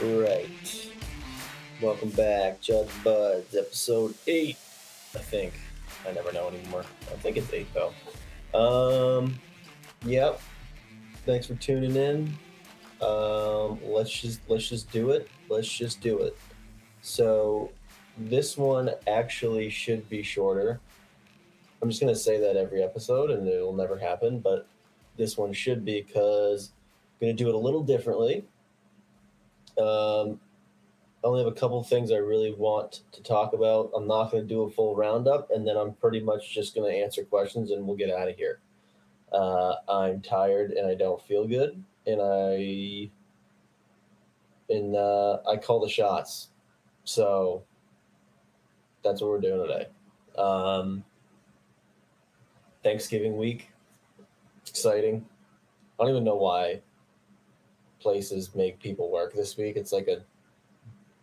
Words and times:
Right. 0.00 0.92
Welcome 1.82 2.10
back, 2.10 2.60
Judd's 2.60 2.92
Buds, 3.02 3.56
episode 3.56 4.14
eight. 4.28 4.56
I 5.16 5.18
think. 5.18 5.52
I 6.08 6.12
never 6.12 6.32
know 6.32 6.46
anymore. 6.46 6.84
I 7.10 7.16
think 7.16 7.36
it's 7.36 7.52
eight 7.52 7.66
though. 7.74 7.92
Um, 8.56 9.40
yep. 10.04 10.40
Thanks 11.26 11.46
for 11.46 11.56
tuning 11.56 11.96
in. 11.96 12.32
Um, 13.04 13.80
let's 13.84 14.12
just 14.12 14.40
let's 14.48 14.68
just 14.68 14.88
do 14.92 15.10
it. 15.10 15.28
Let's 15.48 15.68
just 15.68 16.00
do 16.00 16.20
it. 16.20 16.38
So, 17.00 17.72
this 18.18 18.56
one 18.56 18.90
actually 19.08 19.68
should 19.68 20.08
be 20.08 20.22
shorter. 20.22 20.78
I'm 21.82 21.90
just 21.90 22.00
gonna 22.00 22.14
say 22.14 22.38
that 22.38 22.56
every 22.56 22.84
episode, 22.84 23.32
and 23.32 23.48
it'll 23.48 23.72
never 23.72 23.98
happen. 23.98 24.38
But 24.38 24.68
this 25.16 25.36
one 25.36 25.52
should 25.52 25.84
be 25.84 26.02
because 26.02 26.70
I'm 27.20 27.26
gonna 27.26 27.32
do 27.32 27.48
it 27.48 27.54
a 27.56 27.58
little 27.58 27.82
differently. 27.82 28.44
Um, 29.78 30.40
I 31.22 31.26
only 31.26 31.42
have 31.42 31.52
a 31.52 31.56
couple 31.56 31.82
things 31.82 32.12
I 32.12 32.16
really 32.16 32.54
want 32.54 33.00
to 33.12 33.22
talk 33.22 33.52
about. 33.52 33.90
I'm 33.94 34.06
not 34.06 34.30
going 34.30 34.42
to 34.42 34.48
do 34.48 34.62
a 34.62 34.70
full 34.70 34.94
roundup, 34.94 35.50
and 35.50 35.66
then 35.66 35.76
I'm 35.76 35.94
pretty 35.94 36.20
much 36.20 36.54
just 36.54 36.74
going 36.74 36.90
to 36.90 36.96
answer 36.96 37.24
questions, 37.24 37.70
and 37.70 37.86
we'll 37.86 37.96
get 37.96 38.10
out 38.10 38.28
of 38.28 38.36
here. 38.36 38.60
Uh, 39.32 39.74
I'm 39.88 40.20
tired 40.22 40.70
and 40.70 40.86
I 40.86 40.94
don't 40.94 41.20
feel 41.22 41.46
good, 41.46 41.82
and 42.06 42.20
I 42.22 43.10
and 44.70 44.96
uh, 44.96 45.38
I 45.46 45.56
call 45.56 45.80
the 45.80 45.88
shots. 45.88 46.48
So 47.04 47.62
that's 49.02 49.20
what 49.20 49.30
we're 49.30 49.40
doing 49.40 49.66
today. 49.66 49.86
Um, 50.36 51.04
Thanksgiving 52.82 53.36
week, 53.36 53.70
exciting. 54.66 55.26
I 55.98 56.04
don't 56.04 56.12
even 56.12 56.24
know 56.24 56.36
why 56.36 56.80
places 58.00 58.54
make 58.54 58.80
people 58.80 59.10
work 59.10 59.34
this 59.34 59.56
week. 59.56 59.76
It's 59.76 59.92
like 59.92 60.08
a 60.08 60.24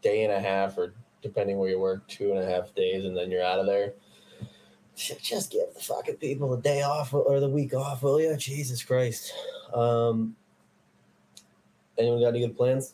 day 0.01 0.23
and 0.23 0.33
a 0.33 0.39
half, 0.39 0.77
or 0.77 0.93
depending 1.21 1.57
where 1.57 1.69
you 1.69 1.79
work, 1.79 2.07
two 2.07 2.31
and 2.31 2.39
a 2.39 2.45
half 2.45 2.73
days, 2.75 3.05
and 3.05 3.15
then 3.15 3.31
you're 3.31 3.43
out 3.43 3.59
of 3.59 3.65
there. 3.65 3.93
Just 4.95 5.51
give 5.51 5.73
the 5.73 5.81
fucking 5.81 6.15
people 6.17 6.53
a 6.53 6.61
day 6.61 6.81
off 6.83 7.13
or 7.13 7.39
the 7.39 7.49
week 7.49 7.73
off, 7.73 8.01
will 8.01 8.21
you? 8.21 8.35
Jesus 8.37 8.81
Christ. 8.81 9.33
Um, 9.73 10.35
anyone 11.97 12.21
got 12.21 12.29
any 12.29 12.41
good 12.41 12.55
plans? 12.55 12.93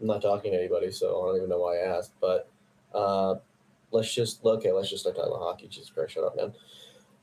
I'm 0.00 0.06
not 0.06 0.22
talking 0.22 0.52
to 0.52 0.58
anybody, 0.58 0.90
so 0.90 1.08
I 1.08 1.26
don't 1.26 1.36
even 1.36 1.48
know 1.50 1.60
why 1.60 1.78
I 1.78 1.98
asked. 1.98 2.12
But 2.20 2.48
uh, 2.94 3.36
let's 3.90 4.12
just 4.12 4.44
okay. 4.44 4.72
Let's 4.72 4.88
just 4.88 5.02
start 5.02 5.16
talking 5.16 5.32
about 5.32 5.42
hockey. 5.42 5.68
Jesus 5.68 5.90
Christ, 5.90 6.14
shut 6.14 6.24
up, 6.24 6.36
man. 6.36 6.52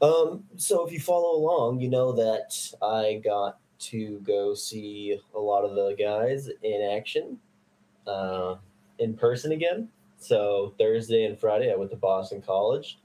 Um, 0.01 0.43
so 0.57 0.85
if 0.85 0.91
you 0.91 0.99
follow 0.99 1.37
along, 1.37 1.79
you 1.79 1.89
know 1.89 2.11
that 2.11 2.55
I 2.81 3.21
got 3.23 3.57
to 3.83 4.19
go 4.25 4.53
see 4.53 5.19
a 5.35 5.39
lot 5.39 5.63
of 5.63 5.75
the 5.75 5.95
guys 5.97 6.49
in 6.61 6.95
action 6.95 7.37
uh, 8.07 8.55
in 8.99 9.13
person 9.15 9.51
again. 9.51 9.89
So 10.17 10.73
Thursday 10.77 11.25
and 11.25 11.37
Friday, 11.37 11.71
I 11.71 11.75
went 11.75 11.91
to 11.91 11.97
Boston 11.97 12.41
College. 12.41 12.99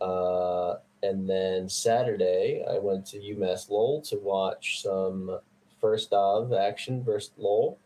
Uh, 0.00 0.76
and 1.02 1.28
then 1.28 1.68
Saturday, 1.68 2.64
I 2.68 2.78
went 2.78 3.06
to 3.06 3.18
UMass 3.18 3.70
Lowell 3.70 4.00
to 4.02 4.16
watch 4.16 4.82
some 4.82 5.38
Firstov 5.82 6.58
action 6.58 7.02
versus 7.02 7.32
Lowell. 7.36 7.78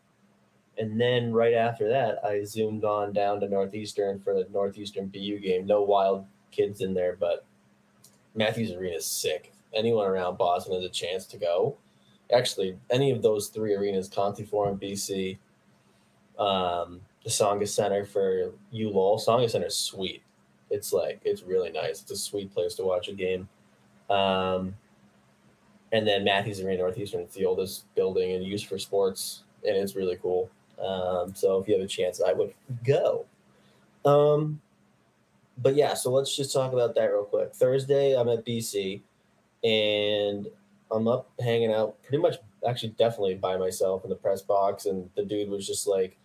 And 0.77 0.99
then 0.99 1.31
right 1.31 1.53
after 1.53 1.87
that, 1.89 2.23
I 2.25 2.43
zoomed 2.43 2.83
on 2.83 3.13
down 3.13 3.39
to 3.39 3.47
Northeastern 3.47 4.19
for 4.19 4.33
the 4.33 4.47
Northeastern 4.51 5.07
BU 5.07 5.39
game. 5.39 5.65
No 5.65 5.81
wild 5.81 6.25
kids 6.51 6.81
in 6.81 6.93
there, 6.93 7.15
but 7.17 7.45
Matthews 8.35 8.71
Arena 8.71 8.97
is 8.97 9.05
sick. 9.05 9.53
Anyone 9.73 10.07
around 10.07 10.37
Boston 10.37 10.73
has 10.75 10.83
a 10.83 10.89
chance 10.89 11.25
to 11.27 11.37
go. 11.37 11.77
Actually, 12.33 12.77
any 12.89 13.11
of 13.11 13.21
those 13.21 13.49
three 13.49 13.75
arenas, 13.75 14.09
Conte 14.09 14.43
Forum, 14.45 14.79
BC, 14.79 15.37
um, 16.39 17.01
the 17.23 17.29
Tsongas 17.29 17.69
Center 17.69 18.05
for 18.05 18.51
U 18.71 18.89
Lowell. 18.89 19.17
Tsongas 19.17 19.51
Center 19.51 19.67
is 19.67 19.75
sweet. 19.75 20.23
It's 20.69 20.91
like 20.91 21.19
it's 21.23 21.43
really 21.43 21.71
nice. 21.71 22.01
It's 22.01 22.11
a 22.11 22.17
sweet 22.17 22.53
place 22.53 22.75
to 22.75 22.83
watch 22.83 23.07
a 23.07 23.13
game. 23.13 23.47
Um, 24.09 24.75
and 25.91 26.05
then 26.05 26.23
Matthews 26.23 26.59
Arena 26.59 26.79
Northeastern, 26.79 27.21
it's 27.21 27.35
the 27.35 27.45
oldest 27.45 27.93
building 27.95 28.33
and 28.33 28.43
used 28.43 28.67
for 28.67 28.77
sports, 28.77 29.43
and 29.65 29.75
it's 29.77 29.95
really 29.95 30.17
cool. 30.17 30.49
Um, 30.83 31.33
so 31.33 31.59
if 31.59 31.67
you 31.67 31.75
have 31.75 31.83
a 31.83 31.87
chance, 31.87 32.21
I 32.21 32.33
would 32.33 32.53
go. 32.83 33.25
Um, 34.03 34.61
but 35.57 35.75
yeah, 35.75 35.93
so 35.93 36.11
let's 36.11 36.35
just 36.35 36.51
talk 36.51 36.73
about 36.73 36.95
that 36.95 37.05
real 37.05 37.23
quick. 37.23 37.53
Thursday, 37.55 38.13
I'm 38.13 38.29
at 38.29 38.45
BC, 38.45 39.01
and 39.63 40.47
I'm 40.91 41.07
up 41.07 41.29
hanging 41.39 41.73
out 41.73 42.01
pretty 42.03 42.21
much, 42.21 42.35
actually, 42.67 42.89
definitely 42.89 43.35
by 43.35 43.57
myself 43.57 44.03
in 44.03 44.09
the 44.09 44.15
press 44.15 44.41
box, 44.41 44.85
and 44.85 45.09
the 45.15 45.25
dude 45.25 45.49
was 45.49 45.65
just 45.65 45.87
like, 45.87 46.17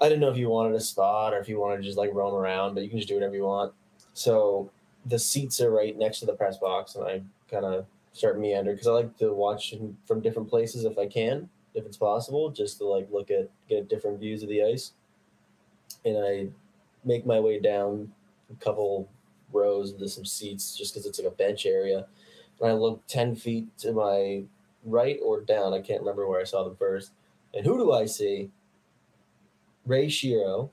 I 0.00 0.08
didn't 0.08 0.20
know 0.20 0.30
if 0.30 0.36
you 0.36 0.48
wanted 0.48 0.74
a 0.74 0.80
spot 0.80 1.34
or 1.34 1.38
if 1.38 1.48
you 1.48 1.58
wanted 1.60 1.78
to 1.78 1.82
just 1.82 1.98
like 1.98 2.14
roam 2.14 2.34
around, 2.34 2.74
but 2.74 2.82
you 2.84 2.88
can 2.88 2.98
just 2.98 3.08
do 3.08 3.14
whatever 3.14 3.34
you 3.34 3.44
want. 3.44 3.72
So 4.14 4.70
the 5.06 5.18
seats 5.18 5.60
are 5.60 5.70
right 5.70 5.96
next 5.96 6.20
to 6.20 6.26
the 6.26 6.34
press 6.34 6.58
box, 6.58 6.94
and 6.94 7.04
I 7.04 7.22
kind 7.50 7.64
of 7.64 7.86
start 8.12 8.38
meander 8.38 8.72
because 8.72 8.86
I 8.86 8.92
like 8.92 9.16
to 9.18 9.32
watch 9.32 9.74
from 10.06 10.20
different 10.20 10.48
places 10.48 10.84
if 10.84 10.98
I 10.98 11.06
can, 11.06 11.48
if 11.74 11.86
it's 11.86 11.96
possible, 11.96 12.50
just 12.50 12.78
to 12.78 12.84
like 12.86 13.08
look 13.10 13.30
at 13.30 13.48
get 13.68 13.88
different 13.88 14.20
views 14.20 14.42
of 14.42 14.48
the 14.48 14.62
ice. 14.62 14.92
And 16.04 16.18
I 16.18 16.48
make 17.04 17.26
my 17.26 17.40
way 17.40 17.58
down 17.58 18.12
a 18.50 18.64
couple 18.64 19.08
rows 19.52 19.92
into 19.92 20.08
some 20.08 20.24
seats 20.24 20.76
just 20.76 20.94
because 20.94 21.06
it's 21.06 21.18
like 21.18 21.28
a 21.28 21.36
bench 21.36 21.66
area. 21.66 22.06
And 22.62 22.70
I 22.70 22.74
look 22.74 23.06
10 23.08 23.36
feet 23.36 23.76
to 23.78 23.92
my 23.92 24.44
right 24.84 25.18
or 25.22 25.40
down. 25.40 25.74
I 25.74 25.80
can't 25.80 26.00
remember 26.00 26.26
where 26.26 26.40
I 26.40 26.44
saw 26.44 26.64
them 26.64 26.76
first. 26.76 27.10
And 27.52 27.66
who 27.66 27.76
do 27.76 27.92
I 27.92 28.06
see? 28.06 28.50
Ray 29.84 30.06
Shero 30.06 30.70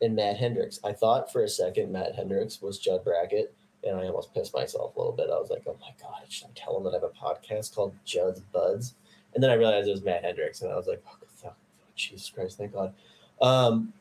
and 0.00 0.14
Matt 0.14 0.36
Hendricks. 0.36 0.78
I 0.84 0.92
thought 0.92 1.32
for 1.32 1.42
a 1.42 1.48
second 1.48 1.92
Matt 1.92 2.14
Hendricks 2.14 2.62
was 2.62 2.78
Judd 2.78 3.04
Brackett, 3.04 3.52
and 3.82 3.96
I 3.96 4.06
almost 4.06 4.32
pissed 4.32 4.54
myself 4.54 4.94
a 4.94 4.98
little 4.98 5.12
bit. 5.12 5.28
I 5.30 5.38
was 5.38 5.50
like, 5.50 5.64
oh 5.66 5.76
my 5.80 5.92
God, 6.00 6.22
should 6.28 6.46
I 6.46 6.50
tell 6.54 6.76
him 6.76 6.84
that 6.84 6.90
I 6.90 6.94
have 6.94 7.02
a 7.02 7.08
podcast 7.08 7.74
called 7.74 7.94
Judd's 8.04 8.40
Buds? 8.52 8.94
And 9.34 9.42
then 9.42 9.50
I 9.50 9.54
realized 9.54 9.88
it 9.88 9.92
was 9.92 10.04
Matt 10.04 10.24
Hendricks, 10.24 10.62
and 10.62 10.72
I 10.72 10.76
was 10.76 10.86
like, 10.86 11.02
oh, 11.06 11.16
fuck, 11.34 11.56
Jesus 11.94 12.30
Christ, 12.30 12.58
thank 12.58 12.72
God. 12.72 12.94
Um, 13.40 13.92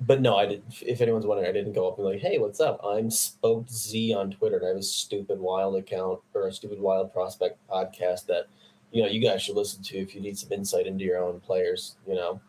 but 0.00 0.20
no, 0.20 0.36
I 0.36 0.46
didn't. 0.46 0.82
If 0.82 1.00
anyone's 1.00 1.26
wondering, 1.26 1.48
I 1.48 1.52
didn't 1.52 1.72
go 1.72 1.88
up 1.88 1.98
and 1.98 2.06
be 2.06 2.14
like, 2.14 2.22
"Hey, 2.22 2.38
what's 2.38 2.60
up?" 2.60 2.80
I'm 2.84 3.08
SpokedZ 3.08 4.14
on 4.14 4.30
Twitter, 4.30 4.58
and 4.58 4.66
I 4.66 4.68
have 4.68 4.76
a 4.76 4.82
stupid 4.82 5.40
wild 5.40 5.76
account 5.76 6.20
or 6.34 6.46
a 6.48 6.52
stupid 6.52 6.80
wild 6.80 7.12
prospect 7.12 7.58
podcast 7.68 8.26
that 8.26 8.46
you 8.92 9.02
know 9.02 9.08
you 9.08 9.20
guys 9.20 9.42
should 9.42 9.56
listen 9.56 9.82
to 9.84 9.98
if 9.98 10.14
you 10.14 10.20
need 10.20 10.38
some 10.38 10.52
insight 10.52 10.86
into 10.86 11.04
your 11.04 11.22
own 11.22 11.40
players. 11.40 11.96
You 12.06 12.14
know, 12.14 12.40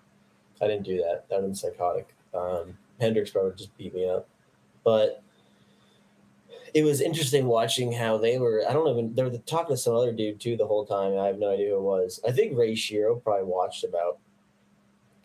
I 0.61 0.67
didn't 0.67 0.85
do 0.85 0.97
that. 0.97 1.25
That 1.29 1.41
was 1.41 1.61
psychotic. 1.61 2.13
Um, 2.33 2.77
Hendricks 2.99 3.31
probably 3.31 3.53
just 3.55 3.77
beat 3.77 3.95
me 3.95 4.09
up, 4.09 4.27
but 4.83 5.23
it 6.73 6.83
was 6.83 7.01
interesting 7.01 7.47
watching 7.47 7.93
how 7.93 8.17
they 8.17 8.37
were. 8.37 8.63
I 8.67 8.73
don't 8.73 8.89
even. 8.89 9.15
They 9.15 9.23
were 9.23 9.37
talking 9.37 9.75
to 9.75 9.81
some 9.81 9.95
other 9.95 10.11
dude 10.11 10.41
too 10.41 10.57
the 10.57 10.67
whole 10.67 10.85
time. 10.85 11.17
I 11.17 11.27
have 11.27 11.39
no 11.39 11.53
idea 11.53 11.69
who 11.69 11.77
it 11.77 11.81
was. 11.81 12.19
I 12.27 12.31
think 12.31 12.57
Ray 12.57 12.73
Shero 12.73 13.23
probably 13.23 13.45
watched 13.45 13.85
about 13.85 14.19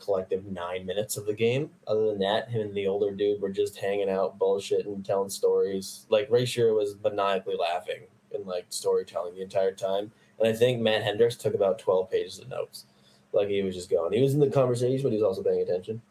collective 0.02 0.44
nine 0.46 0.84
minutes 0.86 1.16
of 1.16 1.26
the 1.26 1.34
game. 1.34 1.70
Other 1.86 2.06
than 2.06 2.18
that, 2.20 2.50
him 2.50 2.62
and 2.62 2.74
the 2.74 2.86
older 2.86 3.10
dude 3.10 3.40
were 3.40 3.50
just 3.50 3.76
hanging 3.76 4.10
out, 4.10 4.38
bullshitting, 4.38 5.04
telling 5.04 5.30
stories. 5.30 6.06
Like 6.08 6.30
Ray 6.30 6.44
Shero 6.44 6.76
was 6.76 6.96
maniacally 7.02 7.56
laughing 7.56 8.02
and 8.34 8.46
like 8.46 8.66
storytelling 8.70 9.34
the 9.34 9.42
entire 9.42 9.72
time. 9.72 10.10
And 10.38 10.48
I 10.48 10.52
think 10.52 10.80
Matt 10.80 11.02
Hendricks 11.02 11.36
took 11.36 11.54
about 11.54 11.78
twelve 11.78 12.10
pages 12.10 12.38
of 12.38 12.48
notes. 12.48 12.86
Like 13.32 13.48
he 13.48 13.62
was 13.62 13.74
just 13.74 13.91
going. 13.91 14.12
He 14.12 14.22
was 14.22 14.34
in 14.34 14.41
the 14.41 14.50
conversation, 14.50 15.02
but 15.02 15.12
he 15.12 15.18
was 15.18 15.24
also 15.24 15.42
paying 15.42 15.62
attention. 15.62 16.02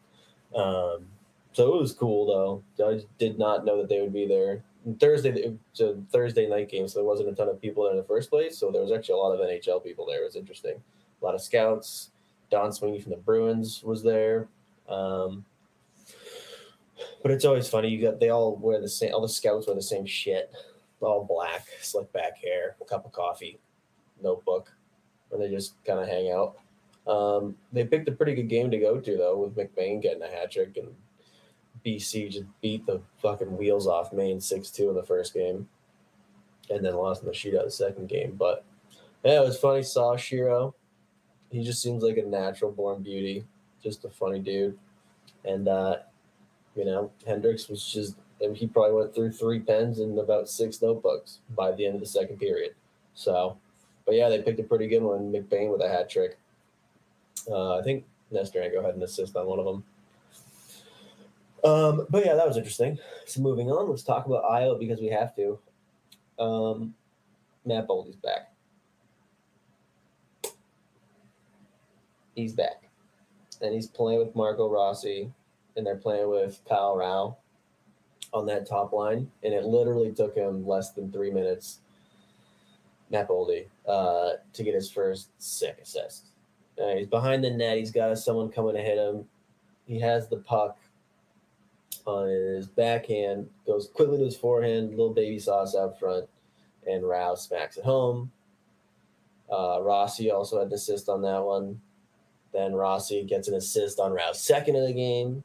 Um, 0.54 1.06
so 1.52 1.74
it 1.74 1.80
was 1.80 1.92
cool 1.92 2.62
though. 2.76 2.84
I 2.84 3.00
did 3.18 3.38
not 3.38 3.64
know 3.64 3.78
that 3.78 3.88
they 3.88 4.00
would 4.00 4.12
be 4.12 4.26
there. 4.26 4.64
Thursday, 4.98 5.56
Thursday 6.10 6.48
night 6.48 6.68
game, 6.68 6.88
so 6.88 6.98
there 6.98 7.06
wasn't 7.06 7.28
a 7.28 7.34
ton 7.34 7.48
of 7.48 7.60
people 7.60 7.84
there 7.84 7.92
in 7.92 7.98
the 7.98 8.04
first 8.04 8.30
place. 8.30 8.58
So 8.58 8.70
there 8.70 8.82
was 8.82 8.90
actually 8.90 9.14
a 9.14 9.18
lot 9.18 9.32
of 9.32 9.40
NHL 9.40 9.84
people 9.84 10.06
there. 10.06 10.22
It 10.22 10.26
was 10.26 10.36
interesting. 10.36 10.82
A 11.20 11.24
lot 11.24 11.36
of 11.36 11.40
scouts, 11.40 12.10
Don 12.52 12.70
Sweeney 12.70 13.00
from 13.00 13.12
the 13.12 13.16
Bruins 13.16 13.82
was 13.82 14.02
there. 14.02 14.46
Um, 14.86 15.42
but 17.22 17.30
it's 17.30 17.46
always 17.46 17.66
funny. 17.66 17.88
You 17.88 18.02
got 18.02 18.20
they 18.20 18.28
all 18.28 18.56
wear 18.56 18.78
the 18.78 18.88
same. 18.88 19.14
All 19.14 19.22
the 19.22 19.28
scouts 19.28 19.66
wear 19.66 19.74
the 19.74 19.82
same 19.82 20.04
shit, 20.04 20.52
all 21.00 21.24
black, 21.24 21.66
slick 21.80 22.12
back 22.12 22.36
hair, 22.36 22.76
a 22.80 22.84
cup 22.84 23.06
of 23.06 23.12
coffee, 23.12 23.58
notebook, 24.22 24.70
and 25.32 25.40
they 25.40 25.48
just 25.48 25.82
kind 25.86 25.98
of 25.98 26.06
hang 26.06 26.30
out. 26.30 26.58
Um, 27.10 27.56
they 27.72 27.84
picked 27.84 28.08
a 28.08 28.12
pretty 28.12 28.34
good 28.34 28.50
game 28.50 28.70
to 28.70 28.78
go 28.78 29.00
to 29.00 29.16
though, 29.16 29.38
with 29.38 29.56
McBain 29.56 30.02
getting 30.02 30.22
a 30.22 30.28
hat 30.28 30.52
trick 30.52 30.76
and 30.76 30.94
BC 31.86 32.30
just 32.30 32.44
beat 32.60 32.84
the 32.84 33.00
fucking 33.22 33.56
wheels 33.56 33.86
off 33.86 34.12
Maine 34.12 34.42
six 34.42 34.70
two 34.70 34.90
in 34.90 34.94
the 34.94 35.02
first 35.02 35.32
game, 35.32 35.66
and 36.68 36.84
then 36.84 36.96
lost 36.96 37.22
in 37.22 37.28
the 37.28 37.34
shootout 37.34 37.64
the 37.64 37.70
second 37.70 38.10
game. 38.10 38.36
But 38.38 38.62
yeah, 39.24 39.40
it 39.40 39.44
was 39.44 39.58
funny. 39.58 39.82
Saw 39.82 40.16
Shero 40.16 40.74
he 41.52 41.62
just 41.62 41.82
seems 41.82 42.02
like 42.02 42.16
a 42.16 42.22
natural 42.22 42.72
born 42.72 43.02
beauty, 43.02 43.44
just 43.82 44.04
a 44.04 44.10
funny 44.10 44.40
dude. 44.40 44.78
And 45.44 45.68
uh, 45.68 45.98
you 46.74 46.84
know, 46.84 47.10
Hendricks 47.26 47.68
was 47.68 47.86
just 47.86 48.16
he 48.54 48.66
probably 48.66 48.96
went 48.96 49.14
through 49.14 49.30
three 49.30 49.60
pens 49.60 50.00
and 50.00 50.18
about 50.18 50.48
six 50.48 50.82
notebooks 50.82 51.38
by 51.54 51.70
the 51.70 51.86
end 51.86 51.94
of 51.94 52.00
the 52.00 52.06
second 52.06 52.38
period. 52.38 52.74
So 53.14 53.56
but 54.04 54.14
yeah, 54.14 54.28
they 54.28 54.42
picked 54.42 54.60
a 54.60 54.64
pretty 54.64 54.88
good 54.88 55.02
one. 55.02 55.32
McBain 55.32 55.70
with 55.70 55.80
a 55.80 55.88
hat 55.88 56.10
trick. 56.10 56.38
Uh, 57.48 57.78
I 57.78 57.82
think 57.82 58.04
Nesterenko 58.32 58.84
had 58.84 58.94
an 58.94 59.02
assist 59.02 59.36
on 59.36 59.46
one 59.46 59.58
of 59.58 59.64
them. 59.64 59.84
Um, 61.64 62.06
but 62.10 62.24
yeah, 62.24 62.34
that 62.34 62.46
was 62.46 62.56
interesting. 62.56 62.98
So 63.26 63.40
moving 63.40 63.70
on, 63.70 63.88
let's 63.88 64.02
talk 64.02 64.26
about 64.26 64.44
Iowa 64.44 64.78
because 64.78 65.00
we 65.00 65.08
have 65.08 65.34
to. 65.36 65.58
Um, 66.38 66.94
Matt 67.64 67.86
Boldy's 67.86 68.16
back. 68.16 68.51
He's 72.34 72.52
back, 72.52 72.88
and 73.60 73.74
he's 73.74 73.86
playing 73.86 74.18
with 74.18 74.34
Marco 74.34 74.68
Rossi, 74.68 75.30
and 75.76 75.86
they're 75.86 75.96
playing 75.96 76.30
with 76.30 76.60
Kyle 76.68 76.96
Rau 76.96 77.36
on 78.32 78.46
that 78.46 78.66
top 78.66 78.92
line, 78.92 79.30
and 79.42 79.52
it 79.52 79.64
literally 79.64 80.12
took 80.12 80.34
him 80.34 80.66
less 80.66 80.92
than 80.92 81.12
three 81.12 81.30
minutes. 81.30 81.80
Matt 83.10 83.28
Boldy 83.28 83.66
uh, 83.86 84.32
to 84.52 84.62
get 84.62 84.74
his 84.74 84.90
first 84.90 85.28
sick 85.38 85.78
assist. 85.82 86.28
Uh, 86.82 86.96
he's 86.96 87.06
behind 87.06 87.44
the 87.44 87.50
net. 87.50 87.76
He's 87.76 87.90
got 87.90 88.16
someone 88.16 88.48
coming 88.48 88.74
to 88.74 88.80
hit 88.80 88.96
him. 88.96 89.26
He 89.86 90.00
has 90.00 90.28
the 90.28 90.38
puck 90.38 90.78
on 92.06 92.28
his 92.28 92.66
backhand, 92.66 93.48
goes 93.66 93.88
quickly 93.88 94.18
to 94.18 94.24
his 94.24 94.36
forehand, 94.36 94.90
little 94.90 95.12
baby 95.12 95.38
sauce 95.38 95.76
out 95.76 95.98
front, 95.98 96.26
and 96.90 97.06
Rouse 97.06 97.46
smacks 97.46 97.76
it 97.76 97.84
home. 97.84 98.32
Uh, 99.50 99.80
Rossi 99.82 100.30
also 100.30 100.58
had 100.58 100.68
an 100.68 100.72
assist 100.72 101.08
on 101.08 101.20
that 101.22 101.42
one. 101.42 101.80
Then 102.52 102.74
Rossi 102.74 103.24
gets 103.24 103.48
an 103.48 103.54
assist 103.54 103.98
on 103.98 104.12
Rau's 104.12 104.40
second 104.40 104.76
of 104.76 104.86
the 104.86 104.92
game. 104.92 105.42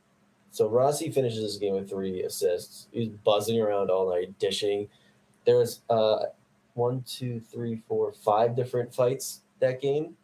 So 0.52 0.68
Rossi 0.68 1.12
finishes 1.12 1.42
this 1.42 1.58
game 1.58 1.74
with 1.74 1.90
three 1.90 2.24
assists. 2.24 2.88
He's 2.92 3.10
buzzing 3.10 3.62
around 3.62 3.90
all 3.90 4.10
night, 4.10 4.38
dishing. 4.40 4.90
There 5.46 5.58
was 5.58 5.82
uh, 5.90 6.26
one, 6.74 7.04
two, 7.08 7.40
three, 7.40 7.82
four, 7.88 8.12
five 8.12 8.56
different 8.56 8.94
fights 8.94 9.42
that 9.60 9.82
game. 9.82 10.16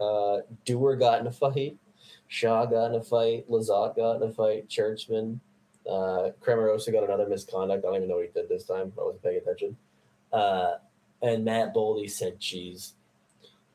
Uh, 0.00 0.38
Dewar 0.64 0.96
got 0.96 1.20
in 1.20 1.26
a 1.26 1.32
fight. 1.32 1.76
Shaw 2.28 2.64
got 2.66 2.86
in 2.86 2.94
a 2.94 3.02
fight. 3.02 3.48
Lizotte 3.50 3.96
got 3.96 4.16
in 4.16 4.22
a 4.22 4.32
fight. 4.32 4.68
Churchman. 4.68 5.40
Uh, 5.88 6.30
Cramarossa 6.42 6.92
got 6.92 7.04
another 7.04 7.26
misconduct. 7.28 7.84
I 7.84 7.88
don't 7.88 7.96
even 7.96 8.08
know 8.08 8.16
what 8.16 8.26
he 8.26 8.32
did 8.32 8.48
this 8.48 8.64
time. 8.64 8.92
I 8.98 9.02
wasn't 9.02 9.22
paying 9.22 9.38
attention. 9.38 9.76
Uh, 10.32 10.74
and 11.22 11.44
Matt 11.44 11.74
Boldy 11.74 12.08
said, 12.08 12.38
"Geez, 12.38 12.94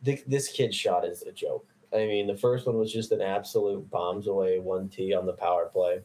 this, 0.01 0.21
this 0.25 0.47
kid 0.47 0.73
shot 0.73 1.05
is 1.05 1.23
a 1.23 1.31
joke." 1.31 1.65
I 1.95 2.05
mean, 2.05 2.27
the 2.27 2.37
first 2.37 2.67
one 2.67 2.77
was 2.77 2.91
just 2.91 3.11
an 3.11 3.21
absolute 3.21 3.89
bombs 3.89 4.27
away 4.27 4.59
one 4.59 4.89
T 4.89 5.13
on 5.13 5.25
the 5.25 5.33
power 5.33 5.67
play. 5.71 6.01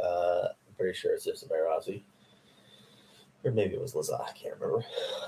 Uh, 0.00 0.48
I'm 0.48 0.74
pretty 0.76 0.96
sure 0.96 1.14
it's 1.14 1.24
just 1.24 1.44
Rossi. 1.50 2.04
Or 3.44 3.50
maybe 3.50 3.74
it 3.74 3.80
was 3.80 3.94
Lizotte. 3.94 4.28
I 4.28 4.32
can't 4.32 4.54
remember. 4.58 4.84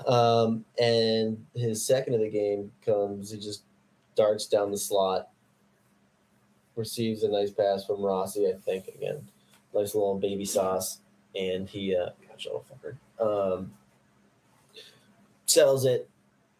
Um, 0.07 0.65
and 0.79 1.45
his 1.55 1.85
second 1.85 2.15
of 2.15 2.21
the 2.21 2.29
game 2.29 2.71
comes, 2.83 3.31
he 3.31 3.39
just 3.39 3.63
darts 4.15 4.47
down 4.47 4.71
the 4.71 4.77
slot, 4.77 5.29
receives 6.75 7.23
a 7.23 7.29
nice 7.29 7.51
pass 7.51 7.85
from 7.85 8.01
Rossi, 8.01 8.47
I 8.47 8.53
think, 8.53 8.87
again 8.87 9.27
nice 9.73 9.93
little 9.93 10.17
baby 10.17 10.45
sauce, 10.45 10.99
and 11.35 11.67
he 11.67 11.95
uh, 11.95 12.09
gosh, 12.27 12.45
little 12.45 12.65
fucker, 12.71 12.95
um, 13.23 13.71
settles 15.45 15.85
it, 15.85 16.09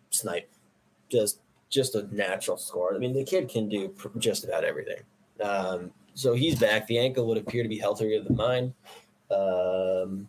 snipe, 0.10 0.50
just 1.10 1.40
just 1.70 1.96
a 1.96 2.08
natural 2.16 2.58
score. 2.58 2.96
I 2.96 2.98
mean, 2.98 3.14
the 3.14 3.24
kid 3.24 3.50
can 3.50 3.68
do 3.68 3.94
just 4.18 4.46
about 4.46 4.64
everything. 4.64 5.02
Um, 5.42 5.92
so 6.14 6.34
he's 6.34 6.60
back. 6.60 6.88
The 6.88 6.98
ankle 6.98 7.28
would 7.28 7.38
appear 7.38 7.64
to 7.64 7.70
be 7.70 7.78
healthier 7.78 8.24
than 8.24 8.36
mine. 8.36 8.74
Um, 9.30 10.28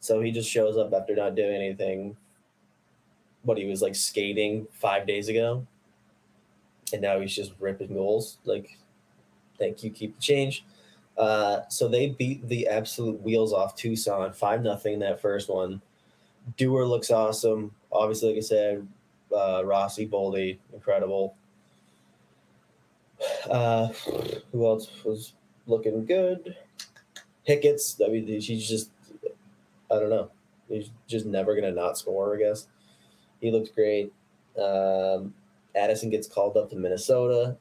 so 0.00 0.20
he 0.20 0.30
just 0.30 0.50
shows 0.50 0.76
up 0.76 0.92
after 0.92 1.14
not 1.14 1.34
doing 1.34 1.54
anything. 1.54 2.16
But 3.44 3.56
he 3.56 3.66
was 3.66 3.80
like 3.80 3.94
skating 3.94 4.66
five 4.72 5.06
days 5.06 5.28
ago, 5.28 5.66
and 6.92 7.00
now 7.00 7.20
he's 7.20 7.34
just 7.34 7.52
ripping 7.60 7.94
goals. 7.94 8.38
Like, 8.44 8.76
thank 9.58 9.82
you, 9.82 9.90
keep 9.90 10.16
the 10.16 10.20
change. 10.20 10.64
Uh, 11.16 11.60
so 11.68 11.88
they 11.88 12.10
beat 12.10 12.46
the 12.48 12.68
absolute 12.68 13.20
wheels 13.22 13.52
off 13.52 13.76
Tucson, 13.76 14.32
five 14.32 14.62
nothing 14.62 14.94
in 14.94 15.00
that 15.00 15.20
first 15.20 15.48
one. 15.48 15.80
Dewar 16.56 16.84
looks 16.84 17.10
awesome. 17.10 17.74
Obviously, 17.90 18.30
like 18.30 18.38
I 18.38 18.40
said, 18.40 18.88
uh, 19.34 19.62
Rossi, 19.64 20.06
Boldy, 20.06 20.58
incredible. 20.72 21.36
Uh, 23.50 23.88
who 24.52 24.66
else 24.66 24.88
was 25.04 25.34
looking 25.66 26.04
good? 26.06 26.56
Hicketts. 27.48 28.00
I 28.04 28.10
mean, 28.10 28.40
she's 28.40 28.68
just, 28.68 28.90
I 29.90 29.98
don't 29.98 30.10
know. 30.10 30.30
He's 30.68 30.90
just 31.06 31.26
never 31.26 31.54
gonna 31.54 31.72
not 31.72 31.96
score. 31.96 32.36
I 32.36 32.38
guess 32.38 32.68
he 33.40 33.50
looks 33.50 33.70
great. 33.70 34.12
Um, 34.60 35.34
Addison 35.74 36.10
gets 36.10 36.28
called 36.28 36.56
up 36.56 36.70
to 36.70 36.76
Minnesota, 36.76 37.56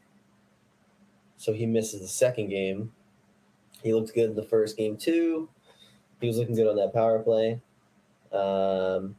so 1.37 1.53
he 1.53 1.65
misses 1.65 2.01
the 2.01 2.07
second 2.07 2.49
game. 2.49 2.91
He 3.83 3.93
looked 3.93 4.13
good 4.13 4.29
in 4.29 4.35
the 4.35 4.43
first 4.43 4.75
game 4.75 4.97
too. 4.97 5.49
He 6.19 6.27
was 6.27 6.37
looking 6.37 6.55
good 6.55 6.67
on 6.67 6.75
that 6.77 6.93
power 6.93 7.19
play. 7.19 7.61
Um, 8.33 9.15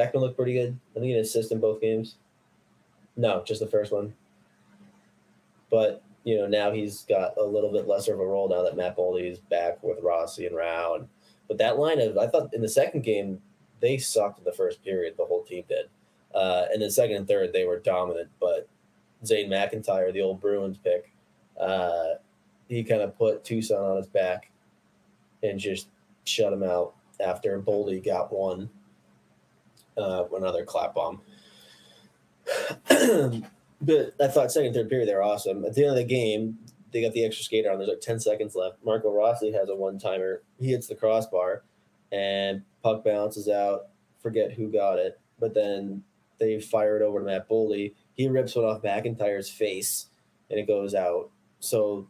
Beckman 0.00 0.22
looked 0.22 0.36
pretty 0.36 0.54
good. 0.54 0.78
I 0.92 1.00
think 1.00 1.06
he 1.06 1.12
assist 1.14 1.52
in 1.52 1.60
both 1.60 1.82
games. 1.82 2.16
No, 3.16 3.42
just 3.46 3.60
the 3.60 3.66
first 3.66 3.92
one. 3.92 4.14
But 5.70 6.02
you 6.24 6.38
know 6.38 6.46
now 6.46 6.72
he's 6.72 7.02
got 7.02 7.36
a 7.36 7.44
little 7.44 7.70
bit 7.70 7.86
lesser 7.86 8.14
of 8.14 8.20
a 8.20 8.26
role 8.26 8.48
now 8.48 8.62
that 8.62 8.78
Matt 8.78 8.96
Boldy 8.96 9.30
is 9.30 9.38
back 9.38 9.82
with 9.82 9.98
Rossi 10.02 10.46
and 10.46 10.56
Rau. 10.56 10.94
And, 10.94 11.08
but 11.48 11.58
that 11.58 11.78
line 11.78 12.00
of 12.00 12.16
I 12.16 12.28
thought 12.28 12.54
in 12.54 12.62
the 12.62 12.68
second 12.68 13.02
game 13.02 13.42
they 13.80 13.98
sucked 13.98 14.38
in 14.38 14.44
the 14.46 14.52
first 14.52 14.82
period. 14.82 15.16
The 15.18 15.26
whole 15.26 15.42
team 15.42 15.64
did. 15.68 15.90
Uh, 16.34 16.64
and 16.72 16.80
then 16.80 16.90
second 16.90 17.16
and 17.16 17.28
third 17.28 17.52
they 17.52 17.66
were 17.66 17.78
dominant. 17.78 18.30
But 18.40 18.68
Zane 19.26 19.50
McIntyre, 19.50 20.14
the 20.14 20.22
old 20.22 20.40
Bruins 20.40 20.78
pick, 20.78 21.12
uh, 21.60 22.14
he 22.70 22.82
kind 22.84 23.02
of 23.02 23.18
put 23.18 23.44
Tucson 23.44 23.84
on 23.84 23.98
his 23.98 24.06
back 24.06 24.50
and 25.42 25.60
just 25.60 25.88
shut 26.24 26.54
him 26.54 26.62
out 26.62 26.94
after 27.20 27.60
Boldy 27.60 28.02
got 28.02 28.32
one, 28.32 28.70
uh, 29.96 30.24
another 30.34 30.64
clap 30.64 30.94
bomb. 30.94 31.20
but 33.80 34.14
I 34.20 34.28
thought 34.28 34.52
second, 34.52 34.74
third 34.74 34.88
period, 34.88 35.08
they 35.08 35.14
were 35.14 35.22
awesome. 35.22 35.64
At 35.64 35.74
the 35.74 35.82
end 35.82 35.90
of 35.90 35.96
the 35.96 36.04
game, 36.04 36.58
they 36.92 37.02
got 37.02 37.12
the 37.12 37.24
extra 37.24 37.44
skater 37.44 37.70
on. 37.70 37.78
There's 37.78 37.88
like 37.88 38.00
10 38.00 38.20
seconds 38.20 38.54
left. 38.54 38.78
Marco 38.84 39.12
Rossi 39.12 39.52
has 39.52 39.68
a 39.68 39.74
one 39.74 39.98
timer. 39.98 40.42
He 40.58 40.70
hits 40.70 40.88
the 40.88 40.94
crossbar 40.94 41.64
and 42.12 42.62
puck 42.82 43.04
bounces 43.04 43.48
out. 43.48 43.88
Forget 44.22 44.52
who 44.52 44.70
got 44.70 44.98
it. 44.98 45.20
But 45.38 45.54
then 45.54 46.02
they 46.38 46.60
fire 46.60 46.96
it 46.96 47.02
over 47.02 47.20
to 47.20 47.24
Matt 47.24 47.48
Boldy. 47.48 47.94
He 48.14 48.28
rips 48.28 48.56
one 48.56 48.64
off 48.64 48.82
McIntyre's 48.82 49.50
face 49.50 50.06
and 50.50 50.58
it 50.58 50.66
goes 50.66 50.94
out. 50.94 51.30
So 51.60 52.08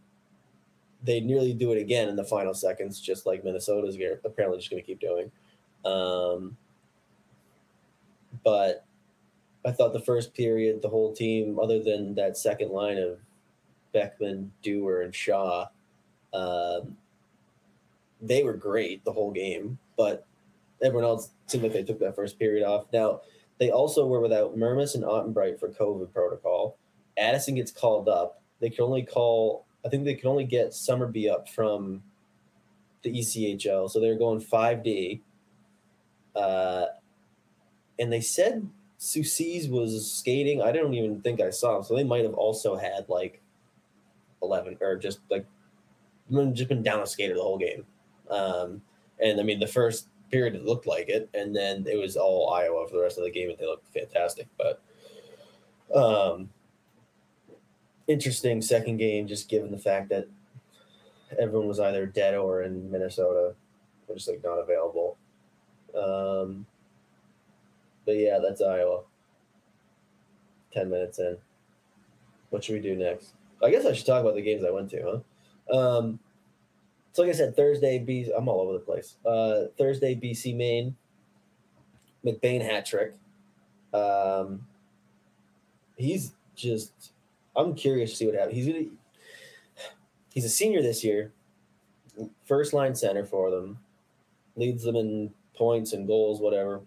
they 1.03 1.21
nearly 1.21 1.53
do 1.53 1.73
it 1.73 1.81
again 1.81 2.09
in 2.09 2.17
the 2.17 2.25
final 2.25 2.55
seconds, 2.55 3.01
just 3.01 3.27
like 3.27 3.45
Minnesota's 3.45 3.97
apparently 4.25 4.59
just 4.59 4.71
going 4.71 4.83
to 4.83 4.87
keep 4.87 5.01
doing. 5.01 5.31
Um, 5.85 6.57
but 8.45 8.85
I 9.65 9.73
thought 9.73 9.93
the 9.93 10.01
first 10.01 10.35
period, 10.35 10.83
the 10.83 10.89
whole 10.89 11.13
team, 11.13 11.59
other 11.59 11.83
than 11.83 12.15
that 12.15 12.37
second 12.37 12.71
line 12.71 12.99
of 12.99 13.19
Beckman, 13.93 14.53
Dewar, 14.63 15.03
and 15.03 15.15
Shaw, 15.15 15.67
um, 16.33 16.97
they 18.23 18.43
were 18.43 18.55
great 18.55 19.05
the 19.05 19.13
whole 19.13 19.31
game. 19.31 19.79
But 19.97 20.27
everyone 20.83 21.05
else 21.05 21.31
seemed 21.47 21.65
like 21.65 21.73
they 21.73 21.83
took 21.83 22.01
that 22.01 22.17
first 22.17 22.39
period 22.39 22.67
off. 22.67 22.87
Now, 22.93 23.21
they 23.59 23.71
also 23.71 24.07
were 24.07 24.21
without 24.21 24.57
Mermis 24.57 24.95
and 24.95 25.05
Ottenbreit 25.05 25.61
for 25.61 25.69
COVID 25.69 26.13
protocol. 26.13 26.79
Addison 27.19 27.57
gets 27.57 27.71
called 27.71 28.09
up. 28.09 28.41
They 28.61 28.71
can 28.71 28.85
only 28.85 29.03
call 29.03 29.67
I 29.85 29.89
think 29.89 30.05
they 30.05 30.15
could 30.15 30.27
only 30.27 30.45
get 30.45 30.71
Summerby 30.71 31.31
up 31.31 31.49
from 31.49 32.03
the 33.03 33.11
ECHL, 33.11 33.91
so 33.91 34.01
they're 34.01 34.19
going 34.19 34.41
five 34.41 34.83
D. 34.83 35.23
Uh, 36.37 36.87
and 38.01 38.13
they 38.13 38.21
said 38.21 38.67
Soucy's 38.99 39.69
was 39.69 40.11
skating. 40.11 40.63
I 40.63 40.73
don't 40.73 40.95
even 40.95 41.21
think 41.21 41.41
I 41.41 41.51
saw 41.51 41.77
him, 41.77 41.85
so 41.85 41.95
they 41.95 42.05
might 42.05 42.25
have 42.25 42.35
also 42.35 42.75
had 42.75 43.09
like 43.09 43.41
eleven 44.43 44.77
or 44.81 44.97
just 44.97 45.21
like 45.31 45.47
just 46.53 46.69
been 46.69 46.83
down 46.83 47.03
a 47.03 47.07
skater 47.07 47.35
the 47.35 47.43
whole 47.43 47.59
game. 47.59 47.85
Um, 48.31 48.83
and 49.23 49.39
I 49.39 49.43
mean, 49.43 49.61
the 49.61 49.67
first 49.67 50.09
period 50.31 50.55
it 50.55 50.65
looked 50.65 50.87
like 50.87 51.09
it, 51.09 51.29
and 51.35 51.55
then 51.55 51.87
it 51.87 51.97
was 51.97 52.17
all 52.17 52.53
Iowa 52.53 52.87
for 52.89 52.97
the 52.97 53.03
rest 53.03 53.19
of 53.19 53.25
the 53.25 53.31
game, 53.31 53.51
and 53.51 53.59
they 53.59 53.67
looked 53.67 53.93
fantastic. 53.93 54.49
But 54.57 54.83
um, 55.95 56.49
interesting 58.07 58.63
second 58.63 58.97
game, 58.97 59.27
just 59.27 59.49
given 59.49 59.71
the 59.71 59.79
fact 59.79 60.09
that 60.09 60.27
everyone 61.39 61.69
was 61.69 61.81
either 61.81 62.07
dead 62.07 62.35
or 62.35 62.63
in 62.63 62.91
Minnesota, 62.91 63.55
or 64.09 64.15
just 64.15 64.29
like 64.29 64.43
not 64.43 64.59
available. 64.59 65.17
Um, 65.95 66.67
but 68.07 68.17
yeah, 68.17 68.39
that's 68.43 68.61
Iowa. 68.61 69.03
Ten 70.73 70.91
minutes 70.91 71.19
in. 71.19 71.37
What 72.51 72.65
should 72.65 72.75
we 72.75 72.81
do 72.81 72.97
next? 72.97 73.35
I 73.63 73.71
guess 73.71 73.85
I 73.87 73.93
should 73.93 74.07
talk 74.07 74.23
about 74.23 74.35
the 74.35 74.43
games 74.43 74.65
I 74.65 74.71
went 74.71 74.91
to, 74.91 75.23
huh? 75.71 75.77
Um, 75.77 76.19
so 77.13 77.23
like 77.23 77.31
I 77.31 77.35
said, 77.35 77.57
Thursday, 77.57 77.99
B. 77.99 78.31
I'm 78.37 78.49
all 78.49 78.61
over 78.61 78.73
the 78.75 78.79
place. 78.79 79.17
Uh, 79.27 79.65
Thursday, 79.77 80.15
BC 80.15 80.57
Maine. 80.57 80.97
McBain 82.25 82.63
hat 82.63 82.87
trick. 82.87 83.15
Um, 83.93 84.67
he's 85.97 86.33
just. 86.55 87.13
I'm 87.57 87.75
curious 87.75 88.11
to 88.11 88.17
see 88.17 88.27
what 88.27 88.35
happens. 88.35 88.55
He's 88.57 88.67
gonna. 88.67 88.85
He's 90.33 90.45
a 90.45 90.49
senior 90.49 90.83
this 90.83 91.03
year. 91.03 91.33
First 92.45 92.73
line 92.73 92.95
center 92.95 93.25
for 93.25 93.51
them, 93.51 93.79
leads 94.55 94.85
them 94.85 94.97
in 94.97 95.33
points 95.57 95.93
and 95.93 96.07
goals, 96.07 96.41
whatever. 96.41 96.83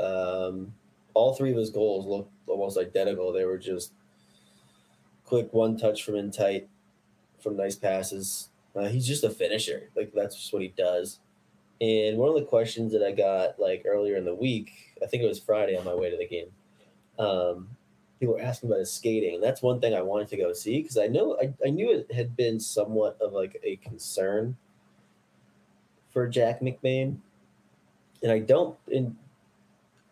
Um, 0.00 0.74
all 1.14 1.34
three 1.34 1.50
of 1.50 1.56
his 1.56 1.70
goals 1.70 2.06
look 2.06 2.30
almost 2.46 2.78
identical. 2.78 3.32
They 3.32 3.44
were 3.44 3.58
just 3.58 3.92
quick 5.24 5.52
one 5.52 5.76
touch 5.76 6.04
from 6.04 6.14
in 6.16 6.30
tight, 6.30 6.68
from 7.40 7.56
nice 7.56 7.76
passes. 7.76 8.50
Uh, 8.74 8.88
he's 8.88 9.06
just 9.06 9.24
a 9.24 9.30
finisher. 9.30 9.90
Like 9.96 10.12
that's 10.14 10.36
just 10.36 10.52
what 10.52 10.62
he 10.62 10.68
does. 10.68 11.18
And 11.80 12.16
one 12.16 12.28
of 12.28 12.34
the 12.34 12.44
questions 12.44 12.92
that 12.92 13.02
I 13.02 13.12
got 13.12 13.58
like 13.58 13.84
earlier 13.86 14.16
in 14.16 14.24
the 14.24 14.34
week, 14.34 14.94
I 15.02 15.06
think 15.06 15.22
it 15.22 15.26
was 15.26 15.38
Friday 15.38 15.76
on 15.76 15.84
my 15.84 15.94
way 15.94 16.10
to 16.10 16.16
the 16.16 16.26
game. 16.26 16.48
Um, 17.18 17.68
people 18.18 18.34
were 18.34 18.40
asking 18.40 18.70
about 18.70 18.80
his 18.80 18.92
skating, 18.92 19.34
and 19.34 19.42
that's 19.42 19.62
one 19.62 19.80
thing 19.80 19.94
I 19.94 20.02
wanted 20.02 20.28
to 20.28 20.36
go 20.36 20.52
see 20.52 20.80
because 20.80 20.96
I 20.96 21.06
know 21.06 21.38
I, 21.40 21.52
I 21.66 21.70
knew 21.70 21.90
it 21.92 22.12
had 22.14 22.36
been 22.36 22.60
somewhat 22.60 23.18
of 23.20 23.32
like 23.32 23.58
a 23.62 23.76
concern 23.76 24.56
for 26.10 26.26
Jack 26.28 26.60
McBain, 26.60 27.16
and 28.22 28.32
I 28.32 28.38
don't. 28.38 28.76
And 28.92 29.16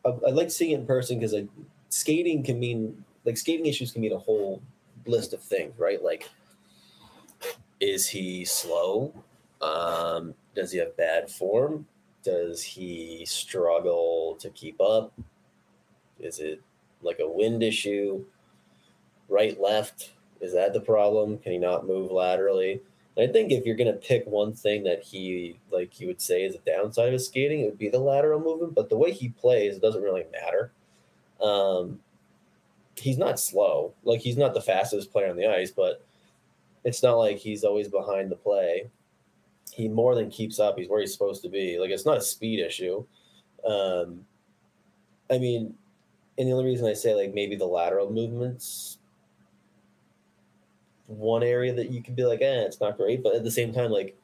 I, 0.04 0.10
I 0.26 0.30
like 0.30 0.50
seeing 0.50 0.72
it 0.72 0.80
in 0.80 0.86
person 0.86 1.18
because 1.18 1.32
like 1.32 1.48
skating 1.88 2.42
can 2.42 2.58
mean 2.58 3.04
like 3.24 3.36
skating 3.36 3.66
issues 3.66 3.92
can 3.92 4.02
mean 4.02 4.12
a 4.12 4.18
whole 4.18 4.62
list 5.06 5.32
of 5.32 5.42
things, 5.42 5.78
right? 5.78 6.02
Like, 6.02 6.28
is 7.80 8.08
he 8.08 8.44
slow? 8.44 9.14
Um, 9.60 10.34
does 10.54 10.72
he 10.72 10.78
have 10.78 10.96
bad 10.96 11.30
form? 11.30 11.86
Does 12.22 12.62
he 12.62 13.24
struggle 13.26 14.36
to 14.40 14.50
keep 14.50 14.80
up? 14.80 15.12
Is 16.18 16.38
it 16.38 16.62
like 17.02 17.18
a 17.20 17.28
wind 17.28 17.62
issue? 17.62 18.24
Right, 19.28 19.58
left? 19.60 20.12
Is 20.40 20.52
that 20.52 20.72
the 20.72 20.80
problem? 20.80 21.38
Can 21.38 21.52
he 21.52 21.58
not 21.58 21.86
move 21.86 22.10
laterally? 22.10 22.80
And 23.16 23.28
I 23.28 23.32
think 23.32 23.52
if 23.52 23.64
you're 23.64 23.76
gonna 23.76 23.92
pick 23.92 24.26
one 24.26 24.52
thing 24.52 24.84
that 24.84 25.02
he 25.02 25.58
like 25.70 26.00
you 26.00 26.06
would 26.06 26.20
say 26.20 26.44
is 26.44 26.54
a 26.54 26.58
downside 26.58 27.08
of 27.08 27.12
his 27.12 27.26
skating, 27.26 27.60
it 27.60 27.66
would 27.66 27.78
be 27.78 27.88
the 27.88 27.98
lateral 27.98 28.40
movement. 28.40 28.74
But 28.74 28.88
the 28.88 28.96
way 28.96 29.12
he 29.12 29.28
plays, 29.28 29.76
it 29.76 29.82
doesn't 29.82 30.02
really 30.02 30.24
matter. 30.32 30.72
Um, 31.40 32.00
he's 32.96 33.18
not 33.18 33.38
slow. 33.38 33.94
Like 34.04 34.20
he's 34.20 34.36
not 34.36 34.54
the 34.54 34.60
fastest 34.60 35.12
player 35.12 35.30
on 35.30 35.36
the 35.36 35.46
ice, 35.46 35.70
but 35.70 36.04
it's 36.84 37.02
not 37.02 37.14
like 37.14 37.38
he's 37.38 37.64
always 37.64 37.88
behind 37.88 38.30
the 38.30 38.36
play. 38.36 38.90
He 39.72 39.88
more 39.88 40.14
than 40.14 40.30
keeps 40.30 40.60
up. 40.60 40.78
He's 40.78 40.88
where 40.88 41.00
he's 41.00 41.12
supposed 41.12 41.42
to 41.42 41.48
be. 41.48 41.78
Like 41.78 41.90
it's 41.90 42.06
not 42.06 42.18
a 42.18 42.22
speed 42.22 42.60
issue. 42.60 43.04
Um, 43.66 44.24
I 45.30 45.38
mean, 45.38 45.74
and 46.36 46.48
the 46.48 46.52
only 46.52 46.66
reason 46.66 46.86
I 46.86 46.92
say 46.92 47.14
like 47.14 47.32
maybe 47.32 47.56
the 47.56 47.64
lateral 47.64 48.12
movements, 48.12 48.98
one 51.06 51.42
area 51.42 51.74
that 51.74 51.90
you 51.90 52.02
can 52.02 52.14
be 52.14 52.24
like, 52.24 52.40
eh, 52.40 52.62
it's 52.62 52.80
not 52.80 52.96
great, 52.96 53.22
but 53.22 53.34
at 53.34 53.44
the 53.44 53.50
same 53.50 53.72
time, 53.72 53.90
like 53.90 54.16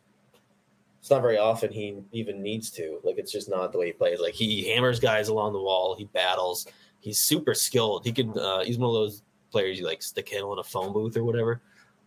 it's 1.00 1.10
not 1.10 1.22
very 1.22 1.38
often 1.38 1.72
he 1.72 1.96
even 2.12 2.42
needs 2.42 2.70
to. 2.72 3.00
Like 3.02 3.18
it's 3.18 3.32
just 3.32 3.48
not 3.48 3.72
the 3.72 3.78
way 3.78 3.86
he 3.86 3.92
plays. 3.92 4.20
Like 4.20 4.34
he 4.34 4.68
hammers 4.68 5.00
guys 5.00 5.28
along 5.28 5.52
the 5.52 5.60
wall. 5.60 5.94
He 5.96 6.04
battles 6.04 6.66
he's 7.00 7.18
super 7.18 7.54
skilled. 7.54 8.04
He 8.04 8.12
can 8.12 8.38
uh, 8.38 8.62
he's 8.62 8.78
one 8.78 8.88
of 8.88 8.94
those 8.94 9.22
players 9.50 9.78
you 9.78 9.86
like 9.86 10.02
stick 10.02 10.28
handle 10.28 10.52
in 10.52 10.58
a 10.58 10.64
phone 10.64 10.92
booth 10.92 11.16
or 11.16 11.24
whatever. 11.24 11.60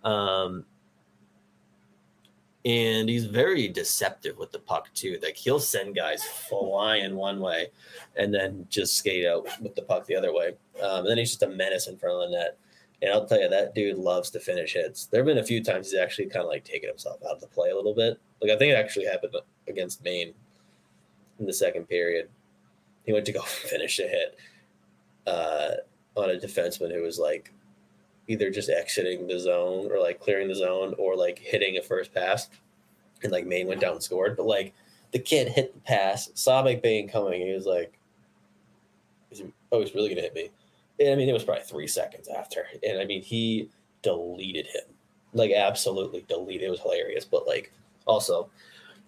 Um, 0.04 0.66
and 2.66 3.10
he's 3.10 3.26
very 3.26 3.68
deceptive 3.68 4.38
with 4.38 4.52
the 4.52 4.60
puck 4.60 4.90
too. 4.94 5.20
Like 5.22 5.36
he'll 5.36 5.60
send 5.60 5.96
guys 5.96 6.24
flying 6.24 7.16
one 7.16 7.42
way, 7.42 7.68
and 8.16 8.34
then 8.34 8.66
just 8.70 8.96
skate 8.96 9.26
out 9.26 9.46
with 9.62 9.76
the 9.76 9.82
puck 9.82 10.06
the 10.06 10.16
other 10.16 10.34
way. 10.34 10.56
Um, 10.82 11.00
and 11.00 11.10
then 11.10 11.18
he's 11.18 11.32
just 11.32 11.44
a 11.44 11.48
menace 11.48 11.88
in 11.88 11.98
front 11.98 12.24
of 12.24 12.30
the 12.30 12.38
net. 12.38 12.58
And 13.04 13.12
I'll 13.12 13.26
tell 13.26 13.42
you, 13.42 13.50
that 13.50 13.76
dude 13.76 13.98
loves 13.98 14.30
to 14.30 14.40
finish 14.40 14.74
hits. 14.74 15.08
There 15.08 15.20
have 15.20 15.26
been 15.26 15.38
a 15.38 15.44
few 15.44 15.62
times 15.62 15.92
he's 15.92 16.00
actually 16.00 16.28
kind 16.28 16.44
of 16.46 16.50
like 16.50 16.64
taken 16.64 16.88
himself 16.88 17.20
out 17.26 17.36
of 17.36 17.42
the 17.42 17.48
play 17.48 17.70
a 17.70 17.76
little 17.76 17.94
bit. 17.94 18.18
Like 18.42 18.50
I 18.50 18.58
think 18.58 18.72
it 18.72 18.78
actually 18.78 19.06
happened 19.06 19.36
against 19.68 20.02
Maine 20.06 20.34
in 21.38 21.46
the 21.46 21.52
second 21.52 21.90
period. 21.90 22.30
He 23.06 23.12
went 23.12 23.26
to 23.26 23.34
go 23.34 23.42
finish 23.46 24.00
a 24.00 24.04
hit, 24.04 24.38
uh, 25.28 25.72
on 26.16 26.30
a 26.30 26.36
defenseman 26.36 26.94
who 26.94 27.02
was 27.02 27.20
like 27.20 27.52
either 28.30 28.50
just 28.50 28.70
exiting 28.70 29.28
the 29.28 29.38
zone 29.38 29.90
or 29.92 30.00
like 30.00 30.22
clearing 30.22 30.48
the 30.48 30.56
zone 30.56 30.96
or 30.98 31.18
like 31.18 31.40
hitting 31.40 31.76
a 31.76 31.82
first 31.82 32.14
pass. 32.14 32.50
And 33.22 33.34
like 33.34 33.46
Maine 33.46 33.68
went 33.68 33.82
down 33.82 33.94
and 33.94 34.04
scored. 34.04 34.38
But 34.38 34.46
like 34.46 34.74
the 35.12 35.20
kid 35.20 35.50
hit 35.50 35.74
the 35.74 35.82
pass, 35.82 36.30
saw 36.36 36.64
McBain 36.64 37.12
coming, 37.12 37.42
and 37.42 37.50
he 37.50 37.56
was 37.56 37.66
like, 37.66 37.92
Oh, 39.74 39.82
he's 39.82 39.94
really 39.94 40.08
gonna 40.08 40.22
hit 40.22 40.36
me. 40.36 40.52
And 41.00 41.10
I 41.10 41.16
mean, 41.16 41.30
it 41.30 41.34
was 41.34 41.44
probably 41.44 41.64
three 41.64 41.88
seconds 41.88 42.28
after. 42.28 42.66
And 42.88 43.00
I 43.00 43.06
mean, 43.06 43.22
he 43.22 43.70
deleted 44.02 44.68
him. 44.68 44.84
Like 45.34 45.52
absolutely 45.52 46.26
deleted. 46.28 46.68
It 46.68 46.70
was 46.70 46.82
hilarious. 46.82 47.26
But 47.26 47.48
like 47.48 47.72
also 48.06 48.50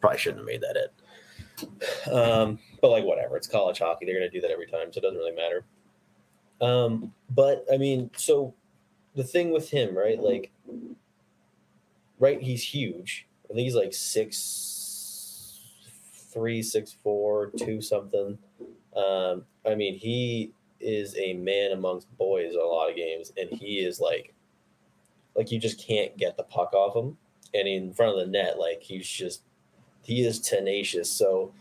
probably 0.01 0.19
shouldn't 0.19 0.39
have 0.39 0.47
made 0.47 0.61
that 0.61 0.75
it. 0.75 2.11
Um, 2.11 2.59
but 2.81 2.91
like 2.91 3.05
whatever, 3.05 3.37
it's 3.37 3.47
college 3.47 3.79
hockey. 3.79 4.05
They're 4.05 4.15
gonna 4.15 4.29
do 4.29 4.41
that 4.41 4.51
every 4.51 4.67
time, 4.67 4.91
so 4.91 4.97
it 4.97 5.01
doesn't 5.01 5.17
really 5.17 5.35
matter. 5.35 5.63
Um, 6.61 7.13
but 7.29 7.65
I 7.71 7.77
mean, 7.77 8.09
so 8.15 8.53
the 9.15 9.23
thing 9.23 9.51
with 9.51 9.69
him, 9.69 9.97
right? 9.97 10.19
Like, 10.19 10.51
right, 12.19 12.41
he's 12.41 12.63
huge. 12.63 13.27
I 13.45 13.53
think 13.53 13.59
he's 13.59 13.75
like 13.75 13.93
six 13.93 14.75
three, 16.35 16.61
six 16.61 16.95
four, 17.03 17.51
two 17.57 17.81
something. 17.81 18.37
Um, 18.95 19.45
I 19.65 19.75
mean, 19.75 19.97
he 19.97 20.51
is 20.85 21.17
a 21.17 21.33
man 21.33 21.71
amongst 21.71 22.15
boys 22.17 22.53
in 22.53 22.59
a 22.59 22.63
lot 22.63 22.89
of 22.89 22.95
games, 22.95 23.31
and 23.37 23.49
he 23.49 23.79
is 23.79 23.99
like, 23.99 24.33
like 25.35 25.51
you 25.51 25.59
just 25.59 25.85
can't 25.85 26.15
get 26.17 26.37
the 26.37 26.43
puck 26.43 26.73
off 26.73 26.95
him, 26.95 27.17
and 27.53 27.67
in 27.67 27.93
front 27.93 28.17
of 28.17 28.25
the 28.25 28.31
net, 28.31 28.59
like 28.59 28.81
he's 28.81 29.07
just, 29.07 29.41
he 30.03 30.25
is 30.25 30.39
tenacious. 30.39 31.11
So 31.11 31.51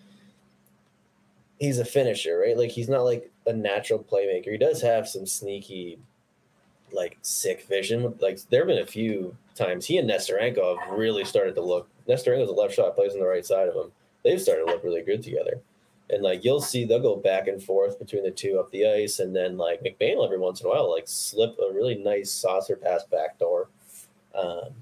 he's 1.58 1.78
a 1.78 1.84
finisher, 1.84 2.38
right? 2.38 2.56
Like 2.56 2.70
he's 2.70 2.88
not 2.88 3.02
like 3.02 3.30
a 3.46 3.52
natural 3.52 3.98
playmaker. 3.98 4.50
He 4.50 4.58
does 4.58 4.82
have 4.82 5.08
some 5.08 5.26
sneaky, 5.26 5.98
like 6.92 7.18
sick 7.22 7.66
vision. 7.66 8.14
Like 8.20 8.40
there 8.50 8.60
have 8.60 8.68
been 8.68 8.82
a 8.82 8.86
few 8.86 9.36
times 9.54 9.86
he 9.86 9.98
and 9.98 10.08
Nesterenko 10.08 10.78
have 10.78 10.98
really 10.98 11.24
started 11.24 11.54
to 11.54 11.62
look. 11.62 11.88
Nesterenko's 12.08 12.50
a 12.50 12.52
left 12.52 12.74
shot, 12.74 12.94
plays 12.94 13.14
on 13.14 13.20
the 13.20 13.26
right 13.26 13.46
side 13.46 13.68
of 13.68 13.74
him. 13.74 13.92
They've 14.24 14.40
started 14.40 14.66
to 14.66 14.72
look 14.72 14.84
really 14.84 15.02
good 15.02 15.22
together. 15.22 15.60
And 16.10 16.22
like 16.22 16.44
you'll 16.44 16.60
see, 16.60 16.84
they'll 16.84 17.00
go 17.00 17.16
back 17.16 17.48
and 17.48 17.62
forth 17.62 17.98
between 17.98 18.24
the 18.24 18.30
two 18.30 18.58
up 18.58 18.70
the 18.70 18.86
ice, 18.86 19.18
and 19.18 19.34
then 19.34 19.56
like 19.56 19.82
McBain 19.82 20.22
every 20.24 20.38
once 20.38 20.60
in 20.60 20.66
a 20.66 20.70
while 20.70 20.90
like 20.90 21.08
slip 21.08 21.56
a 21.58 21.72
really 21.72 21.96
nice 21.96 22.30
saucer 22.30 22.76
pass 22.76 23.04
back 23.04 23.38
door. 23.38 23.68
Um, 24.34 24.74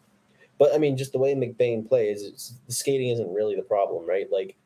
but 0.59 0.75
I 0.75 0.79
mean, 0.79 0.97
just 0.97 1.13
the 1.13 1.19
way 1.19 1.35
McBain 1.35 1.89
plays, 1.89 2.55
the 2.67 2.73
skating 2.73 3.11
isn't 3.11 3.33
really 3.33 3.57
the 3.57 3.63
problem, 3.63 4.07
right? 4.07 4.27
Like 4.31 4.57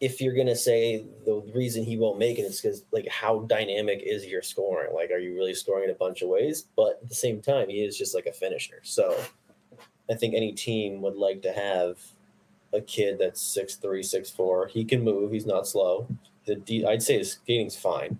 if 0.00 0.20
you're 0.20 0.34
gonna 0.34 0.56
say 0.56 1.04
the 1.24 1.42
reason 1.54 1.84
he 1.84 1.96
won't 1.96 2.18
make 2.18 2.38
it 2.38 2.42
is 2.42 2.60
because 2.60 2.84
like 2.92 3.08
how 3.08 3.40
dynamic 3.40 4.00
is 4.04 4.26
your 4.26 4.42
scoring? 4.42 4.94
Like, 4.94 5.10
are 5.10 5.18
you 5.18 5.34
really 5.34 5.54
scoring 5.54 5.84
in 5.84 5.90
a 5.90 5.94
bunch 5.94 6.22
of 6.22 6.28
ways? 6.28 6.64
But 6.76 7.00
at 7.02 7.08
the 7.08 7.14
same 7.14 7.40
time, 7.40 7.68
he 7.68 7.84
is 7.84 7.96
just 7.96 8.14
like 8.14 8.26
a 8.26 8.32
finisher. 8.32 8.80
So 8.82 9.18
I 10.10 10.14
think 10.14 10.34
any 10.34 10.52
team 10.52 11.02
would 11.02 11.16
like 11.16 11.42
to 11.42 11.52
have 11.52 11.98
a 12.72 12.80
kid 12.80 13.18
that's 13.18 13.40
six 13.40 13.76
three, 13.76 14.02
six 14.02 14.30
four. 14.30 14.66
He 14.66 14.84
can 14.84 15.02
move. 15.02 15.32
He's 15.32 15.46
not 15.46 15.66
slow. 15.66 16.06
The 16.46 16.56
D, 16.56 16.84
I'd 16.84 17.02
say 17.02 17.18
his 17.18 17.32
skating's 17.32 17.76
fine. 17.76 18.18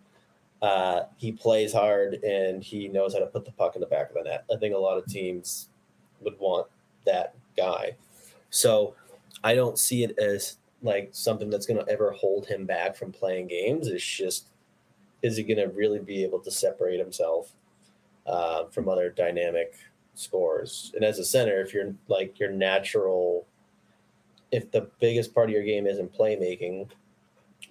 Uh, 0.60 1.02
he 1.16 1.30
plays 1.32 1.72
hard 1.72 2.14
and 2.24 2.62
he 2.62 2.88
knows 2.88 3.14
how 3.14 3.20
to 3.20 3.26
put 3.26 3.44
the 3.44 3.52
puck 3.52 3.76
in 3.76 3.80
the 3.80 3.86
back 3.86 4.08
of 4.08 4.14
the 4.14 4.24
net. 4.24 4.44
I 4.52 4.56
think 4.56 4.74
a 4.74 4.78
lot 4.78 4.98
of 4.98 5.06
teams 5.06 5.68
would 6.20 6.38
want 6.38 6.66
that 7.06 7.34
guy. 7.56 7.94
So 8.50 8.94
I 9.44 9.54
don't 9.54 9.78
see 9.78 10.02
it 10.02 10.18
as 10.18 10.56
like 10.82 11.10
something 11.12 11.48
that's 11.48 11.66
going 11.66 11.84
to 11.84 11.92
ever 11.92 12.10
hold 12.10 12.46
him 12.46 12.66
back 12.66 12.96
from 12.96 13.12
playing 13.12 13.46
games. 13.48 13.86
It's 13.88 14.04
just, 14.04 14.48
is 15.22 15.36
he 15.36 15.42
going 15.42 15.58
to 15.58 15.74
really 15.74 16.00
be 16.00 16.24
able 16.24 16.40
to 16.40 16.50
separate 16.50 16.98
himself 16.98 17.52
uh, 18.26 18.64
from 18.66 18.88
other 18.88 19.10
dynamic 19.10 19.74
scores? 20.14 20.90
And 20.94 21.04
as 21.04 21.18
a 21.18 21.24
center, 21.24 21.60
if 21.60 21.72
you're 21.72 21.94
like 22.08 22.38
your 22.40 22.50
natural, 22.50 23.46
if 24.50 24.70
the 24.70 24.88
biggest 25.00 25.34
part 25.34 25.48
of 25.48 25.54
your 25.54 25.64
game 25.64 25.86
isn't 25.86 26.16
playmaking, 26.16 26.88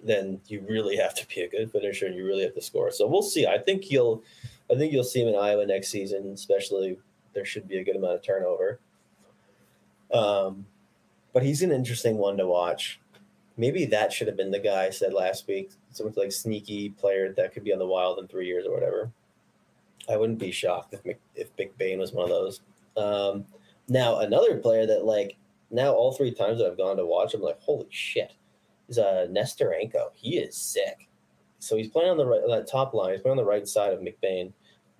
then 0.02 0.40
you 0.46 0.64
really 0.68 0.96
have 0.96 1.14
to 1.14 1.26
be 1.26 1.42
a 1.42 1.48
good 1.48 1.70
finisher 1.72 2.06
and 2.06 2.14
you 2.14 2.24
really 2.24 2.44
have 2.44 2.54
to 2.54 2.62
score. 2.62 2.90
So 2.90 3.06
we'll 3.06 3.22
see. 3.22 3.46
I 3.46 3.58
think 3.58 3.90
you'll, 3.90 4.22
I 4.70 4.76
think 4.76 4.92
you'll 4.92 5.04
see 5.04 5.22
him 5.22 5.28
in 5.28 5.34
Iowa 5.34 5.66
next 5.66 5.88
season, 5.88 6.30
especially 6.32 6.98
there 7.34 7.44
should 7.44 7.68
be 7.68 7.78
a 7.78 7.84
good 7.84 7.96
amount 7.96 8.14
of 8.14 8.22
turnover. 8.22 8.80
Um, 10.12 10.66
but 11.32 11.42
he's 11.42 11.62
an 11.62 11.72
interesting 11.72 12.16
one 12.16 12.36
to 12.38 12.46
watch. 12.46 13.00
Maybe 13.56 13.84
that 13.86 14.12
should 14.12 14.28
have 14.28 14.36
been 14.36 14.52
the 14.52 14.60
guy 14.60 14.84
I 14.84 14.90
said 14.90 15.12
last 15.12 15.48
week. 15.48 15.72
Someone 15.90 16.14
like 16.16 16.32
sneaky 16.32 16.90
player 16.90 17.32
that 17.32 17.52
could 17.52 17.64
be 17.64 17.72
on 17.72 17.80
the 17.80 17.86
Wild 17.86 18.18
in 18.20 18.28
three 18.28 18.46
years 18.46 18.66
or 18.66 18.72
whatever. 18.72 19.10
I 20.08 20.16
wouldn't 20.16 20.38
be 20.38 20.52
shocked 20.52 20.94
if 20.94 21.04
Mc, 21.04 21.18
if 21.34 21.54
McBain 21.56 21.98
was 21.98 22.12
one 22.12 22.24
of 22.24 22.30
those. 22.30 22.60
Um, 22.96 23.44
now 23.88 24.20
another 24.20 24.58
player 24.58 24.86
that 24.86 25.04
like 25.04 25.36
now 25.70 25.92
all 25.92 26.12
three 26.12 26.32
times 26.32 26.58
that 26.58 26.66
I've 26.66 26.76
gone 26.76 26.96
to 26.96 27.06
watch, 27.06 27.34
I'm 27.34 27.42
like, 27.42 27.60
holy 27.60 27.88
shit! 27.90 28.32
is 28.88 28.98
uh, 28.98 29.26
Nesterenko. 29.30 30.10
He 30.14 30.38
is 30.38 30.56
sick. 30.56 31.08
So 31.58 31.76
he's 31.76 31.88
playing 31.88 32.10
on 32.10 32.16
the 32.16 32.26
right, 32.26 32.40
that 32.48 32.70
top 32.70 32.94
line. 32.94 33.12
He's 33.12 33.20
playing 33.20 33.38
on 33.38 33.44
the 33.44 33.50
right 33.50 33.66
side 33.66 33.92
of 33.92 34.00
McBain, 34.00 34.52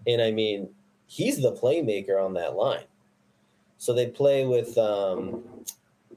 and 0.06 0.20
I 0.20 0.30
mean, 0.30 0.68
he's 1.06 1.40
the 1.40 1.52
playmaker 1.52 2.22
on 2.22 2.34
that 2.34 2.54
line. 2.54 2.84
So 3.78 3.94
they 3.94 4.08
play 4.08 4.44
with 4.44 4.76
um, 4.76 5.42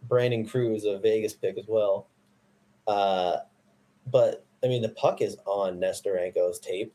Brandon 0.08 0.46
Kruse, 0.46 0.86
a 0.86 1.00
Vegas 1.00 1.34
pick 1.34 1.58
as 1.58 1.66
well. 1.68 2.08
Uh, 2.88 3.38
but 4.08 4.46
I 4.64 4.68
mean, 4.68 4.82
the 4.82 4.90
puck 4.90 5.22
is 5.22 5.38
on 5.46 5.80
Nesterenko's 5.80 6.60
tape 6.60 6.94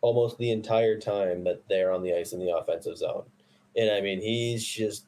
almost 0.00 0.38
the 0.38 0.50
entire 0.50 0.98
time 0.98 1.44
that 1.44 1.62
they're 1.68 1.92
on 1.92 2.02
the 2.02 2.14
ice 2.14 2.32
in 2.32 2.38
the 2.38 2.56
offensive 2.56 2.96
zone. 2.96 3.24
And 3.76 3.90
I 3.90 4.00
mean, 4.00 4.20
he's 4.20 4.64
just 4.64 5.06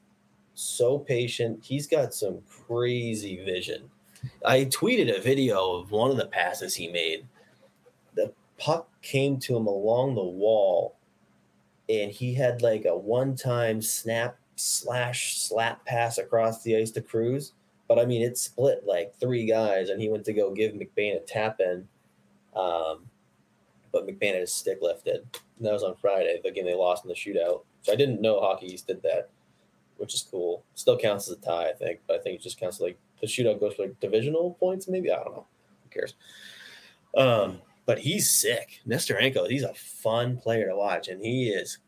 so 0.61 0.99
patient. 0.99 1.61
He's 1.63 1.87
got 1.87 2.15
some 2.15 2.41
crazy 2.49 3.43
vision. 3.45 3.91
I 4.45 4.67
tweeted 4.67 5.17
a 5.17 5.21
video 5.21 5.77
of 5.77 5.91
one 5.91 6.11
of 6.11 6.17
the 6.17 6.27
passes 6.27 6.75
he 6.75 6.89
made. 6.89 7.27
The 8.15 8.33
puck 8.59 8.89
came 9.03 9.39
to 9.41 9.57
him 9.57 9.67
along 9.67 10.15
the 10.15 10.23
wall, 10.23 10.97
and 11.89 12.11
he 12.11 12.35
had 12.35 12.63
like 12.63 12.85
a 12.85 12.97
one 12.97 13.35
time 13.35 13.81
snap 13.81 14.39
slash 14.57 15.39
slap 15.39 15.85
pass 15.87 16.19
across 16.19 16.63
the 16.63 16.77
ice 16.77 16.91
to 16.93 17.01
Kruse. 17.01 17.53
But 17.89 17.99
I 17.99 18.05
mean, 18.05 18.23
it 18.23 18.39
split 18.39 18.85
like 18.87 19.15
three 19.19 19.47
guys, 19.47 19.89
and 19.89 20.01
he 20.01 20.09
went 20.09 20.25
to 20.27 20.33
go 20.33 20.55
give 20.55 20.73
McBain 20.73 21.17
a 21.17 21.21
tap 21.21 21.61
in. 21.61 21.89
Um, 22.55 23.07
but 23.93 24.07
McBain 24.07 24.33
had 24.33 24.41
his 24.41 24.53
stick 24.53 24.79
lifted. 24.81 25.27
And 25.59 25.67
that 25.67 25.73
was 25.73 25.83
on 25.83 25.97
Friday, 25.97 26.41
the 26.43 26.51
game 26.51 26.67
they 26.67 26.75
lost 26.75 27.05
in 27.05 27.09
the 27.09 27.15
shootout. 27.15 27.63
So 27.83 27.93
I 27.93 27.97
didn't 27.97 28.21
know 28.21 28.41
Hockey 28.41 28.73
East 28.73 28.87
did 28.87 29.03
that, 29.03 29.31
which 30.01 30.15
is 30.15 30.23
cool. 30.23 30.65
Still 30.75 30.99
counts 30.99 31.29
as 31.29 31.37
a 31.37 31.41
tie, 31.41 31.69
I 31.69 31.73
think, 31.73 32.01
but 32.07 32.19
I 32.19 32.23
think 32.23 32.41
it 32.41 32.43
just 32.43 32.59
counts 32.59 32.81
like 32.81 32.99
the 33.21 33.27
shootout 33.27 33.61
goes 33.61 33.75
for 33.75 33.83
like 33.83 34.01
divisional 34.01 34.57
points, 34.59 34.89
maybe. 34.89 35.13
I 35.13 35.17
don't 35.17 35.33
know. 35.33 35.47
Who 35.85 35.91
cares? 35.91 36.15
Um, 37.17 37.61
but 37.87 37.99
he's 37.99 38.31
sick. 38.31 38.81
Nesterenko, 38.87 39.49
he's 39.49 39.63
a 39.63 39.75
fun 39.75 40.39
player 40.39 40.69
to 40.69 40.77
watch, 40.77 41.09
and 41.09 41.23
he 41.23 41.51
is 41.51 41.79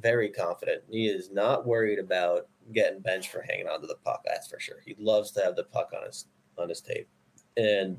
very 0.00 0.30
confident. 0.30 0.82
He 0.90 1.06
is 1.06 1.30
not 1.30 1.66
worried 1.66 1.98
about 1.98 2.48
getting 2.72 3.00
benched 3.00 3.30
for 3.30 3.42
hanging 3.42 3.68
onto 3.68 3.86
the 3.86 3.98
puck. 4.04 4.22
That's 4.24 4.46
for 4.46 4.60
sure. 4.60 4.78
He 4.84 4.96
loves 4.98 5.30
to 5.32 5.42
have 5.42 5.56
the 5.56 5.64
puck 5.64 5.90
on 5.96 6.06
his 6.06 6.26
on 6.58 6.68
his 6.68 6.80
tape. 6.80 7.08
And 7.56 7.98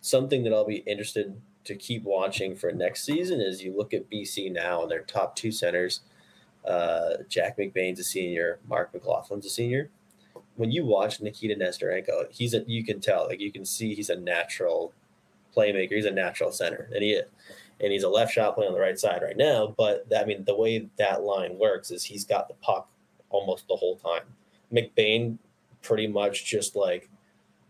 something 0.00 0.44
that 0.44 0.52
I'll 0.52 0.66
be 0.66 0.84
interested 0.86 1.40
to 1.64 1.74
keep 1.74 2.04
watching 2.04 2.54
for 2.54 2.72
next 2.72 3.04
season 3.04 3.40
is 3.40 3.62
you 3.62 3.76
look 3.76 3.94
at 3.94 4.10
BC 4.10 4.52
now 4.52 4.82
and 4.82 4.90
their 4.90 5.02
top 5.02 5.34
two 5.34 5.50
centers. 5.50 6.00
Uh, 6.66 7.22
Jack 7.28 7.58
McBain's 7.58 8.00
a 8.00 8.04
senior, 8.04 8.58
Marc 8.66 8.92
McLaughlin's 8.92 9.46
a 9.46 9.50
senior. 9.50 9.90
When 10.56 10.70
you 10.70 10.84
watch 10.86 11.20
Nikita 11.20 11.56
Nesterenko, 11.56 12.26
he's 12.30 12.54
a 12.54 12.64
you 12.66 12.84
can 12.84 13.00
tell, 13.00 13.26
like 13.26 13.40
you 13.40 13.52
can 13.52 13.64
see 13.64 13.94
he's 13.94 14.10
a 14.10 14.16
natural 14.16 14.92
playmaker. 15.54 15.92
He's 15.92 16.04
a 16.04 16.10
natural 16.10 16.52
center, 16.52 16.88
and 16.92 17.02
he. 17.02 17.20
And 17.80 17.92
he's 17.92 18.04
a 18.04 18.08
left 18.08 18.32
shot 18.32 18.54
play 18.54 18.68
on 18.68 18.72
the 18.72 18.78
right 18.78 18.96
side 18.98 19.20
right 19.20 19.36
now. 19.36 19.74
But 19.76 20.06
I 20.16 20.24
mean, 20.24 20.44
the 20.44 20.54
way 20.54 20.88
that 20.96 21.24
line 21.24 21.58
works 21.58 21.90
is 21.90 22.04
he's 22.04 22.24
got 22.24 22.46
the 22.46 22.54
puck 22.54 22.88
almost 23.30 23.66
the 23.66 23.74
whole 23.74 23.96
time. 23.96 24.22
McBain 24.72 25.38
pretty 25.82 26.06
much 26.06 26.44
just 26.44 26.76
like 26.76 27.10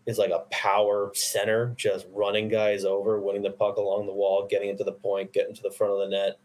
is 0.05 0.19
like 0.19 0.29
a 0.29 0.45
power 0.51 1.11
center, 1.15 1.73
just 1.75 2.05
running 2.13 2.47
guys 2.47 2.85
over, 2.85 3.19
winning 3.19 3.41
the 3.41 3.49
puck 3.49 3.77
along 3.77 4.05
the 4.05 4.13
wall, 4.13 4.47
getting 4.47 4.69
into 4.69 4.83
the 4.83 4.91
point, 4.91 5.33
getting 5.33 5.55
to 5.55 5.63
the 5.63 5.71
front 5.71 5.93
of 5.93 5.99
the 5.99 6.07
net. 6.07 6.37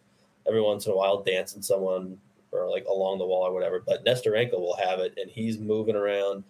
Every 0.49 0.63
once 0.63 0.87
in 0.87 0.93
a 0.93 0.97
while, 0.97 1.23
dancing 1.23 1.61
someone 1.61 2.19
or 2.53 2.69
like 2.69 2.85
along 2.87 3.19
the 3.19 3.27
wall 3.27 3.47
or 3.47 3.53
whatever. 3.53 3.83
But 3.85 4.05
Nesterenko 4.05 4.59
will 4.59 4.77
have 4.77 5.01
it, 5.01 5.15
and 5.17 5.31
he's 5.31 5.59
moving 5.59 5.97
around 5.97 6.45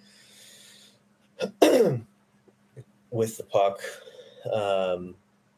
with 3.10 3.36
the 3.36 3.44
puck. 3.44 3.80
Um, 4.52 5.14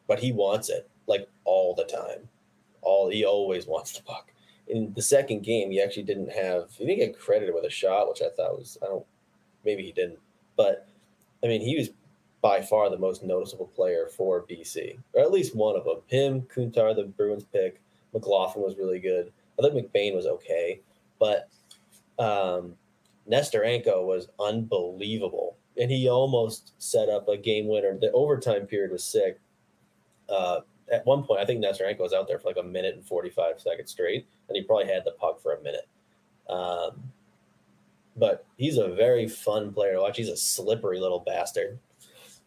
but 0.07 0.19
he 0.19 0.31
wants 0.31 0.69
it 0.69 0.89
like 1.07 1.29
all 1.45 1.73
the 1.75 1.85
time. 1.85 2.27
All 2.81 3.09
he 3.09 3.25
always 3.25 3.65
wants 3.67 3.93
the 3.93 4.03
puck. 4.03 4.31
In 4.67 4.93
the 4.93 5.01
second 5.01 5.43
game, 5.43 5.71
he 5.71 5.81
actually 5.81 6.03
didn't 6.03 6.31
have. 6.31 6.71
He 6.77 6.85
didn't 6.85 6.99
get 6.99 7.19
credited 7.19 7.53
with 7.53 7.65
a 7.65 7.69
shot, 7.69 8.09
which 8.09 8.21
I 8.21 8.29
thought 8.29 8.57
was 8.57 8.77
I 8.81 8.87
don't. 8.87 9.05
Maybe 9.65 9.83
he 9.83 9.93
didn't, 9.93 10.19
but 10.57 10.87
I 11.43 11.47
mean, 11.47 11.61
he 11.61 11.77
was 11.77 11.89
by 12.41 12.61
far 12.61 12.89
the 12.89 12.97
most 12.97 13.23
noticeable 13.23 13.67
player 13.67 14.07
for 14.07 14.43
BC, 14.43 14.97
or 15.13 15.21
at 15.21 15.31
least 15.31 15.55
one 15.55 15.77
of 15.77 15.85
them. 15.85 16.01
Him, 16.07 16.41
Kuntar, 16.41 16.93
the 16.93 17.03
Bruins 17.03 17.45
pick, 17.45 17.81
McLaughlin 18.13 18.65
was 18.65 18.77
really 18.77 18.99
good. 18.99 19.31
I 19.57 19.61
thought 19.61 19.73
McBain 19.73 20.15
was 20.15 20.25
okay, 20.25 20.81
but 21.19 21.49
um, 22.19 22.75
Nesterenko 23.29 24.05
was 24.05 24.29
unbelievable, 24.39 25.57
and 25.77 25.91
he 25.91 26.09
almost 26.09 26.73
set 26.77 27.09
up 27.09 27.27
a 27.27 27.37
game 27.37 27.67
winner. 27.67 27.97
The 27.97 28.11
overtime 28.11 28.65
period 28.65 28.91
was 28.91 29.03
sick. 29.03 29.39
Uh, 30.27 30.61
at 30.91 31.05
one 31.05 31.23
point, 31.23 31.39
I 31.39 31.45
think 31.45 31.63
Nesterenko 31.63 31.99
was 31.99 32.13
out 32.13 32.27
there 32.27 32.39
for 32.39 32.49
like 32.49 32.57
a 32.57 32.63
minute 32.63 32.95
and 32.95 33.05
forty-five 33.05 33.61
seconds 33.61 33.91
straight, 33.91 34.25
and 34.49 34.55
he 34.55 34.63
probably 34.63 34.91
had 34.91 35.05
the 35.05 35.11
puck 35.11 35.41
for 35.41 35.53
a 35.53 35.61
minute. 35.61 35.87
Um, 36.49 37.03
but 38.15 38.45
he's 38.57 38.77
a 38.77 38.89
very 38.89 39.27
fun 39.27 39.73
player 39.73 39.93
to 39.93 40.01
watch. 40.01 40.17
He's 40.17 40.29
a 40.29 40.37
slippery 40.37 40.99
little 40.99 41.19
bastard. 41.19 41.79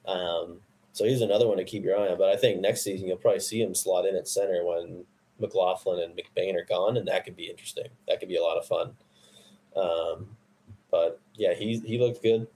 Um, 0.07 0.59
so 0.93 1.05
he's 1.05 1.23
another 1.23 1.49
one 1.49 1.57
to 1.57 1.65
keep 1.65 1.83
your 1.83 1.99
eye 1.99 2.09
on. 2.09 2.19
But 2.19 2.31
I 2.31 2.37
think 2.37 2.61
next 2.61 2.83
season 2.83 3.09
you'll 3.09 3.17
probably 3.17 3.41
see 3.41 3.61
him 3.61 3.75
slot 3.75 4.07
in 4.07 4.15
at 4.17 4.29
center 4.29 4.65
when 4.65 5.05
McLaughlin 5.39 6.01
and 6.01 6.19
McBain 6.19 6.55
are 6.55 6.65
gone, 6.65 6.97
and 6.97 7.07
that 7.09 7.25
could 7.25 7.37
be 7.37 7.51
interesting. 7.51 7.89
That 8.09 8.21
could 8.21 8.29
be 8.29 8.37
a 8.37 8.43
lot 8.43 8.59
of 8.59 8.67
fun. 8.67 8.97
Um, 9.77 10.29
but 10.91 11.21
yeah, 11.35 11.55
he 11.55 11.79
he 11.81 11.99
looked 11.99 12.23
good. 12.23 12.47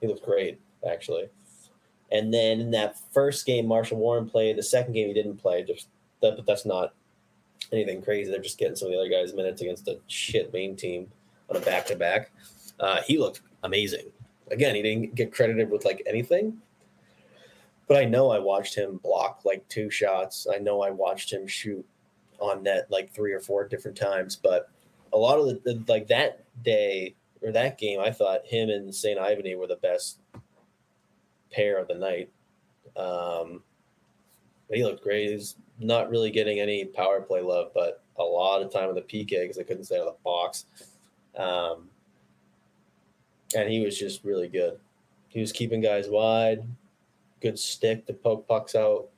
He 0.00 0.06
looked 0.06 0.24
great 0.24 0.60
actually. 0.88 1.28
And 2.10 2.32
then 2.32 2.60
in 2.60 2.70
that 2.70 2.96
first 3.12 3.44
game, 3.44 3.66
Marshall 3.66 3.98
Warren 3.98 4.28
played. 4.28 4.56
The 4.56 4.62
second 4.62 4.92
game 4.94 5.08
he 5.08 5.14
didn't 5.14 5.36
play. 5.36 5.64
Just 5.64 5.88
that, 6.22 6.36
but 6.36 6.46
that's 6.46 6.64
not 6.64 6.94
anything 7.72 8.00
crazy. 8.00 8.30
They're 8.30 8.40
just 8.40 8.58
getting 8.58 8.76
some 8.76 8.88
of 8.88 8.92
the 8.92 8.98
other 8.98 9.10
guys 9.10 9.34
minutes 9.34 9.60
against 9.60 9.88
a 9.88 9.98
shit 10.06 10.52
main 10.52 10.76
team 10.76 11.10
on 11.50 11.56
a 11.56 11.60
back 11.60 11.86
to 11.86 11.96
back. 11.96 12.30
He 13.04 13.18
looked 13.18 13.42
amazing. 13.64 14.06
Again, 14.50 14.74
he 14.74 14.82
didn't 14.82 15.14
get 15.14 15.34
credited 15.34 15.68
with 15.70 15.84
like 15.84 16.02
anything, 16.06 16.56
but 17.86 17.98
I 17.98 18.04
know 18.04 18.30
I 18.30 18.38
watched 18.38 18.74
him 18.74 18.98
block 19.02 19.42
like 19.44 19.66
two 19.68 19.90
shots. 19.90 20.46
I 20.50 20.58
know 20.58 20.80
I 20.80 20.90
watched 20.90 21.30
him 21.32 21.46
shoot 21.46 21.84
on 22.38 22.62
net 22.62 22.86
like 22.90 23.12
three 23.12 23.32
or 23.32 23.40
four 23.40 23.66
different 23.66 23.96
times. 23.96 24.36
But 24.36 24.70
a 25.12 25.18
lot 25.18 25.38
of 25.38 25.46
the, 25.46 25.60
the 25.64 25.82
like 25.88 26.06
that 26.08 26.44
day 26.62 27.14
or 27.42 27.52
that 27.52 27.78
game, 27.78 28.00
I 28.00 28.10
thought 28.10 28.46
him 28.46 28.68
and 28.70 28.94
St. 28.94 29.18
Ivany 29.18 29.56
were 29.56 29.66
the 29.66 29.76
best 29.76 30.18
pair 31.50 31.78
of 31.78 31.88
the 31.88 31.94
night. 31.94 32.30
Um, 32.96 33.62
he 34.70 34.84
looked 34.84 35.02
great. 35.02 35.30
He's 35.30 35.56
not 35.78 36.10
really 36.10 36.30
getting 36.30 36.60
any 36.60 36.84
power 36.84 37.20
play 37.20 37.40
love, 37.40 37.70
but 37.74 38.02
a 38.18 38.22
lot 38.22 38.62
of 38.62 38.72
time 38.72 38.88
in 38.88 38.94
the 38.94 39.02
PK 39.02 39.42
because 39.42 39.58
I 39.58 39.62
couldn't 39.62 39.84
stay 39.84 39.96
out 39.96 40.08
of 40.08 40.14
the 40.14 40.22
box. 40.24 40.66
Um, 41.36 41.88
and 43.56 43.70
he 43.70 43.80
was 43.80 43.98
just 43.98 44.24
really 44.24 44.48
good. 44.48 44.78
He 45.28 45.40
was 45.40 45.52
keeping 45.52 45.80
guys 45.80 46.08
wide, 46.08 46.64
good 47.40 47.58
stick 47.58 48.06
to 48.06 48.12
poke 48.12 48.46
pucks 48.48 48.74
out. 48.74 49.08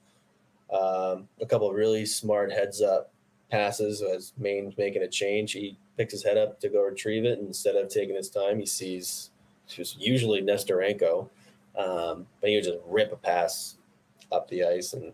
Um, 0.72 1.28
a 1.40 1.46
couple 1.46 1.68
of 1.68 1.74
really 1.74 2.06
smart 2.06 2.52
heads 2.52 2.80
up 2.80 3.12
passes 3.50 4.02
as 4.02 4.32
Maine's 4.38 4.78
making 4.78 5.02
a 5.02 5.08
change. 5.08 5.52
He 5.52 5.76
picks 5.96 6.12
his 6.12 6.22
head 6.22 6.38
up 6.38 6.60
to 6.60 6.68
go 6.68 6.82
retrieve 6.82 7.24
it. 7.24 7.38
And 7.38 7.48
instead 7.48 7.76
of 7.76 7.88
taking 7.88 8.14
his 8.14 8.30
time, 8.30 8.58
he 8.58 8.66
sees 8.66 9.30
just 9.66 10.00
usually 10.00 10.42
Nesterenko. 10.42 11.28
Um, 11.76 12.26
but 12.40 12.50
he 12.50 12.56
would 12.56 12.64
just 12.64 12.78
rip 12.86 13.12
a 13.12 13.16
pass 13.16 13.76
up 14.32 14.48
the 14.48 14.64
ice 14.64 14.92
and 14.92 15.12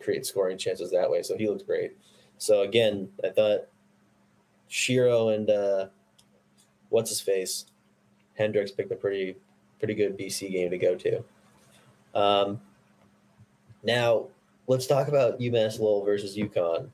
create 0.00 0.26
scoring 0.26 0.58
chances 0.58 0.90
that 0.90 1.10
way. 1.10 1.22
So 1.22 1.36
he 1.36 1.48
looked 1.48 1.66
great. 1.66 1.96
So 2.38 2.62
again, 2.62 3.08
I 3.24 3.30
thought 3.30 3.68
Shero 4.70 5.34
and 5.34 5.50
uh, 5.50 5.86
what's 6.90 7.10
his 7.10 7.20
face 7.20 7.66
Hendricks 8.38 8.70
picked 8.70 8.92
a 8.92 8.96
pretty 8.96 9.36
pretty 9.78 9.94
good 9.94 10.16
BC 10.16 10.50
game 10.50 10.70
to 10.70 10.78
go 10.78 10.94
to. 10.94 11.24
Um, 12.14 12.60
now 13.82 14.26
let's 14.68 14.86
talk 14.86 15.08
about 15.08 15.40
UMass 15.40 15.80
Lowell 15.80 16.04
versus 16.04 16.36
UConn. 16.36 16.90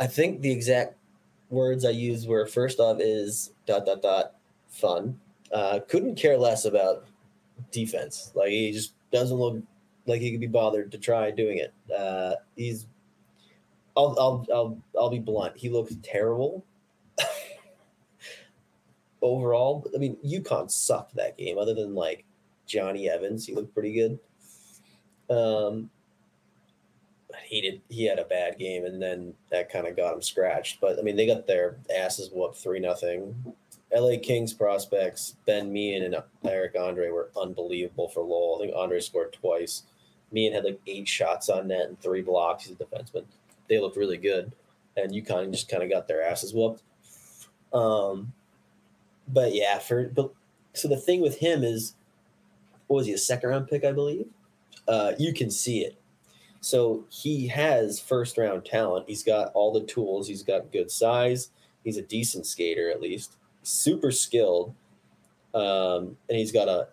I 0.00 0.06
think 0.06 0.40
the 0.40 0.50
exact 0.50 0.96
words 1.48 1.84
I 1.84 1.90
used 1.90 2.28
were 2.28 2.44
Firstov 2.46 2.98
is 3.00 3.52
dot 3.66 3.86
dot 3.86 4.02
dot 4.02 4.34
fun. 4.68 5.20
Uh, 5.52 5.80
couldn't 5.86 6.16
care 6.16 6.36
less 6.36 6.64
about 6.64 7.06
defense. 7.70 8.32
Like 8.34 8.48
he 8.48 8.72
just 8.72 8.94
doesn't 9.12 9.36
look 9.36 9.62
like 10.06 10.20
he 10.20 10.30
could 10.30 10.40
be 10.40 10.46
bothered 10.46 10.90
to 10.92 10.98
try 10.98 11.30
doing 11.30 11.58
it. 11.58 11.72
Uh, 11.94 12.34
he's 12.56 12.86
I'll 13.96 14.16
I'll 14.18 14.46
I'll 14.52 14.78
I'll 14.98 15.10
be 15.10 15.18
blunt. 15.18 15.56
He 15.56 15.68
looks 15.70 15.94
terrible 16.02 16.64
overall. 19.22 19.88
I 19.94 19.98
mean, 19.98 20.16
UConn 20.24 20.70
sucked 20.70 21.14
that 21.16 21.38
game. 21.38 21.58
Other 21.58 21.74
than 21.74 21.94
like 21.94 22.24
Johnny 22.66 23.08
Evans, 23.08 23.46
he 23.46 23.54
looked 23.54 23.72
pretty 23.72 23.94
good. 23.94 24.18
Um, 25.30 25.90
he 27.44 27.60
did. 27.60 27.80
He 27.88 28.04
had 28.04 28.18
a 28.18 28.24
bad 28.24 28.58
game, 28.58 28.84
and 28.84 29.00
then 29.00 29.34
that 29.50 29.70
kind 29.70 29.86
of 29.86 29.96
got 29.96 30.14
him 30.14 30.22
scratched. 30.22 30.80
But 30.80 30.98
I 30.98 31.02
mean, 31.02 31.16
they 31.16 31.26
got 31.26 31.46
their 31.46 31.76
asses 31.96 32.30
whooped 32.32 32.56
three 32.56 32.80
nothing. 32.80 33.34
LA 33.94 34.18
Kings 34.20 34.52
prospects, 34.52 35.36
Ben 35.46 35.72
Meehan 35.72 36.02
and 36.02 36.22
Eric 36.44 36.74
Andre 36.78 37.10
were 37.10 37.30
unbelievable 37.40 38.08
for 38.08 38.20
Lowell. 38.20 38.56
I 38.58 38.64
think 38.66 38.76
Andre 38.76 39.00
scored 39.00 39.32
twice. 39.32 39.84
Meehan 40.32 40.52
had 40.52 40.64
like 40.64 40.80
eight 40.86 41.06
shots 41.06 41.48
on 41.48 41.68
net 41.68 41.88
and 41.88 42.00
three 42.00 42.22
blocks. 42.22 42.64
He's 42.64 42.76
a 42.78 42.84
defenseman. 42.84 43.24
They 43.68 43.78
looked 43.78 43.96
really 43.96 44.16
good. 44.16 44.50
And 44.96 45.12
UConn 45.12 45.52
just 45.52 45.68
kind 45.68 45.82
of 45.82 45.90
got 45.90 46.08
their 46.08 46.22
asses 46.22 46.52
whooped. 46.52 46.82
Um, 47.72 48.32
but 49.28 49.54
yeah, 49.54 49.78
for 49.78 50.08
but 50.08 50.32
so 50.72 50.88
the 50.88 50.96
thing 50.96 51.20
with 51.20 51.38
him 51.38 51.62
is, 51.62 51.94
what 52.86 52.96
was 52.98 53.06
he 53.06 53.12
a 53.12 53.18
second 53.18 53.50
round 53.50 53.68
pick, 53.68 53.84
I 53.84 53.92
believe? 53.92 54.26
Uh, 54.88 55.12
you 55.18 55.32
can 55.32 55.50
see 55.50 55.80
it. 55.80 55.98
So 56.60 57.04
he 57.08 57.46
has 57.48 58.00
first 58.00 58.38
round 58.38 58.64
talent. 58.64 59.06
He's 59.08 59.22
got 59.22 59.52
all 59.54 59.72
the 59.72 59.86
tools. 59.86 60.26
He's 60.26 60.42
got 60.42 60.72
good 60.72 60.90
size. 60.90 61.50
He's 61.84 61.96
a 61.96 62.02
decent 62.02 62.46
skater 62.46 62.90
at 62.90 63.00
least. 63.00 63.36
Super 63.62 64.10
skilled, 64.10 64.74
um, 65.54 66.16
and 66.28 66.38
he's 66.38 66.52
got 66.52 66.68
a 66.68 66.88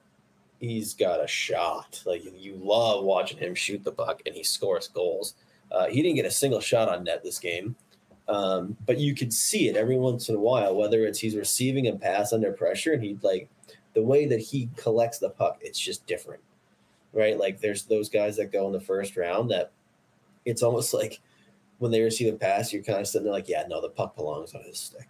he's 0.59 0.93
got 0.93 1.23
a 1.23 1.27
shot. 1.27 2.01
Like 2.05 2.23
you 2.23 2.55
love 2.55 3.03
watching 3.03 3.37
him 3.37 3.55
shoot 3.55 3.83
the 3.83 3.91
puck, 3.91 4.21
and 4.25 4.35
he 4.35 4.43
scores 4.43 4.87
goals. 4.87 5.35
Uh, 5.71 5.87
he 5.87 6.01
didn't 6.01 6.15
get 6.15 6.25
a 6.25 6.31
single 6.31 6.59
shot 6.59 6.89
on 6.89 7.03
net 7.03 7.23
this 7.23 7.39
game. 7.39 7.75
Um, 8.27 8.77
but 8.85 8.99
you 8.99 9.15
could 9.15 9.33
see 9.33 9.67
it 9.67 9.75
every 9.75 9.97
once 9.97 10.29
in 10.29 10.35
a 10.35 10.39
while, 10.39 10.75
whether 10.75 11.03
it's 11.05 11.19
he's 11.19 11.35
receiving 11.35 11.87
a 11.87 11.93
pass 11.93 12.31
under 12.31 12.51
pressure 12.53 12.93
and 12.93 13.03
he 13.03 13.17
like 13.21 13.49
the 13.93 14.03
way 14.03 14.25
that 14.27 14.39
he 14.39 14.69
collects 14.75 15.19
the 15.19 15.29
puck, 15.29 15.59
it's 15.61 15.79
just 15.79 16.05
different, 16.07 16.41
right? 17.13 17.37
Like 17.37 17.61
there's 17.61 17.83
those 17.83 18.09
guys 18.09 18.37
that 18.37 18.51
go 18.51 18.67
in 18.67 18.73
the 18.73 18.79
first 18.79 19.15
round 19.15 19.51
that 19.51 19.71
it's 20.45 20.63
almost 20.63 20.93
like 20.93 21.19
when 21.79 21.91
they 21.91 22.01
receive 22.01 22.33
a 22.33 22.37
pass, 22.37 22.71
you're 22.71 22.83
kind 22.83 22.99
of 22.99 23.07
sitting 23.07 23.25
there 23.25 23.33
like, 23.33 23.49
yeah, 23.49 23.63
no, 23.67 23.81
the 23.81 23.89
puck 23.89 24.15
belongs 24.15 24.53
on 24.53 24.63
his 24.63 24.79
stick. 24.79 25.07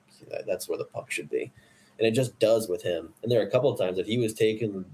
That's 0.48 0.70
where 0.70 0.78
the 0.78 0.86
puck 0.86 1.12
should 1.12 1.30
be. 1.30 1.52
And 2.00 2.08
it 2.08 2.12
just 2.12 2.38
does 2.40 2.70
with 2.70 2.82
him. 2.82 3.14
And 3.22 3.32
there 3.32 3.42
are 3.42 3.46
a 3.46 3.52
couple 3.52 3.72
of 3.72 3.78
times 3.78 3.98
that 3.98 4.08
he 4.08 4.18
was 4.18 4.34
taking 4.34 4.86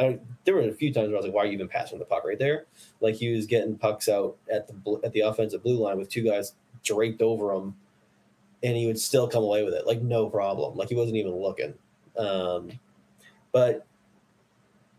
I, 0.00 0.18
there 0.44 0.54
were 0.54 0.62
a 0.62 0.72
few 0.72 0.92
times 0.92 1.08
where 1.08 1.16
I 1.16 1.18
was 1.18 1.26
like, 1.26 1.34
"Why 1.34 1.42
are 1.42 1.46
you 1.46 1.52
even 1.52 1.68
passing 1.68 1.98
the 1.98 2.04
puck 2.04 2.24
right 2.24 2.38
there?" 2.38 2.66
Like 3.00 3.16
he 3.16 3.34
was 3.34 3.46
getting 3.46 3.76
pucks 3.76 4.08
out 4.08 4.36
at 4.50 4.68
the 4.68 5.00
at 5.04 5.12
the 5.12 5.20
offensive 5.20 5.62
blue 5.62 5.78
line 5.78 5.98
with 5.98 6.08
two 6.08 6.22
guys 6.22 6.54
draped 6.84 7.20
over 7.20 7.52
him, 7.52 7.74
and 8.62 8.76
he 8.76 8.86
would 8.86 8.98
still 8.98 9.28
come 9.28 9.42
away 9.42 9.64
with 9.64 9.74
it 9.74 9.86
like 9.86 10.00
no 10.02 10.28
problem. 10.28 10.76
Like 10.76 10.88
he 10.88 10.94
wasn't 10.94 11.16
even 11.16 11.34
looking. 11.34 11.74
Um, 12.16 12.70
but 13.50 13.86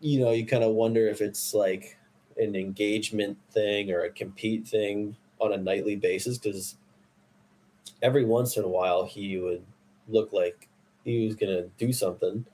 you 0.03 0.19
know, 0.19 0.31
you 0.31 0.45
kind 0.45 0.63
of 0.63 0.73
wonder 0.73 1.07
if 1.07 1.21
it's 1.21 1.53
like 1.53 1.97
an 2.37 2.55
engagement 2.55 3.37
thing 3.51 3.91
or 3.91 4.01
a 4.01 4.09
compete 4.09 4.67
thing 4.67 5.15
on 5.39 5.53
a 5.53 5.57
nightly 5.57 5.95
basis 5.95 6.37
because 6.37 6.75
every 8.01 8.25
once 8.25 8.57
in 8.57 8.63
a 8.63 8.67
while 8.67 9.05
he 9.05 9.37
would 9.37 9.63
look 10.09 10.33
like 10.33 10.67
he 11.05 11.25
was 11.25 11.35
gonna 11.35 11.63
do 11.77 11.91
something, 11.91 12.45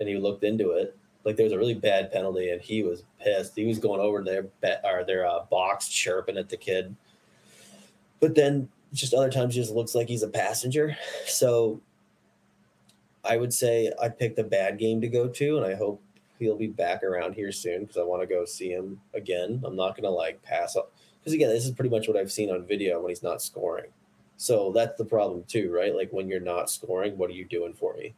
and 0.00 0.08
he 0.08 0.16
looked 0.16 0.44
into 0.44 0.72
it. 0.72 0.96
Like 1.24 1.36
there 1.36 1.44
was 1.44 1.52
a 1.52 1.58
really 1.58 1.74
bad 1.74 2.12
penalty, 2.12 2.50
and 2.50 2.60
he 2.60 2.82
was 2.82 3.04
pissed. 3.20 3.54
He 3.56 3.64
was 3.64 3.78
going 3.78 4.00
over 4.00 4.22
their 4.22 4.44
bet 4.60 4.82
or 4.84 5.04
their 5.04 5.26
uh, 5.26 5.44
box, 5.50 5.88
chirping 5.88 6.36
at 6.36 6.48
the 6.48 6.56
kid 6.56 6.94
but 8.22 8.36
then 8.36 8.68
just 8.94 9.12
other 9.12 9.28
times, 9.28 9.54
he 9.54 9.60
just 9.60 9.74
looks 9.74 9.96
like 9.96 10.08
he's 10.08 10.22
a 10.22 10.28
passenger. 10.28 10.96
So 11.26 11.80
I 13.24 13.36
would 13.36 13.52
say 13.52 13.92
I 14.00 14.08
picked 14.08 14.38
a 14.38 14.44
bad 14.44 14.78
game 14.78 15.00
to 15.00 15.08
go 15.08 15.26
to, 15.26 15.56
and 15.56 15.66
I 15.66 15.74
hope 15.74 16.00
he'll 16.42 16.56
be 16.56 16.68
back 16.68 17.02
around 17.02 17.34
here 17.34 17.52
soon 17.52 17.82
because 17.82 17.96
I 17.96 18.02
want 18.02 18.22
to 18.22 18.26
go 18.26 18.44
see 18.44 18.70
him 18.70 19.00
again. 19.14 19.62
I'm 19.64 19.76
not 19.76 19.96
gonna 19.96 20.10
like 20.10 20.42
pass 20.42 20.76
up 20.76 20.92
because 21.20 21.32
again, 21.32 21.48
this 21.48 21.64
is 21.64 21.72
pretty 21.72 21.90
much 21.90 22.08
what 22.08 22.16
I've 22.16 22.32
seen 22.32 22.50
on 22.50 22.66
video 22.66 23.00
when 23.00 23.10
he's 23.10 23.22
not 23.22 23.42
scoring. 23.42 23.90
So 24.36 24.72
that's 24.72 24.98
the 24.98 25.04
problem 25.04 25.44
too, 25.46 25.70
right? 25.72 25.94
Like 25.94 26.12
when 26.12 26.28
you're 26.28 26.40
not 26.40 26.70
scoring, 26.70 27.16
what 27.16 27.30
are 27.30 27.34
you 27.34 27.44
doing 27.44 27.74
for 27.74 27.94
me? 27.94 28.14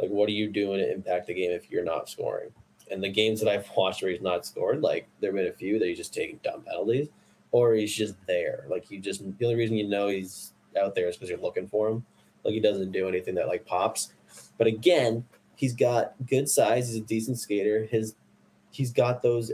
Like 0.00 0.10
what 0.10 0.28
are 0.28 0.32
you 0.32 0.48
doing 0.48 0.78
to 0.78 0.92
impact 0.92 1.28
the 1.28 1.34
game 1.34 1.50
if 1.50 1.70
you're 1.70 1.84
not 1.84 2.08
scoring? 2.10 2.50
And 2.90 3.02
the 3.02 3.08
games 3.08 3.40
that 3.40 3.48
I've 3.48 3.68
watched 3.76 4.02
where 4.02 4.10
he's 4.10 4.20
not 4.20 4.44
scored, 4.44 4.82
like 4.82 5.08
there 5.20 5.30
have 5.30 5.36
been 5.36 5.52
a 5.52 5.56
few 5.56 5.78
that 5.78 5.88
he's 5.88 5.96
just 5.96 6.14
taking 6.14 6.40
dumb 6.44 6.62
penalties 6.62 7.08
or 7.52 7.74
he's 7.74 7.94
just 7.94 8.14
there. 8.26 8.66
Like 8.68 8.90
you 8.90 9.00
just 9.00 9.22
the 9.38 9.44
only 9.44 9.56
reason 9.56 9.76
you 9.76 9.88
know 9.88 10.08
he's 10.08 10.52
out 10.80 10.94
there 10.94 11.08
is 11.08 11.16
because 11.16 11.30
you're 11.30 11.38
looking 11.38 11.68
for 11.68 11.88
him. 11.88 12.04
Like 12.44 12.54
he 12.54 12.60
doesn't 12.60 12.92
do 12.92 13.08
anything 13.08 13.34
that 13.36 13.48
like 13.48 13.64
pops. 13.64 14.12
But 14.58 14.66
again, 14.66 15.24
he's 15.56 15.74
got 15.74 16.14
good 16.28 16.48
size. 16.48 16.88
He's 16.88 16.96
a 16.96 17.04
decent 17.04 17.38
skater. 17.38 17.86
His 17.90 18.14
he's 18.70 18.92
got 18.92 19.22
those 19.22 19.50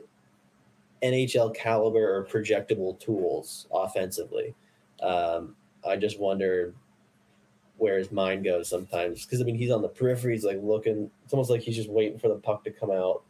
NHL 1.03 1.55
caliber 1.55 2.17
or 2.17 2.27
projectable 2.27 2.99
tools 3.01 3.67
offensively. 3.73 4.55
Um, 5.01 5.57
I 5.87 5.97
just 5.97 6.21
wonder 6.21 6.75
where 7.79 7.99
his 7.99 8.13
mind 8.13 8.45
goes 8.45 8.69
sometimes 8.69 9.25
because 9.25 9.41
I 9.41 9.45
mean 9.45 9.57
he's 9.57 9.71
on 9.71 9.83
the 9.83 9.89
periphery. 9.89 10.35
He's 10.35 10.45
like 10.45 10.61
looking. 10.63 11.11
It's 11.25 11.33
almost 11.33 11.51
like 11.51 11.63
he's 11.63 11.77
just 11.77 11.89
waiting 11.89 12.19
for 12.19 12.29
the 12.29 12.37
puck 12.37 12.65
to 12.65 12.71
come 12.71 12.91
out 12.91 13.23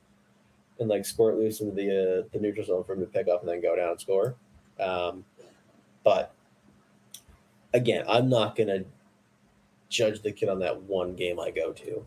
and 0.81 0.89
like 0.89 1.05
squirt 1.05 1.37
loose 1.37 1.61
into 1.61 1.75
the 1.75 2.21
uh, 2.21 2.29
the 2.33 2.41
neutral 2.41 2.67
zone 2.67 2.85
for 2.85 2.95
him 2.95 3.01
to 3.01 3.07
pick 3.07 3.29
up 3.29 3.41
and 3.41 3.49
then 3.49 3.63
go 3.63 3.77
down 3.77 3.91
and 3.91 4.01
score. 4.01 4.35
Um, 4.81 5.25
but 6.05 6.35
again, 7.73 8.05
I'm 8.09 8.29
not 8.29 8.57
to 8.57 8.85
judge 9.89 10.23
the 10.23 10.33
kid 10.33 10.49
on 10.49 10.59
that 10.61 10.83
one 10.83 11.15
game 11.15 11.39
I 11.39 11.51
go 11.51 11.73
to 11.73 12.05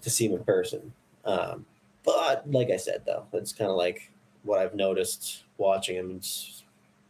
to 0.00 0.10
see 0.10 0.26
him 0.26 0.32
in 0.32 0.44
person. 0.44 0.92
Um, 1.24 1.66
but 2.04 2.50
like 2.50 2.70
I 2.70 2.76
said, 2.76 3.02
though, 3.06 3.26
it's 3.32 3.52
kind 3.52 3.70
of 3.70 3.76
like 3.76 4.10
what 4.42 4.58
I've 4.58 4.74
noticed 4.74 5.44
watching 5.58 5.96
him. 5.96 6.16
It's, 6.16 6.64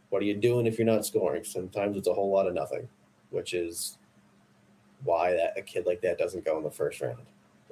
what 0.09 0.21
are 0.21 0.25
you 0.25 0.35
doing 0.35 0.65
if 0.65 0.77
you're 0.77 0.85
not 0.85 1.05
scoring? 1.05 1.43
Sometimes 1.43 1.97
it's 1.97 2.07
a 2.07 2.13
whole 2.13 2.31
lot 2.31 2.47
of 2.47 2.53
nothing, 2.53 2.87
which 3.29 3.53
is 3.53 3.97
why 5.03 5.31
that 5.33 5.57
a 5.57 5.61
kid 5.61 5.85
like 5.85 6.01
that 6.01 6.17
doesn't 6.17 6.45
go 6.45 6.57
in 6.57 6.63
the 6.63 6.71
first 6.71 7.01
round. 7.01 7.25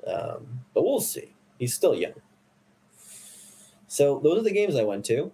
Um, 0.06 0.60
but 0.74 0.84
we'll 0.84 1.00
see. 1.00 1.34
He's 1.58 1.74
still 1.74 1.96
young. 1.96 2.14
So 3.88 4.20
those 4.24 4.40
are 4.40 4.44
the 4.44 4.52
games 4.52 4.76
I 4.76 4.84
went 4.84 5.06
to. 5.06 5.32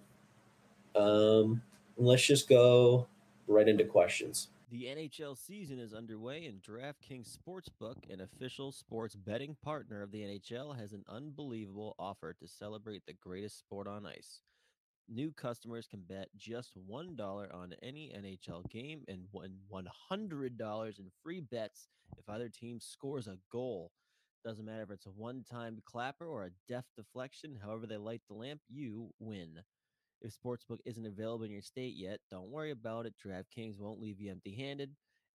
Um, 0.96 1.62
let's 1.98 2.26
just 2.26 2.48
go 2.48 3.08
right 3.48 3.68
into 3.68 3.86
questions. 3.86 4.50
The 4.72 4.84
NHL 4.84 5.36
season 5.36 5.80
is 5.80 5.96
underway, 5.96 6.46
and 6.46 6.62
DraftKings 6.62 7.36
Sportsbook, 7.36 8.08
an 8.08 8.22
official 8.22 8.72
sports 8.72 9.16
betting 9.16 9.58
partner 9.64 10.04
of 10.04 10.12
the 10.12 10.22
NHL, 10.22 10.80
has 10.80 10.94
an 10.94 11.04
unbelievable 11.10 11.96
offer 11.98 12.34
to 12.34 12.48
celebrate 12.48 13.02
the 13.08 13.14
greatest 13.14 13.58
sport 13.58 13.88
on 13.88 14.06
ice. 14.06 14.42
New 15.08 15.32
customers 15.32 15.88
can 15.88 16.02
bet 16.08 16.28
just 16.38 16.78
$1 16.88 17.52
on 17.52 17.74
any 17.82 18.14
NHL 18.16 18.70
game 18.70 19.02
and 19.08 19.24
win 19.32 19.58
$100 19.74 21.00
in 21.00 21.06
free 21.24 21.40
bets 21.40 21.88
if 22.20 22.30
either 22.30 22.48
team 22.48 22.80
scores 22.80 23.26
a 23.26 23.40
goal. 23.52 23.92
Doesn't 24.46 24.66
matter 24.66 24.84
if 24.84 24.92
it's 24.92 25.08
a 25.08 25.10
one 25.10 25.44
time 25.50 25.82
clapper 25.84 26.28
or 26.28 26.46
a 26.46 26.52
deft 26.68 26.90
deflection, 26.96 27.58
however 27.60 27.88
they 27.88 27.98
light 27.98 28.22
the 28.28 28.36
lamp, 28.36 28.62
you 28.70 29.10
win. 29.18 29.64
If 30.22 30.34
Sportsbook 30.38 30.80
isn't 30.86 31.06
available 31.06 31.46
in 31.46 31.52
your 31.52 31.62
state 31.62 31.96
yet, 31.96 32.20
don't 32.30 32.50
worry 32.50 32.72
about 32.72 33.06
it. 33.06 33.14
DraftKings 33.26 33.80
won't 33.80 34.02
leave 34.02 34.20
you 34.20 34.32
empty 34.32 34.54
handed. 34.54 34.96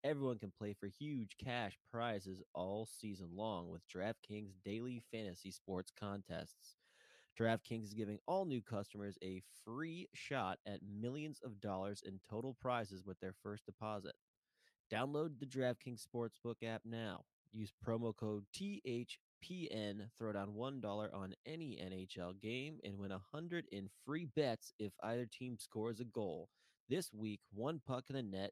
Everyone 0.06 0.40
can 0.40 0.52
play 0.58 0.74
for 0.74 0.88
huge 0.88 1.36
cash 1.44 1.78
prizes 1.92 2.42
all 2.54 2.86
season 2.86 3.28
long 3.34 3.70
with 3.70 3.82
DraftKings 3.94 4.52
daily 4.64 5.04
fantasy 5.12 5.52
sports 5.52 5.92
contests. 6.00 6.78
DraftKings 7.38 7.84
is 7.84 7.94
giving 7.94 8.20
all 8.26 8.46
new 8.46 8.62
customers 8.62 9.18
a 9.22 9.42
free 9.66 10.08
shot 10.14 10.60
at 10.66 10.80
millions 10.82 11.42
of 11.44 11.60
dollars 11.60 12.02
in 12.06 12.20
total 12.30 12.56
prizes 12.62 13.04
with 13.06 13.20
their 13.20 13.36
first 13.44 13.66
deposit. 13.66 14.14
Download 14.92 15.38
the 15.40 15.46
DraftKings 15.46 16.06
Sportsbook 16.06 16.64
app 16.66 16.82
now. 16.86 17.24
Use 17.52 17.74
promo 17.86 18.16
code 18.16 18.46
TH 18.54 19.20
PN 19.44 20.10
throw 20.18 20.34
down 20.34 20.54
$1 20.58 21.14
on 21.14 21.34
any 21.46 21.78
NHL 21.82 22.40
game 22.40 22.80
and 22.84 22.98
win 22.98 23.12
100 23.12 23.66
in 23.72 23.90
free 24.06 24.28
bets 24.36 24.74
if 24.80 24.94
either 25.04 25.26
team 25.26 25.58
scores 25.60 26.00
a 26.00 26.06
goal. 26.06 26.50
This 26.90 27.12
week, 27.14 27.42
one 27.54 27.82
puck 27.86 28.06
in 28.10 28.16
the 28.16 28.24
net 28.24 28.52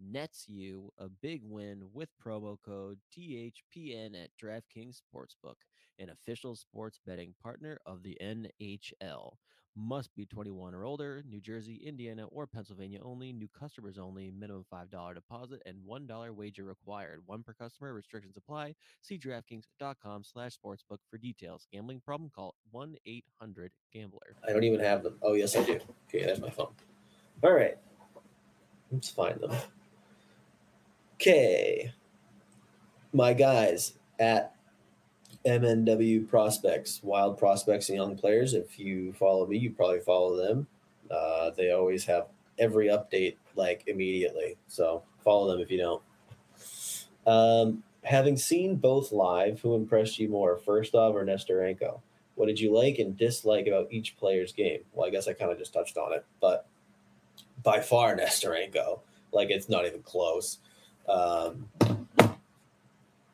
nets 0.00 0.44
you 0.48 0.92
a 0.98 1.08
big 1.08 1.40
win 1.44 1.82
with 1.92 2.08
promo 2.24 2.56
code 2.64 2.98
THPN 3.16 4.14
at 4.14 4.30
DraftKings 4.42 5.00
Sportsbook, 5.00 5.56
an 5.98 6.10
official 6.10 6.54
sports 6.54 7.00
betting 7.04 7.34
partner 7.42 7.78
of 7.86 8.02
the 8.02 8.16
NHL. 8.22 9.32
Must 9.76 10.12
be 10.16 10.26
21 10.26 10.74
or 10.74 10.84
older, 10.84 11.22
New 11.28 11.40
Jersey, 11.40 11.80
Indiana, 11.84 12.26
or 12.26 12.46
Pennsylvania 12.48 12.98
only, 13.02 13.32
new 13.32 13.48
customers 13.58 13.96
only, 13.96 14.30
minimum 14.30 14.64
$5 14.72 15.14
deposit 15.14 15.62
and 15.66 15.76
$1 15.88 16.34
wager 16.34 16.64
required. 16.64 17.20
One 17.26 17.44
per 17.44 17.52
customer, 17.52 17.94
restrictions 17.94 18.36
apply. 18.36 18.74
See 19.02 19.18
DraftKings.com 19.18 20.24
slash 20.24 20.56
sportsbook 20.58 20.98
for 21.08 21.18
details. 21.18 21.68
Gambling 21.72 22.00
problem, 22.00 22.30
call 22.34 22.56
1-800-GAMBLER. 22.74 24.36
I 24.48 24.52
don't 24.52 24.64
even 24.64 24.80
have 24.80 25.04
them. 25.04 25.14
Oh, 25.22 25.34
yes, 25.34 25.54
I 25.54 25.62
do. 25.62 25.78
Okay, 26.08 26.24
that's 26.26 26.40
my 26.40 26.50
phone. 26.50 26.72
All 27.44 27.52
right. 27.52 27.78
Let's 28.90 29.10
find 29.10 29.40
them. 29.40 29.52
Okay. 31.14 31.92
My 33.12 33.32
guys 33.32 33.94
at 34.18 34.54
MNW 35.46 36.28
Prospects, 36.28 37.00
Wild 37.02 37.38
Prospects 37.38 37.88
and 37.88 37.96
Young 37.96 38.16
Players. 38.16 38.54
If 38.54 38.78
you 38.78 39.12
follow 39.12 39.46
me, 39.46 39.58
you 39.58 39.70
probably 39.70 40.00
follow 40.00 40.36
them. 40.36 40.66
Uh, 41.10 41.50
they 41.56 41.70
always 41.72 42.04
have 42.04 42.26
every 42.58 42.88
update 42.88 43.36
like 43.54 43.84
immediately. 43.86 44.56
So 44.68 45.02
follow 45.24 45.50
them 45.50 45.60
if 45.60 45.70
you 45.70 45.78
don't. 45.78 46.02
Um, 47.26 47.82
having 48.02 48.36
seen 48.36 48.76
both 48.76 49.12
live, 49.12 49.60
who 49.60 49.74
impressed 49.74 50.18
you 50.18 50.28
more, 50.28 50.58
Firstov 50.58 51.14
or 51.14 51.24
Nesterenko? 51.24 52.00
What 52.34 52.46
did 52.46 52.60
you 52.60 52.72
like 52.72 52.98
and 52.98 53.16
dislike 53.16 53.66
about 53.66 53.88
each 53.90 54.16
player's 54.16 54.52
game? 54.52 54.80
Well, 54.92 55.06
I 55.06 55.10
guess 55.10 55.28
I 55.28 55.32
kind 55.32 55.50
of 55.50 55.58
just 55.58 55.72
touched 55.72 55.96
on 55.96 56.12
it, 56.12 56.24
but 56.40 56.66
by 57.62 57.80
far 57.80 58.16
Nesterenko. 58.16 59.00
Like 59.32 59.50
it's 59.50 59.68
not 59.68 59.86
even 59.86 60.02
close. 60.02 60.58
Um, 61.08 61.68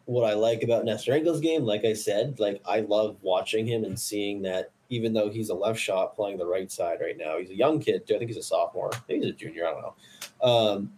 what 0.06 0.24
I 0.24 0.34
like 0.34 0.62
about 0.62 0.84
Nesterenko's 0.84 1.40
game, 1.40 1.64
like 1.64 1.84
I 1.84 1.94
said, 1.94 2.38
like 2.38 2.60
I 2.66 2.80
love 2.80 3.16
watching 3.22 3.66
him 3.66 3.84
and 3.84 3.98
seeing 3.98 4.42
that 4.42 4.70
even 4.90 5.12
though 5.12 5.30
he's 5.30 5.48
a 5.48 5.54
left 5.54 5.80
shot 5.80 6.14
playing 6.14 6.38
the 6.38 6.46
right 6.46 6.70
side 6.70 6.98
right 7.00 7.16
now, 7.16 7.38
he's 7.38 7.50
a 7.50 7.56
young 7.56 7.80
kid. 7.80 8.02
I 8.04 8.18
think 8.18 8.28
he's 8.28 8.36
a 8.36 8.42
sophomore. 8.42 8.90
Maybe 9.08 9.24
he's 9.24 9.30
a 9.30 9.36
junior. 9.36 9.66
I 9.66 9.72
don't 9.72 9.82
know. 9.82 10.46
Um, 10.46 10.92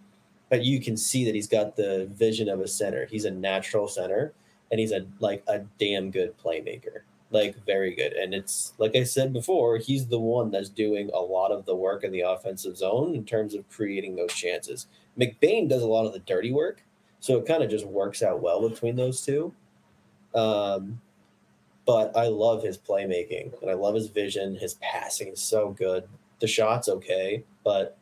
but 0.49 0.65
you 0.65 0.81
can 0.81 0.97
see 0.97 1.25
that 1.25 1.35
he's 1.35 1.49
got 1.49 1.77
the 1.77 2.09
vision 2.13 2.49
of 2.49 2.61
a 2.61 2.69
center. 2.69 3.07
He's 3.07 3.25
a 3.25 3.31
natural 3.31 3.89
center, 3.89 4.33
and 4.71 4.81
he's 4.81 4.93
a 4.93 5.07
like 5.21 5.43
a 5.47 5.61
damn 5.79 6.11
good 6.11 6.37
playmaker. 6.39 7.03
Like 7.31 7.65
very 7.65 7.95
good. 7.95 8.13
And 8.13 8.35
it's 8.35 8.73
like 8.79 8.95
I 8.95 9.03
said 9.03 9.33
before, 9.33 9.79
he's 9.79 10.07
the 10.07 10.21
one 10.21 10.51
that's 10.51 10.69
doing 10.69 11.11
a 11.13 11.21
lot 11.21 11.51
of 11.51 11.65
the 11.65 11.75
work 11.75 12.05
in 12.05 12.13
the 12.13 12.21
offensive 12.21 12.77
zone 12.77 13.15
in 13.15 13.25
terms 13.25 13.55
of 13.55 13.69
creating 13.69 14.17
those 14.17 14.33
chances. 14.33 14.87
McBain 15.19 15.69
does 15.69 15.83
a 15.83 15.89
lot 15.89 16.07
of 16.07 16.13
the 16.13 16.21
dirty 16.21 16.53
work 16.53 16.83
so 17.21 17.39
it 17.39 17.47
kind 17.47 17.63
of 17.63 17.71
just 17.71 17.87
works 17.87 18.23
out 18.23 18.41
well 18.41 18.69
between 18.69 18.97
those 18.97 19.21
two. 19.25 19.53
Um, 20.35 21.01
but 21.87 22.17
I 22.17 22.27
love 22.27 22.63
his 22.63 22.77
playmaking 22.77 23.61
and 23.63 23.71
I 23.71 23.75
love 23.75 23.95
his 23.95 24.09
vision. 24.09 24.57
His 24.57 24.75
passing 24.75 25.29
is 25.29 25.41
so 25.41 25.71
good. 25.71 26.05
The 26.41 26.47
shot's 26.47 26.89
okay, 26.89 27.45
but 27.65 27.97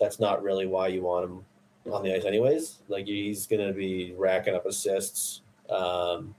that's 0.00 0.18
not 0.18 0.42
really 0.42 0.66
why 0.66 0.88
you 0.88 1.02
want 1.02 1.26
him 1.26 1.44
on 1.92 2.02
the 2.02 2.14
ice, 2.14 2.24
anyways. 2.24 2.78
Like 2.88 3.06
he's 3.06 3.46
gonna 3.46 3.72
be 3.72 4.14
racking 4.16 4.54
up 4.54 4.66
assists. 4.66 5.42
Um, 5.68 6.34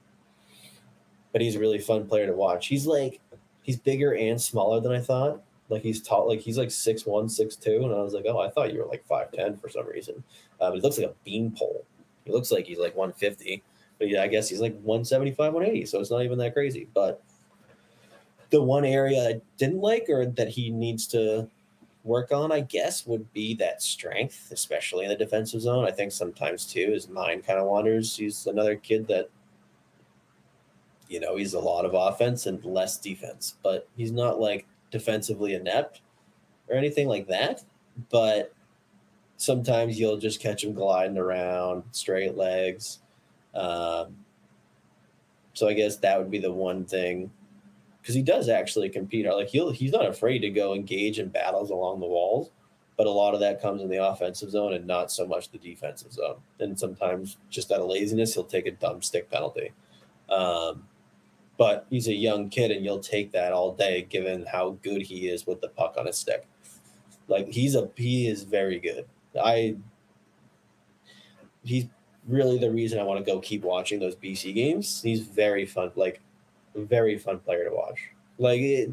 but 1.32 1.42
he's 1.42 1.56
a 1.56 1.60
really 1.60 1.80
fun 1.80 2.08
player 2.08 2.26
to 2.28 2.34
watch. 2.34 2.68
He's 2.68 2.88
like 2.88 3.22
he's 3.62 3.78
bigger 3.78 4.16
and 4.16 4.42
smaller 4.42 4.80
than 4.80 4.92
I 4.92 5.00
thought. 5.00 5.42
Like 5.72 5.82
he's 5.82 6.02
tall, 6.02 6.28
like 6.28 6.42
he's 6.42 6.58
like 6.58 6.70
six 6.70 7.06
one, 7.06 7.30
six 7.30 7.56
two, 7.56 7.84
and 7.84 7.94
I 7.94 8.02
was 8.02 8.14
like, 8.14 8.26
oh, 8.28 8.40
I 8.40 8.50
thought 8.50 8.74
you 8.74 8.80
were 8.80 8.88
like 8.88 9.06
five 9.06 9.32
ten 9.32 9.58
for 9.58 9.70
some 9.70 9.88
reason. 9.88 10.24
Um, 10.60 10.74
he 10.74 10.82
looks 10.82 10.98
like 10.98 11.08
a 11.08 11.16
beanpole. 11.24 11.86
He 12.26 12.32
looks 12.32 12.52
like 12.52 12.66
he's 12.66 12.78
like 12.78 12.96
one 12.96 13.14
fifty, 13.14 13.64
but 13.98 14.10
yeah, 14.10 14.24
I 14.24 14.28
guess 14.28 14.50
he's 14.50 14.60
like 14.60 14.74
175, 14.82 15.54
180, 15.54 15.86
so 15.86 16.00
it's 16.00 16.10
not 16.10 16.24
even 16.24 16.38
that 16.40 16.54
crazy. 16.54 16.88
But 16.94 17.24
the 18.50 18.62
one 18.62 18.84
area 18.84 19.30
I 19.30 19.42
didn't 19.58 19.80
like 19.80 20.08
or 20.10 20.26
that 20.26 20.50
he 20.50 20.72
needs 20.72 21.08
to 21.08 21.48
work 22.04 22.32
on, 22.32 22.52
I 22.52 22.62
guess, 22.62 23.06
would 23.06 23.32
be 23.32 23.54
that 23.56 23.82
strength, 23.82 24.50
especially 24.52 25.06
in 25.06 25.10
the 25.10 25.16
defensive 25.16 25.62
zone. 25.62 25.86
I 25.86 25.92
think 25.92 26.12
sometimes 26.12 26.66
too 26.66 26.92
his 26.92 27.10
mind 27.10 27.46
kind 27.46 27.60
of 27.60 27.68
wanders. 27.68 28.18
He's 28.18 28.48
another 28.48 28.76
kid 28.76 29.08
that 29.08 29.30
you 31.08 31.20
know 31.20 31.36
he's 31.36 31.54
a 31.54 31.60
lot 31.60 31.86
of 31.86 31.94
offense 31.94 32.46
and 32.46 32.64
less 32.66 32.98
defense, 32.98 33.58
but 33.64 33.88
he's 33.96 34.12
not 34.12 34.40
like 34.40 34.66
defensively 34.92 35.54
inept 35.54 36.02
or 36.70 36.76
anything 36.76 37.08
like 37.08 37.28
that. 37.28 37.64
But 38.10 38.54
sometimes 39.38 40.00
you'll 40.00 40.18
just 40.18 40.40
catch 40.40 40.64
him 40.64 40.74
gliding 40.74 41.18
around 41.18 41.84
straight 41.92 42.38
legs. 42.38 43.00
Um, 43.56 44.18
so 45.54 45.68
I 45.68 45.74
guess 45.74 45.98
that 45.98 46.20
would 46.20 46.32
be 46.32 46.40
the 46.40 46.52
one 46.52 46.86
thing 46.86 47.32
because 48.02 48.16
he 48.16 48.22
does 48.22 48.50
actually 48.50 48.90
compete. 48.90 49.26
Like 49.26 49.50
he'll 49.50 49.72
he's 49.72 49.92
not 49.92 50.06
afraid 50.06 50.40
to 50.40 50.50
go 50.50 50.74
engage 50.74 51.20
in 51.20 51.30
battles 51.30 51.70
along 51.70 52.00
the 52.00 52.08
walls, 52.08 52.52
but 52.98 53.08
a 53.08 53.12
lot 53.12 53.34
of 53.34 53.40
that 53.42 53.62
comes 53.62 53.82
in 53.82 53.90
the 53.90 54.06
offensive 54.06 54.50
zone 54.52 54.74
and 54.74 54.88
not 54.88 55.12
so 55.12 55.26
much 55.26 55.50
the 55.50 55.58
defensive 55.58 56.14
zone. 56.14 56.38
And 56.60 56.80
sometimes 56.80 57.38
just 57.50 57.72
out 57.72 57.82
of 57.82 57.88
laziness, 57.90 58.34
he'll 58.34 58.44
take 58.44 58.68
a 58.68 58.72
dumb 58.72 59.02
stick 59.02 59.30
penalty. 59.30 59.72
Um, 60.30 60.88
but 61.62 61.86
he's 61.92 62.08
a 62.08 62.14
young 62.14 62.50
kid 62.50 62.72
and 62.72 62.84
you'll 62.84 62.98
take 62.98 63.32
that 63.32 63.54
all 63.54 63.76
day 63.76 64.02
given 64.10 64.44
how 64.52 64.72
good 64.82 65.00
he 65.00 65.30
is 65.30 65.46
with 65.46 65.62
the 65.62 65.68
puck 65.68 65.94
on 65.96 66.08
his 66.08 66.18
stick. 66.18 66.48
Like 67.28 67.50
he's 67.50 67.76
a 67.76 67.88
he 67.96 68.28
is 68.28 68.42
very 68.42 68.80
good. 68.80 69.06
I 69.40 69.76
he's 71.64 71.86
really 72.28 72.58
the 72.58 72.72
reason 72.72 73.00
i 73.00 73.04
want 73.04 73.24
to 73.24 73.32
go 73.32 73.40
keep 73.40 73.62
watching 73.62 74.00
those 74.00 74.16
bc 74.16 74.56
games. 74.56 75.04
He's 75.04 75.22
very 75.22 75.68
fun 75.68 75.92
like 75.96 76.20
very 76.74 77.16
fun 77.20 77.38
player 77.38 77.66
to 77.66 77.76
watch. 77.76 78.10
Like 78.40 78.62
it, 78.62 78.92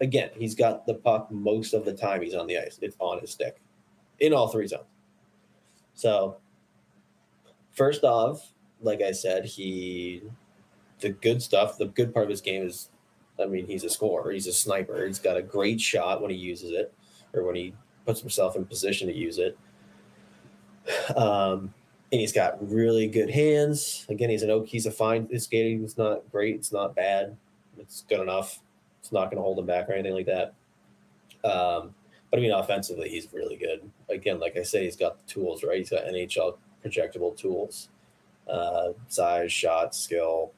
again 0.00 0.30
he's 0.34 0.56
got 0.56 0.86
the 0.86 0.94
puck 0.94 1.30
most 1.30 1.72
of 1.72 1.84
the 1.84 1.94
time 1.94 2.20
he's 2.22 2.34
on 2.34 2.48
the 2.48 2.58
ice. 2.58 2.80
It's 2.82 2.96
on 2.98 3.20
his 3.20 3.30
stick 3.30 3.60
in 4.18 4.32
all 4.32 4.48
three 4.48 4.66
zones. 4.66 4.90
So 5.94 6.38
Firstov 7.78 8.40
like 8.80 9.00
i 9.00 9.12
said 9.12 9.44
he 9.44 10.20
the 11.02 11.10
good 11.10 11.42
stuff, 11.42 11.78
the 11.78 11.86
good 11.86 12.14
part 12.14 12.24
of 12.24 12.30
his 12.30 12.40
game 12.40 12.66
is, 12.66 12.88
I 13.40 13.46
mean, 13.46 13.66
he's 13.66 13.84
a 13.84 13.90
scorer, 13.90 14.30
he's 14.30 14.46
a 14.46 14.52
sniper. 14.52 15.06
He's 15.06 15.18
got 15.18 15.36
a 15.36 15.42
great 15.42 15.80
shot 15.80 16.22
when 16.22 16.30
he 16.30 16.36
uses 16.36 16.70
it, 16.70 16.92
or 17.34 17.44
when 17.44 17.56
he 17.56 17.74
puts 18.06 18.20
himself 18.20 18.56
in 18.56 18.64
position 18.64 19.08
to 19.08 19.14
use 19.14 19.38
it. 19.38 19.56
Um, 21.16 21.72
and 22.10 22.20
he's 22.20 22.32
got 22.32 22.58
really 22.70 23.06
good 23.06 23.30
hands. 23.30 24.04
Again, 24.08 24.30
he's 24.30 24.42
an 24.42 24.50
oak. 24.50 24.66
He's 24.66 24.86
a 24.86 24.90
fine. 24.90 25.28
His 25.30 25.44
skating 25.44 25.82
is 25.82 25.96
not 25.96 26.30
great. 26.30 26.56
It's 26.56 26.72
not 26.72 26.94
bad. 26.94 27.36
It's 27.78 28.04
good 28.08 28.20
enough. 28.20 28.60
It's 29.00 29.12
not 29.12 29.26
going 29.26 29.36
to 29.36 29.42
hold 29.42 29.58
him 29.58 29.66
back 29.66 29.88
or 29.88 29.92
anything 29.92 30.14
like 30.14 30.26
that. 30.26 30.54
Um, 31.42 31.94
but 32.30 32.38
I 32.38 32.42
mean, 32.42 32.52
offensively, 32.52 33.08
he's 33.08 33.32
really 33.32 33.56
good. 33.56 33.90
Again, 34.08 34.40
like 34.40 34.56
I 34.56 34.62
say, 34.62 34.84
he's 34.84 34.96
got 34.96 35.18
the 35.18 35.32
tools, 35.32 35.64
right? 35.64 35.78
He's 35.78 35.90
got 35.90 36.04
NHL 36.04 36.56
projectable 36.84 37.36
tools, 37.36 37.88
uh, 38.48 38.90
size, 39.08 39.52
shot, 39.52 39.94
skill, 39.94 40.52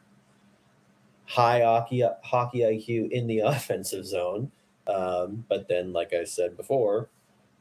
high 1.27 1.63
hockey 1.63 2.05
hockey 2.23 2.61
IQ 2.61 3.11
in 3.11 3.27
the 3.27 3.39
offensive 3.45 4.07
zone. 4.07 4.51
Um, 4.87 5.45
but 5.49 5.69
then, 5.69 5.93
like 5.93 6.13
I 6.13 6.25
said 6.25 6.57
before, 6.57 7.09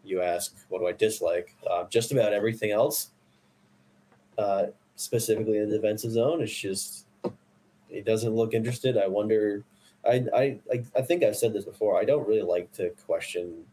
you 0.04 0.22
ask, 0.22 0.56
what 0.70 0.80
do 0.80 0.88
I 0.88 0.92
dislike? 0.92 1.56
Uh, 1.70 1.86
just 1.86 2.12
about 2.12 2.34
everything 2.34 2.72
else, 2.72 3.12
uh, 4.38 4.68
specifically 4.96 5.58
in 5.58 5.70
the 5.70 5.78
defensive 5.78 6.12
zone, 6.12 6.42
it's 6.42 6.54
just 6.54 7.06
it 7.90 8.06
doesn't 8.06 8.36
look 8.36 8.54
interested. 8.54 8.98
I 8.98 9.08
wonder. 9.08 9.64
I, 10.06 10.26
I 10.36 10.60
I 10.98 11.02
think 11.02 11.24
I've 11.24 11.38
said 11.38 11.54
this 11.54 11.64
before. 11.64 11.98
I 11.98 12.04
don't 12.04 12.28
really 12.28 12.42
like 12.42 12.72
to 12.74 12.90
question 13.06 13.64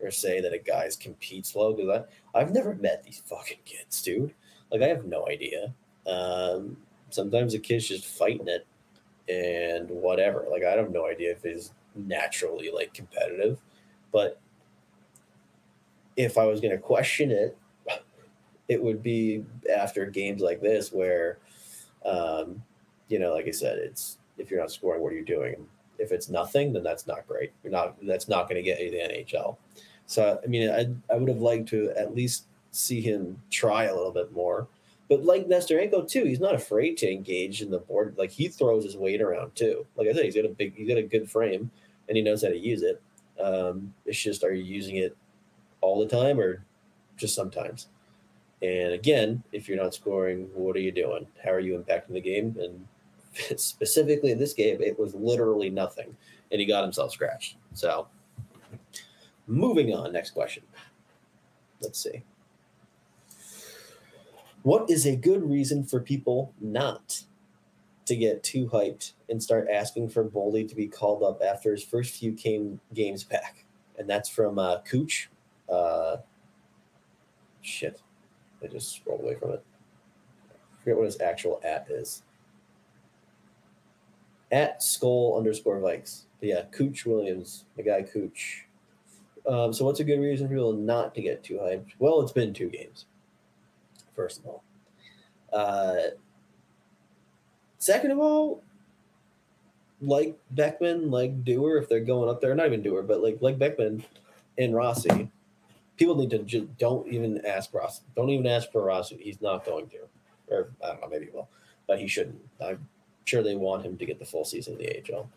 or 0.00 0.10
say 0.10 0.40
that 0.40 0.52
a 0.52 0.58
guy's 0.58 0.96
compete 0.96 1.46
slow 1.46 1.72
because 1.72 2.04
I've 2.34 2.52
never 2.52 2.74
met 2.74 3.04
these 3.04 3.22
fucking 3.24 3.58
kids, 3.64 4.02
dude. 4.02 4.34
Like 4.70 4.82
I 4.82 4.88
have 4.88 5.04
no 5.04 5.28
idea. 5.28 5.72
Um, 6.06 6.76
sometimes 7.10 7.54
a 7.54 7.58
kid's 7.58 7.88
just 7.88 8.04
fighting 8.04 8.48
it 8.48 8.66
and 9.28 9.88
whatever. 9.90 10.46
Like 10.50 10.64
I 10.64 10.72
have 10.72 10.90
no 10.90 11.06
idea 11.06 11.32
if 11.32 11.42
he's 11.42 11.72
naturally 11.94 12.70
like 12.72 12.94
competitive, 12.94 13.58
but 14.12 14.40
if 16.16 16.38
I 16.38 16.44
was 16.44 16.60
going 16.60 16.72
to 16.72 16.78
question 16.78 17.30
it, 17.30 17.56
it 18.68 18.82
would 18.82 19.02
be 19.02 19.44
after 19.74 20.06
games 20.06 20.42
like 20.42 20.60
this 20.60 20.92
where, 20.92 21.38
um, 22.04 22.62
you 23.08 23.18
know, 23.18 23.32
like 23.32 23.46
I 23.46 23.52
said, 23.52 23.78
it's 23.78 24.18
if 24.38 24.50
you're 24.50 24.60
not 24.60 24.70
scoring, 24.70 25.02
what 25.02 25.12
are 25.12 25.16
you 25.16 25.24
doing? 25.24 25.66
If 25.98 26.12
it's 26.12 26.28
nothing, 26.28 26.72
then 26.72 26.82
that's 26.82 27.06
not 27.06 27.26
great. 27.26 27.52
You're 27.62 27.72
not. 27.72 27.96
That's 28.02 28.28
not 28.28 28.48
going 28.48 28.56
to 28.56 28.62
get 28.62 28.80
you 28.80 28.90
the 28.90 28.98
NHL. 28.98 29.56
So 30.06 30.38
I 30.42 30.46
mean, 30.46 30.68
I 30.70 31.12
I 31.12 31.16
would 31.16 31.28
have 31.28 31.40
liked 31.40 31.68
to 31.70 31.90
at 31.96 32.14
least 32.14 32.44
see 32.70 33.00
him 33.00 33.40
try 33.50 33.84
a 33.84 33.94
little 33.94 34.12
bit 34.12 34.32
more. 34.32 34.68
But 35.08 35.24
like 35.24 35.46
Nesterenko 35.46 36.08
too, 36.08 36.24
he's 36.24 36.40
not 36.40 36.54
afraid 36.54 36.96
to 36.98 37.10
engage 37.10 37.62
in 37.62 37.70
the 37.70 37.78
board. 37.78 38.16
Like 38.18 38.30
he 38.30 38.48
throws 38.48 38.84
his 38.84 38.96
weight 38.96 39.22
around 39.22 39.54
too. 39.54 39.86
Like 39.96 40.08
I 40.08 40.12
said, 40.12 40.24
he's 40.24 40.34
got 40.34 40.44
a 40.44 40.48
big, 40.48 40.74
he's 40.76 40.88
got 40.88 40.98
a 40.98 41.02
good 41.02 41.30
frame, 41.30 41.70
and 42.08 42.16
he 42.16 42.22
knows 42.22 42.42
how 42.42 42.48
to 42.48 42.58
use 42.58 42.82
it. 42.82 43.00
Um, 43.40 43.94
it's 44.04 44.20
just, 44.20 44.42
are 44.42 44.52
you 44.52 44.64
using 44.64 44.96
it 44.96 45.16
all 45.80 46.00
the 46.00 46.08
time 46.08 46.40
or 46.40 46.64
just 47.16 47.34
sometimes? 47.34 47.88
And 48.62 48.92
again, 48.92 49.42
if 49.52 49.68
you're 49.68 49.80
not 49.82 49.94
scoring, 49.94 50.48
what 50.54 50.76
are 50.76 50.80
you 50.80 50.92
doing? 50.92 51.26
How 51.44 51.52
are 51.52 51.60
you 51.60 51.78
impacting 51.78 52.14
the 52.14 52.20
game? 52.20 52.56
And 52.58 52.86
specifically 53.60 54.32
in 54.32 54.38
this 54.38 54.54
game, 54.54 54.80
it 54.80 54.98
was 54.98 55.14
literally 55.14 55.70
nothing, 55.70 56.16
and 56.50 56.60
he 56.60 56.66
got 56.66 56.82
himself 56.82 57.12
scratched. 57.12 57.56
So, 57.74 58.08
moving 59.46 59.94
on. 59.94 60.12
Next 60.12 60.30
question. 60.30 60.62
Let's 61.80 62.02
see. 62.02 62.22
What 64.66 64.90
is 64.90 65.06
a 65.06 65.14
good 65.14 65.48
reason 65.48 65.84
for 65.84 66.00
people 66.00 66.52
not 66.60 67.22
to 68.04 68.16
get 68.16 68.42
too 68.42 68.66
hyped 68.66 69.12
and 69.28 69.40
start 69.40 69.68
asking 69.70 70.08
for 70.08 70.24
Boldy 70.24 70.68
to 70.68 70.74
be 70.74 70.88
called 70.88 71.22
up 71.22 71.40
after 71.40 71.70
his 71.70 71.84
first 71.84 72.16
few 72.16 72.32
game, 72.32 72.80
games 72.92 73.22
back? 73.22 73.64
And 73.96 74.10
that's 74.10 74.28
from 74.28 74.58
uh, 74.58 74.78
Cooch. 74.80 75.30
Uh, 75.72 76.16
shit. 77.62 78.02
I 78.60 78.66
just 78.66 78.96
scrolled 78.96 79.20
away 79.20 79.36
from 79.36 79.52
it. 79.52 79.64
I 80.50 80.82
forget 80.82 80.96
what 80.96 81.04
his 81.04 81.20
actual 81.20 81.60
at 81.62 81.86
is. 81.88 82.24
At 84.50 84.82
skull 84.82 85.36
underscore 85.38 85.78
Vikes. 85.78 86.24
But 86.40 86.48
yeah, 86.48 86.62
Cooch 86.72 87.06
Williams, 87.06 87.66
the 87.76 87.84
guy 87.84 88.02
Cooch. 88.02 88.64
Um, 89.48 89.72
so 89.72 89.84
what's 89.84 90.00
a 90.00 90.04
good 90.04 90.18
reason 90.18 90.48
for 90.48 90.54
people 90.54 90.72
not 90.72 91.14
to 91.14 91.22
get 91.22 91.44
too 91.44 91.58
hyped? 91.58 91.92
Well, 92.00 92.20
it's 92.20 92.32
been 92.32 92.52
two 92.52 92.68
games 92.68 93.06
first 94.16 94.40
of 94.40 94.46
all. 94.46 94.64
Uh, 95.52 96.10
second 97.78 98.10
of 98.10 98.18
all, 98.18 98.62
like 100.00 100.36
Beckman, 100.50 101.10
like 101.10 101.44
Dewar, 101.44 101.78
if 101.78 101.88
they're 101.88 102.00
going 102.00 102.28
up 102.28 102.40
there, 102.40 102.54
not 102.54 102.66
even 102.66 102.82
Dewar, 102.82 103.02
but 103.02 103.22
like 103.22 103.38
like 103.40 103.58
Beckman 103.58 104.04
and 104.58 104.74
Rossi, 104.74 105.30
people 105.96 106.16
need 106.16 106.30
to 106.30 106.38
just 106.40 106.76
don't 106.78 107.06
even 107.08 107.44
ask 107.46 107.72
Rossi. 107.72 108.02
Don't 108.14 108.30
even 108.30 108.46
ask 108.46 108.70
for 108.72 108.82
Rossi. 108.82 109.16
He's 109.20 109.40
not 109.40 109.64
going 109.64 109.88
to, 109.90 109.98
or 110.48 110.70
I 110.82 110.88
don't 110.88 111.00
know, 111.02 111.08
maybe 111.08 111.26
he 111.26 111.30
will, 111.30 111.48
but 111.86 111.98
he 111.98 112.08
shouldn't. 112.08 112.40
I'm 112.60 112.86
sure 113.24 113.42
they 113.42 113.56
want 113.56 113.84
him 113.84 113.96
to 113.96 114.06
get 114.06 114.18
the 114.18 114.24
full 114.24 114.44
season 114.44 114.74
of 114.74 114.78
the 114.80 115.02
AHL. 115.12 115.30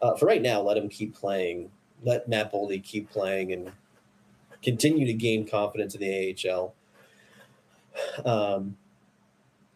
Uh, 0.00 0.16
for 0.16 0.26
right 0.26 0.42
now, 0.42 0.60
let 0.60 0.76
him 0.76 0.88
keep 0.88 1.14
playing. 1.14 1.70
Let 2.02 2.28
Matt 2.28 2.52
Boldy 2.52 2.82
keep 2.82 3.10
playing 3.10 3.52
and 3.52 3.70
continue 4.62 5.06
to 5.06 5.12
gain 5.12 5.46
confidence 5.46 5.94
in 5.94 6.00
the 6.00 6.36
AHL. 6.50 6.74
Um, 8.24 8.76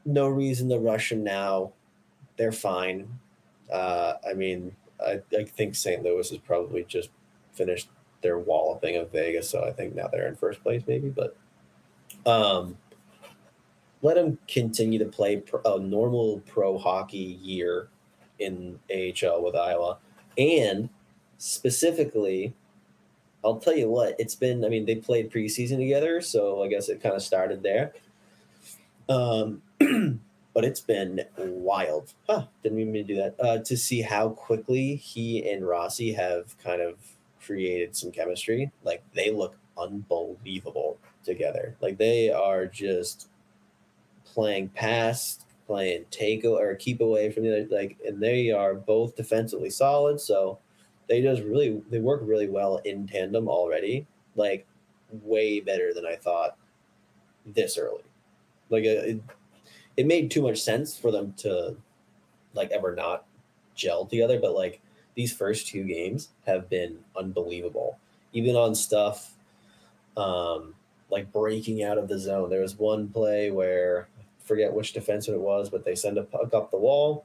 no 0.04 0.28
reason 0.28 0.68
to 0.68 0.78
rush 0.78 1.12
him 1.12 1.24
now. 1.24 1.72
They're 2.36 2.52
fine. 2.52 3.08
Uh, 3.70 4.14
I 4.28 4.34
mean, 4.34 4.74
I, 5.04 5.20
I 5.36 5.44
think 5.44 5.74
St. 5.74 6.02
Louis 6.02 6.30
has 6.30 6.38
probably 6.38 6.84
just 6.84 7.10
finished 7.52 7.88
their 8.22 8.38
walloping 8.38 8.96
of 8.96 9.12
Vegas, 9.12 9.50
so 9.50 9.64
I 9.64 9.72
think 9.72 9.94
now 9.94 10.08
they're 10.08 10.28
in 10.28 10.36
first 10.36 10.62
place, 10.62 10.82
maybe. 10.86 11.08
But 11.08 11.36
um, 12.24 12.76
let 14.02 14.14
them 14.14 14.38
continue 14.48 14.98
to 14.98 15.06
play 15.06 15.42
a 15.64 15.78
normal 15.78 16.40
pro 16.46 16.78
hockey 16.78 17.38
year 17.42 17.88
in 18.38 18.78
AHL 18.90 19.42
with 19.42 19.56
Iowa, 19.56 19.98
and 20.38 20.88
specifically, 21.38 22.54
I'll 23.44 23.58
tell 23.58 23.76
you 23.76 23.88
what 23.88 24.16
it's 24.18 24.34
been. 24.34 24.64
I 24.64 24.68
mean, 24.68 24.86
they 24.86 24.96
played 24.96 25.30
preseason 25.30 25.78
together, 25.78 26.20
so 26.20 26.62
I 26.62 26.68
guess 26.68 26.88
it 26.88 27.02
kind 27.02 27.14
of 27.14 27.22
started 27.22 27.62
there. 27.62 27.92
Um, 29.08 29.62
but 30.54 30.64
it's 30.64 30.80
been 30.80 31.20
wild. 31.36 32.14
Huh, 32.28 32.46
didn't 32.62 32.78
mean 32.78 32.92
to 32.94 33.02
do 33.02 33.16
that. 33.16 33.34
Uh, 33.38 33.58
to 33.58 33.76
see 33.76 34.02
how 34.02 34.30
quickly 34.30 34.96
he 34.96 35.48
and 35.48 35.66
Rossi 35.66 36.14
have 36.14 36.56
kind 36.62 36.80
of 36.80 36.94
created 37.44 37.94
some 37.94 38.10
chemistry. 38.10 38.72
Like 38.82 39.02
they 39.14 39.30
look 39.30 39.56
unbelievable 39.78 40.98
together. 41.24 41.76
Like 41.80 41.98
they 41.98 42.30
are 42.30 42.66
just 42.66 43.28
playing 44.24 44.70
past, 44.70 45.46
playing 45.66 46.06
take 46.10 46.44
or 46.44 46.74
keep 46.76 47.00
away 47.00 47.30
from 47.30 47.42
the 47.42 47.52
other. 47.52 47.76
Like, 47.76 47.98
and 48.06 48.22
they 48.22 48.50
are 48.50 48.74
both 48.74 49.16
defensively 49.16 49.70
solid. 49.70 50.20
So 50.20 50.58
they 51.08 51.20
just 51.20 51.42
really 51.42 51.82
they 51.90 52.00
work 52.00 52.22
really 52.24 52.48
well 52.48 52.78
in 52.84 53.06
tandem 53.06 53.48
already. 53.48 54.06
Like 54.34 54.66
way 55.10 55.60
better 55.60 55.92
than 55.92 56.06
I 56.06 56.16
thought 56.16 56.56
this 57.44 57.76
early. 57.78 58.05
Like 58.70 58.84
uh, 58.84 59.04
it, 59.14 59.22
it 59.96 60.06
made 60.06 60.30
too 60.30 60.42
much 60.42 60.60
sense 60.60 60.96
for 60.96 61.10
them 61.10 61.34
to 61.38 61.76
like 62.54 62.70
ever 62.70 62.94
not 62.94 63.24
gel 63.74 64.06
together. 64.06 64.38
But 64.40 64.54
like 64.54 64.80
these 65.14 65.32
first 65.32 65.68
two 65.68 65.84
games 65.84 66.28
have 66.46 66.68
been 66.68 66.98
unbelievable, 67.16 67.98
even 68.32 68.56
on 68.56 68.74
stuff 68.74 69.34
um, 70.16 70.74
like 71.10 71.32
breaking 71.32 71.82
out 71.82 71.98
of 71.98 72.08
the 72.08 72.18
zone. 72.18 72.50
There 72.50 72.62
was 72.62 72.78
one 72.78 73.08
play 73.08 73.50
where 73.50 74.08
forget 74.44 74.72
which 74.72 74.94
defenseman 74.94 75.34
it 75.34 75.40
was, 75.40 75.70
but 75.70 75.84
they 75.84 75.94
send 75.94 76.18
a 76.18 76.22
puck 76.22 76.54
up 76.54 76.70
the 76.70 76.76
wall, 76.76 77.24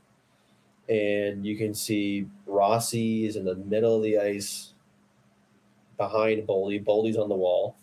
and 0.89 1.45
you 1.45 1.58
can 1.58 1.73
see 1.73 2.27
Rossi 2.45 3.25
is 3.25 3.36
in 3.36 3.45
the 3.45 3.56
middle 3.56 3.97
of 3.97 4.04
the 4.04 4.17
ice 4.17 4.73
behind 5.97 6.47
Boldy. 6.47 6.84
Boldy's 6.84 7.17
on 7.17 7.30
the 7.30 7.36
wall, 7.36 7.75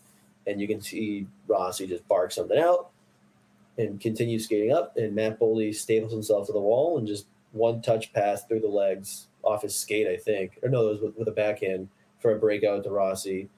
and 0.45 0.59
you 0.59 0.67
can 0.67 0.81
see 0.81 1.27
Rossi 1.47 1.87
just 1.87 2.07
bark 2.07 2.31
something 2.31 2.59
out 2.59 2.91
and 3.79 3.99
continues 3.99 4.45
skating 4.45 4.73
up. 4.73 4.97
And 4.97 5.15
Matt 5.15 5.39
Boldy 5.39 5.73
staples 5.73 6.11
himself 6.11 6.47
to 6.47 6.53
the 6.53 6.59
wall 6.59 6.97
and 6.97 7.07
just 7.07 7.25
one 7.53 7.81
touch 7.81 8.13
pass 8.13 8.43
through 8.43 8.59
the 8.59 8.67
legs 8.67 9.27
off 9.41 9.63
his 9.63 9.75
skate, 9.75 10.07
I 10.07 10.17
think. 10.17 10.59
Or 10.61 10.69
no, 10.69 10.89
it 10.89 10.91
was 10.91 11.01
with, 11.01 11.17
with 11.17 11.27
a 11.29 11.31
backhand 11.31 11.87
for 12.19 12.35
a 12.35 12.39
breakout 12.39 12.83
to 12.83 12.91
Rossi. 12.91 13.49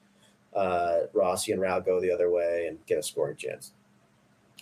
Uh, 0.54 1.00
Rossi 1.12 1.52
and 1.52 1.60
Rau 1.60 1.80
go 1.80 2.00
the 2.00 2.12
other 2.12 2.30
way 2.30 2.66
and 2.68 2.78
get 2.86 2.98
a 2.98 3.02
scoring 3.02 3.36
chance. 3.36 3.72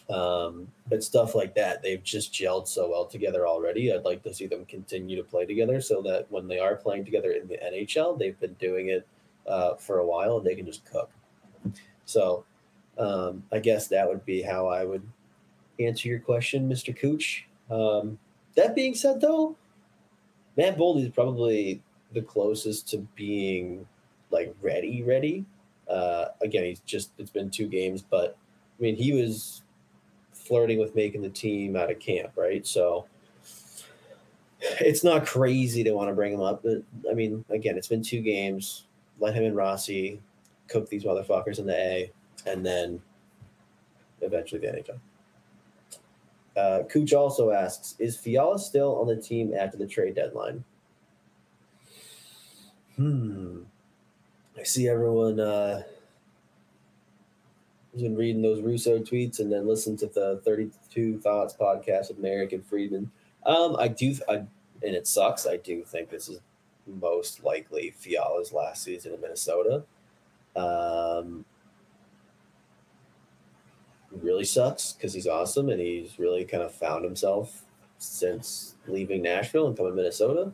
Um, 0.08 0.68
but 0.88 1.04
stuff 1.04 1.34
like 1.34 1.54
that, 1.54 1.82
they've 1.82 2.02
just 2.02 2.32
gelled 2.32 2.66
so 2.66 2.90
well 2.90 3.04
together 3.04 3.46
already. 3.46 3.92
I'd 3.92 4.04
like 4.04 4.22
to 4.24 4.34
see 4.34 4.46
them 4.46 4.64
continue 4.64 5.16
to 5.16 5.22
play 5.22 5.46
together 5.46 5.80
so 5.80 6.02
that 6.02 6.26
when 6.30 6.48
they 6.48 6.58
are 6.58 6.74
playing 6.74 7.04
together 7.04 7.32
in 7.32 7.46
the 7.46 7.58
NHL, 7.58 8.18
they've 8.18 8.38
been 8.40 8.54
doing 8.54 8.88
it 8.88 9.06
uh, 9.46 9.74
for 9.74 9.98
a 9.98 10.06
while 10.06 10.38
and 10.38 10.46
they 10.46 10.54
can 10.54 10.66
just 10.66 10.84
cook. 10.90 11.10
So 12.06 12.44
um, 12.98 13.44
I 13.52 13.60
guess 13.60 13.86
that 13.88 14.08
would 14.08 14.24
be 14.24 14.42
how 14.42 14.66
I 14.66 14.84
would 14.84 15.06
answer 15.80 16.08
your 16.08 16.20
question, 16.20 16.68
Mr. 16.68 16.96
Cooch. 16.96 17.46
Um, 17.70 18.18
that 18.56 18.74
being 18.74 18.94
said, 18.94 19.20
though, 19.20 19.56
Matt 20.56 20.76
Boldy 20.76 21.06
is 21.06 21.12
probably 21.12 21.82
the 22.12 22.22
closest 22.22 22.88
to 22.90 22.98
being 23.14 23.86
like 24.30 24.54
ready, 24.60 25.02
ready. 25.02 25.44
Uh, 25.88 26.26
again, 26.42 26.64
he's 26.64 26.80
just 26.80 27.10
it's 27.18 27.30
been 27.30 27.50
two 27.50 27.66
games, 27.66 28.02
but 28.02 28.36
I 28.78 28.82
mean 28.82 28.96
he 28.96 29.12
was 29.12 29.62
flirting 30.32 30.78
with 30.78 30.94
making 30.94 31.22
the 31.22 31.30
team 31.30 31.76
out 31.76 31.90
of 31.90 31.98
camp, 31.98 32.32
right? 32.36 32.66
So 32.66 33.06
it's 34.60 35.04
not 35.04 35.26
crazy 35.26 35.84
to 35.84 35.92
want 35.92 36.08
to 36.08 36.14
bring 36.14 36.32
him 36.32 36.40
up, 36.40 36.62
but 36.62 36.82
I 37.10 37.14
mean, 37.14 37.44
again, 37.50 37.76
it's 37.76 37.88
been 37.88 38.02
two 38.02 38.20
games. 38.20 38.84
Let 39.18 39.34
him 39.34 39.44
and 39.44 39.56
Rossi 39.56 40.20
cook 40.68 40.88
these 40.88 41.04
motherfuckers 41.04 41.58
in 41.58 41.66
the 41.66 41.76
A, 41.76 42.12
and 42.46 42.64
then 42.64 43.00
eventually 44.20 44.60
the 44.60 44.68
NHL. 44.68 44.98
Uh, 46.60 46.82
Cooch 46.82 47.14
also 47.14 47.50
asks, 47.50 47.94
is 47.98 48.18
Fiala 48.18 48.58
still 48.58 49.00
on 49.00 49.06
the 49.06 49.16
team 49.16 49.54
after 49.54 49.78
the 49.78 49.86
trade 49.86 50.14
deadline? 50.14 50.62
Hmm. 52.96 53.62
I 54.58 54.64
see 54.64 54.86
everyone 54.86 55.40
uh, 55.40 55.82
has 57.92 58.02
been 58.02 58.14
reading 58.14 58.42
those 58.42 58.60
Russo 58.60 58.98
tweets 58.98 59.40
and 59.40 59.50
then 59.50 59.66
listen 59.66 59.96
to 59.98 60.06
the 60.06 60.42
32 60.44 61.18
Thoughts 61.20 61.54
podcast 61.58 62.08
with 62.08 62.18
Marek 62.18 62.52
and 62.52 62.66
Friedman. 62.66 63.10
Um, 63.46 63.76
I 63.78 63.88
do, 63.88 64.14
I, 64.28 64.34
and 64.34 64.48
it 64.82 65.06
sucks. 65.06 65.46
I 65.46 65.56
do 65.56 65.82
think 65.82 66.10
this 66.10 66.28
is 66.28 66.40
most 66.86 67.42
likely 67.42 67.94
Fiala's 67.96 68.52
last 68.52 68.82
season 68.82 69.14
in 69.14 69.20
Minnesota. 69.22 69.84
Um, 70.54 71.46
really 74.10 74.44
sucks 74.44 74.92
because 74.92 75.12
he's 75.12 75.26
awesome 75.26 75.68
and 75.68 75.80
he's 75.80 76.18
really 76.18 76.44
kind 76.44 76.62
of 76.62 76.74
found 76.74 77.04
himself 77.04 77.64
since 77.98 78.74
leaving 78.86 79.22
Nashville 79.22 79.66
and 79.66 79.76
coming 79.76 79.92
to 79.92 79.96
Minnesota. 79.96 80.52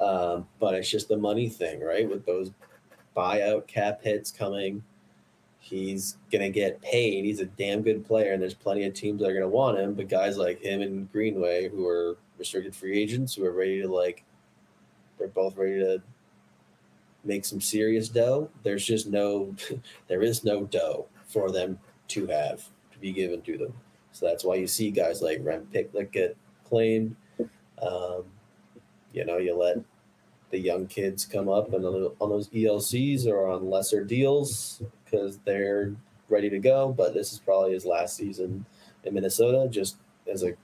Um, 0.00 0.46
but 0.60 0.74
it's 0.74 0.90
just 0.90 1.08
the 1.08 1.16
money 1.16 1.48
thing, 1.48 1.80
right? 1.80 2.08
With 2.08 2.24
those 2.24 2.52
buyout 3.16 3.66
cap 3.66 4.02
hits 4.02 4.30
coming, 4.30 4.82
he's 5.58 6.18
gonna 6.30 6.50
get 6.50 6.80
paid. 6.82 7.24
He's 7.24 7.40
a 7.40 7.46
damn 7.46 7.82
good 7.82 8.04
player, 8.04 8.32
and 8.32 8.40
there's 8.40 8.54
plenty 8.54 8.84
of 8.84 8.94
teams 8.94 9.20
that 9.20 9.30
are 9.30 9.34
gonna 9.34 9.48
want 9.48 9.78
him. 9.78 9.94
But 9.94 10.08
guys 10.08 10.36
like 10.36 10.62
him 10.62 10.82
and 10.82 11.10
Greenway, 11.10 11.68
who 11.68 11.86
are 11.86 12.16
restricted 12.38 12.76
free 12.76 12.96
agents, 12.96 13.34
who 13.34 13.44
are 13.44 13.52
ready 13.52 13.82
to 13.82 13.88
like, 13.88 14.24
they're 15.18 15.28
both 15.28 15.56
ready 15.56 15.80
to 15.80 16.00
make 17.24 17.44
some 17.44 17.60
serious 17.60 18.08
dough. 18.08 18.48
There's 18.62 18.84
just 18.84 19.08
no, 19.08 19.54
there 20.06 20.22
is 20.22 20.44
no 20.44 20.64
dough 20.64 21.06
for 21.26 21.50
them 21.50 21.78
to 22.08 22.26
have 22.26 22.64
to 22.92 22.98
be 22.98 23.12
given 23.12 23.42
to 23.42 23.58
them. 23.58 23.74
So 24.12 24.26
that's 24.26 24.44
why 24.44 24.56
you 24.56 24.66
see 24.66 24.90
guys 24.90 25.22
like 25.22 25.40
Rem 25.42 25.68
Pitlick 25.72 26.10
get 26.10 26.36
claimed. 26.64 27.14
Um, 27.80 28.24
you 29.12 29.24
know, 29.24 29.38
you 29.38 29.56
let 29.56 29.78
the 30.50 30.58
young 30.58 30.86
kids 30.86 31.24
come 31.24 31.48
up 31.48 31.72
and 31.72 31.84
on 31.84 32.30
those 32.30 32.48
ELCs 32.48 33.26
or 33.26 33.48
on 33.48 33.70
lesser 33.70 34.04
deals 34.04 34.82
because 35.04 35.38
they're 35.44 35.94
ready 36.28 36.50
to 36.50 36.58
go. 36.58 36.92
But 36.92 37.14
this 37.14 37.32
is 37.32 37.38
probably 37.38 37.72
his 37.72 37.84
last 37.84 38.16
season 38.16 38.64
in 39.04 39.14
Minnesota, 39.14 39.68
just 39.70 39.96
as 40.30 40.42
a 40.42 40.54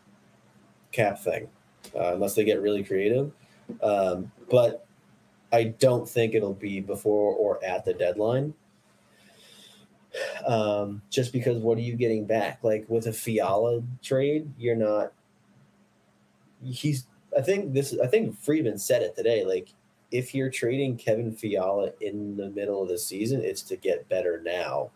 cap 0.92 1.18
thing, 1.18 1.48
uh, 1.94 2.14
unless 2.14 2.34
they 2.34 2.44
get 2.44 2.60
really 2.60 2.82
creative. 2.82 3.32
Um, 3.82 4.30
but 4.50 4.86
I 5.52 5.64
don't 5.64 6.08
think 6.08 6.34
it'll 6.34 6.54
be 6.54 6.80
before 6.80 7.34
or 7.34 7.64
at 7.64 7.84
the 7.84 7.94
deadline 7.94 8.54
um, 10.46 11.02
just 11.10 11.32
because 11.32 11.58
what 11.58 11.78
are 11.78 11.82
you 11.82 11.96
getting 11.96 12.24
back? 12.24 12.58
Like 12.62 12.84
with 12.88 13.06
a 13.06 13.12
Fiala 13.12 13.82
trade, 14.02 14.50
you're 14.58 14.76
not. 14.76 15.12
He's. 16.64 17.06
I 17.36 17.42
think 17.42 17.72
this. 17.72 17.96
I 18.02 18.06
think 18.06 18.38
Friedman 18.40 18.78
said 18.78 19.02
it 19.02 19.16
today. 19.16 19.44
Like, 19.44 19.68
if 20.10 20.34
you're 20.34 20.50
trading 20.50 20.96
Kevin 20.96 21.32
Fiala 21.32 21.92
in 22.00 22.36
the 22.36 22.50
middle 22.50 22.82
of 22.82 22.88
the 22.88 22.98
season, 22.98 23.40
it's 23.42 23.62
to 23.62 23.76
get 23.76 24.08
better 24.08 24.40
now. 24.44 24.90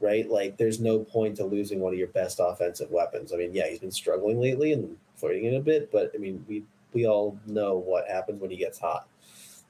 Right? 0.00 0.28
Like, 0.28 0.56
there's 0.56 0.80
no 0.80 0.98
point 0.98 1.36
to 1.36 1.44
losing 1.44 1.80
one 1.80 1.92
of 1.92 1.98
your 1.98 2.08
best 2.08 2.40
offensive 2.42 2.90
weapons. 2.90 3.32
I 3.32 3.36
mean, 3.36 3.54
yeah, 3.54 3.68
he's 3.68 3.78
been 3.78 3.92
struggling 3.92 4.40
lately 4.40 4.72
and 4.72 4.96
flirting 5.16 5.44
it 5.44 5.54
a 5.54 5.60
bit, 5.60 5.90
but 5.92 6.10
I 6.14 6.18
mean, 6.18 6.44
we 6.48 6.64
we 6.92 7.06
all 7.06 7.38
know 7.46 7.76
what 7.76 8.08
happens 8.08 8.40
when 8.40 8.50
he 8.50 8.56
gets 8.56 8.78
hot, 8.78 9.08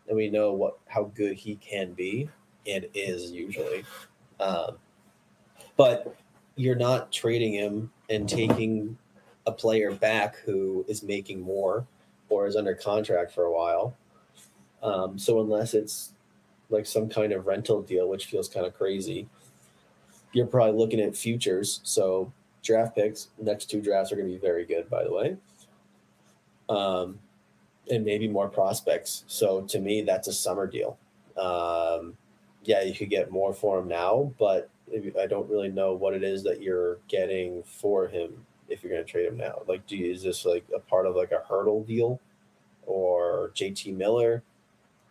and 0.09 0.17
we 0.17 0.31
know 0.31 0.53
what 0.53 0.79
how 0.87 1.05
good 1.15 1.37
he 1.37 1.57
can 1.57 1.93
be 1.93 2.29
and 2.67 2.87
is 2.95 3.31
usually. 3.31 3.85
Um, 4.41 4.77
but 5.77 6.17
you're 6.57 6.77
not 6.77 7.13
trading 7.13 7.55
him 7.55 7.91
and 8.11 8.29
taking 8.29 8.97
a 9.47 9.53
player 9.53 9.93
back 9.93 10.37
who 10.37 10.85
is 10.89 11.03
making 11.03 11.41
more 11.41 11.87
or 12.29 12.47
is 12.47 12.57
under 12.57 12.75
contract 12.75 13.33
for 13.33 13.45
a 13.45 13.53
while. 13.53 13.97
Um, 14.83 15.19
so 15.19 15.41
unless 15.41 15.75
it's 15.75 16.13
like 16.71 16.87
some 16.87 17.09
kind 17.09 17.33
of 17.33 17.47
rental 17.47 17.83
deal, 17.83 18.09
which 18.09 18.27
feels 18.27 18.49
kind 18.49 18.67
of 18.67 18.75
crazy, 18.75 19.29
you're 20.33 20.47
probably 20.47 20.79
looking 20.79 21.01
at 21.01 21.17
futures. 21.17 21.81
So 21.85 22.33
draft 22.63 22.95
picks, 22.95 23.29
next 23.41 23.67
two 23.67 23.81
drafts 23.81 24.13
are 24.13 24.17
going 24.17 24.29
to 24.29 24.35
be 24.35 24.41
very 24.41 24.65
good, 24.65 24.89
by 24.89 25.05
the 25.05 25.13
way. 25.13 25.37
Um, 26.69 27.19
and 27.91 28.05
maybe 28.05 28.29
more 28.29 28.49
prospects. 28.49 29.25
So 29.27 29.63
to 29.63 29.79
me, 29.79 30.03
that's 30.03 30.29
a 30.29 30.33
summer 30.33 30.67
deal. 30.67 30.99
Um, 31.37 32.17
yeah, 32.65 32.83
you 32.83 32.95
could 32.95 33.11
get 33.11 33.31
more 33.31 33.53
for 33.53 33.79
him 33.79 33.89
now, 33.89 34.33
but 34.39 34.71
I 35.21 35.27
don't 35.27 35.49
really 35.49 35.69
know 35.69 35.95
what 35.95 36.15
it 36.15 36.23
is 36.23 36.43
that 36.45 36.63
you're 36.63 36.99
getting 37.09 37.63
for 37.63 38.07
him 38.07 38.45
if 38.69 38.83
you're 38.83 38.93
going 38.93 39.05
to 39.05 39.11
trade 39.11 39.27
him 39.27 39.37
now. 39.37 39.63
Like, 39.67 39.87
do 39.87 39.97
you, 39.97 40.13
is 40.13 40.23
this 40.23 40.45
like 40.45 40.65
a 40.75 40.79
part 40.79 41.07
of 41.07 41.17
like 41.17 41.33
a 41.33 41.43
hurdle 41.49 41.85
deal 41.85 42.21
or 42.87 43.51
JT 43.55 43.97
Miller, 43.97 44.43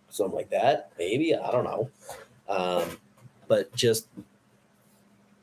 something 0.09 0.35
like 0.35 0.49
that? 0.49 0.91
Maybe 0.97 1.35
I 1.35 1.51
don't 1.51 1.63
know. 1.63 1.89
Um, 2.49 2.97
but 3.47 3.73
just 3.75 4.07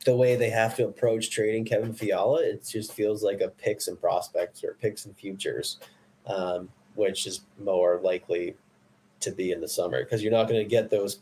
the 0.05 0.15
way 0.15 0.35
they 0.35 0.49
have 0.49 0.75
to 0.77 0.87
approach 0.87 1.29
trading 1.29 1.65
Kevin 1.65 1.93
Fiala, 1.93 2.41
it 2.41 2.67
just 2.67 2.93
feels 2.93 3.23
like 3.23 3.41
a 3.41 3.49
picks 3.49 3.87
and 3.87 3.99
prospects 3.99 4.63
or 4.63 4.75
picks 4.81 5.05
and 5.05 5.15
futures, 5.15 5.77
um, 6.25 6.69
which 6.95 7.27
is 7.27 7.41
more 7.59 7.99
likely 8.03 8.55
to 9.19 9.31
be 9.31 9.51
in 9.51 9.61
the 9.61 9.67
summer 9.67 10.03
because 10.03 10.23
you're 10.23 10.31
not 10.31 10.47
going 10.47 10.61
to 10.61 10.69
get 10.69 10.89
those 10.89 11.19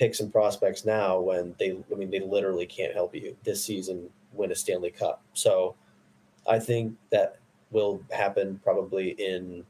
picks 0.00 0.20
and 0.20 0.32
prospects 0.32 0.86
now 0.86 1.20
when 1.20 1.54
they, 1.58 1.76
I 1.92 1.94
mean, 1.94 2.10
they 2.10 2.20
literally 2.20 2.64
can't 2.64 2.94
help 2.94 3.14
you 3.14 3.36
this 3.44 3.62
season 3.62 4.08
win 4.32 4.50
a 4.50 4.54
Stanley 4.54 4.90
Cup. 4.90 5.22
So 5.34 5.74
I 6.48 6.58
think 6.58 6.96
that 7.10 7.36
will 7.70 8.02
happen 8.10 8.58
probably 8.64 9.10
in 9.10 9.62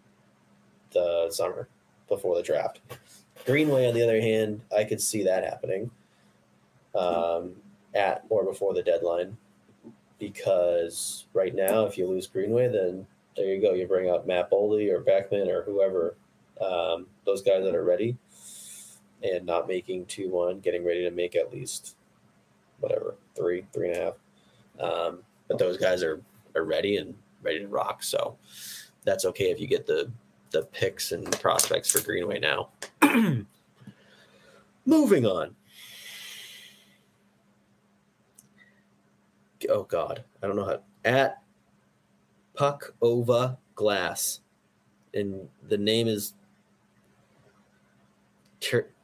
the 0.93 1.27
summer 1.33 1.69
before 2.09 2.37
the 2.37 2.45
draft. 2.45 2.79
Greenway, 3.45 3.89
on 3.89 3.95
the 3.95 4.05
other 4.05 4.21
hand, 4.21 4.61
I 4.75 4.85
could 4.85 5.01
see 5.01 5.25
that 5.25 5.43
happening. 5.43 5.91
Um, 6.95 7.57
at 7.95 8.25
or 8.29 8.45
before 8.45 8.73
the 8.73 8.83
deadline 8.83 9.37
because 10.21 11.27
right 11.33 11.55
now, 11.55 11.87
if 11.87 11.99
you 11.99 12.07
lose 12.07 12.29
Greenway, 12.29 12.69
then 12.69 13.05
there 13.37 13.47
you 13.47 13.61
go. 13.61 13.73
You 13.75 13.89
bring 13.89 14.11
up 14.11 14.29
Matt 14.29 14.49
Boldy 14.49 14.93
or 14.93 15.01
Beckman 15.01 15.49
or 15.49 15.63
whoever, 15.63 16.15
um, 16.61 17.07
those 17.25 17.43
guys 17.43 17.65
that 17.65 17.75
are 17.75 17.85
ready 17.85 18.17
and 19.23 19.45
not 19.47 19.69
making 19.69 20.07
2 20.07 20.29
1, 20.29 20.61
getting 20.61 20.85
ready 20.85 21.03
to 21.03 21.11
make 21.11 21.37
at 21.37 21.53
least 21.53 21.97
whatever, 22.81 23.17
three, 23.37 23.65
three 23.73 23.91
and 23.91 23.97
a 23.97 24.05
half. 24.05 24.15
Um, 24.81 25.19
but 25.49 25.59
those 25.59 25.77
guys 25.77 26.03
are, 26.03 26.21
are 26.55 26.65
ready 26.65 26.97
and 26.97 27.15
ready 27.43 27.61
to 27.61 27.69
rock. 27.69 28.03
So 28.03 28.37
that's 29.05 29.25
okay 29.27 29.51
if 29.51 29.61
you 29.61 29.67
get 29.67 29.87
the, 29.87 30.11
the 30.51 30.63
picks 30.63 31.13
and 31.13 31.31
prospects 31.41 31.91
for 31.91 32.05
Greenway 32.05 32.39
now. 32.39 32.71
Moving 34.87 35.27
on. 35.27 35.55
oh 39.69 39.83
god, 39.85 40.25
I 40.43 40.47
don't 40.47 40.57
know 40.57 40.65
how 40.65 40.81
at 41.05 41.43
Puck 42.55 42.95
Ova 43.03 43.59
Glass, 43.75 44.41
and 45.15 45.49
the 45.69 45.79
name 45.79 46.09
is 46.09 46.35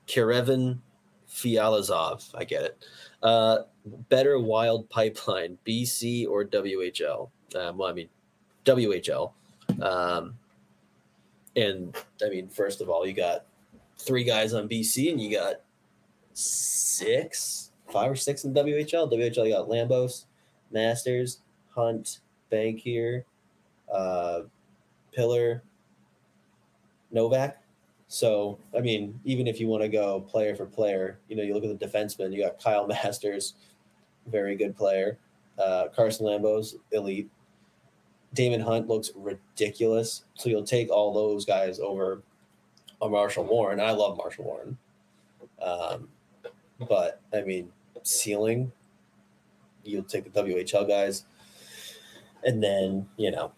Kerevin 0.06 0.78
Fialazov. 1.28 2.28
I 2.34 2.44
get 2.44 2.62
it. 2.62 2.84
Uh, 3.22 3.58
better 4.08 4.38
Wild 4.38 4.88
Pipeline, 4.88 5.58
BC 5.66 6.28
or 6.28 6.44
WHL? 6.44 7.30
Um, 7.54 7.78
well, 7.78 7.88
I 7.88 7.92
mean 7.92 8.08
WHL. 8.64 9.32
Um, 9.80 10.34
and 11.54 11.96
I 12.24 12.28
mean, 12.28 12.48
first 12.48 12.80
of 12.80 12.88
all, 12.88 13.06
you 13.06 13.12
got 13.12 13.46
three 13.98 14.24
guys 14.24 14.52
on 14.52 14.68
BC, 14.68 15.10
and 15.10 15.20
you 15.20 15.36
got 15.36 15.56
six, 16.34 17.72
five 17.90 18.10
or 18.10 18.16
six 18.16 18.44
in 18.44 18.52
WHL. 18.52 19.10
WHL, 19.10 19.46
you 19.46 19.52
got 19.52 19.68
Lambos, 19.68 20.26
Masters, 20.70 21.40
Hunt, 21.74 22.20
Bankier, 22.52 23.24
uh, 23.92 24.40
Pillar, 25.12 25.62
Novak. 27.10 27.62
So, 28.08 28.58
I 28.76 28.80
mean, 28.80 29.18
even 29.24 29.46
if 29.46 29.60
you 29.60 29.66
want 29.66 29.82
to 29.82 29.88
go 29.88 30.20
player 30.20 30.54
for 30.54 30.66
player, 30.66 31.18
you 31.28 31.36
know, 31.36 31.42
you 31.42 31.54
look 31.54 31.64
at 31.64 31.78
the 31.78 31.86
defenseman, 31.86 32.32
you 32.32 32.42
got 32.42 32.62
Kyle 32.62 32.86
Masters, 32.88 33.54
very 34.26 34.56
good 34.56 34.76
player. 34.76 35.18
Uh, 35.58 35.88
Carson 35.94 36.26
Lambos, 36.26 36.74
elite. 36.92 37.30
Daemon 38.34 38.60
Hunt 38.60 38.88
looks 38.88 39.10
ridiculous. 39.14 40.24
So 40.34 40.50
you'll 40.50 40.62
take 40.62 40.90
all 40.90 41.14
those 41.14 41.44
guys 41.44 41.80
over 41.80 42.22
a 43.00 43.08
Marshall 43.08 43.44
Warren. 43.44 43.80
I 43.80 43.92
love 43.92 44.16
Marshall 44.16 44.44
Warren. 44.44 44.78
Um, 45.62 46.08
but 46.88 47.20
I 47.32 47.40
mean, 47.42 47.72
ceiling 48.02 48.70
you'll 49.86 50.02
take 50.02 50.30
the 50.30 50.42
WHL 50.42 50.86
guys, 50.86 51.24
and 52.44 52.62
then 52.62 53.08
you 53.16 53.30
know, 53.30 53.52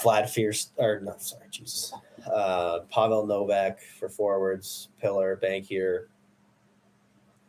Vlad 0.00 0.28
Fierce 0.28 0.70
or 0.76 1.00
not 1.00 1.22
sorry, 1.22 1.46
Jesus, 1.50 1.92
uh, 2.32 2.80
Pavel 2.90 3.26
Novak 3.26 3.80
for 3.98 4.08
forwards, 4.08 4.88
Pillar, 5.00 5.38
Bankier. 5.42 6.06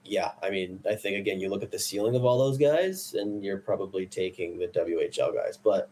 Yeah, 0.04 0.32
I 0.42 0.50
mean, 0.50 0.80
I 0.90 0.96
think 0.96 1.18
again, 1.18 1.40
you 1.40 1.50
look 1.50 1.62
at 1.62 1.72
the 1.72 1.78
ceiling 1.78 2.16
of 2.16 2.26
all 2.26 2.40
those 2.40 2.58
guys, 2.58 3.14
and 3.14 3.44
you're 3.44 3.58
probably 3.58 4.06
taking 4.08 4.58
the 4.58 4.68
WHL 4.68 5.34
guys, 5.36 5.58
but 5.58 5.90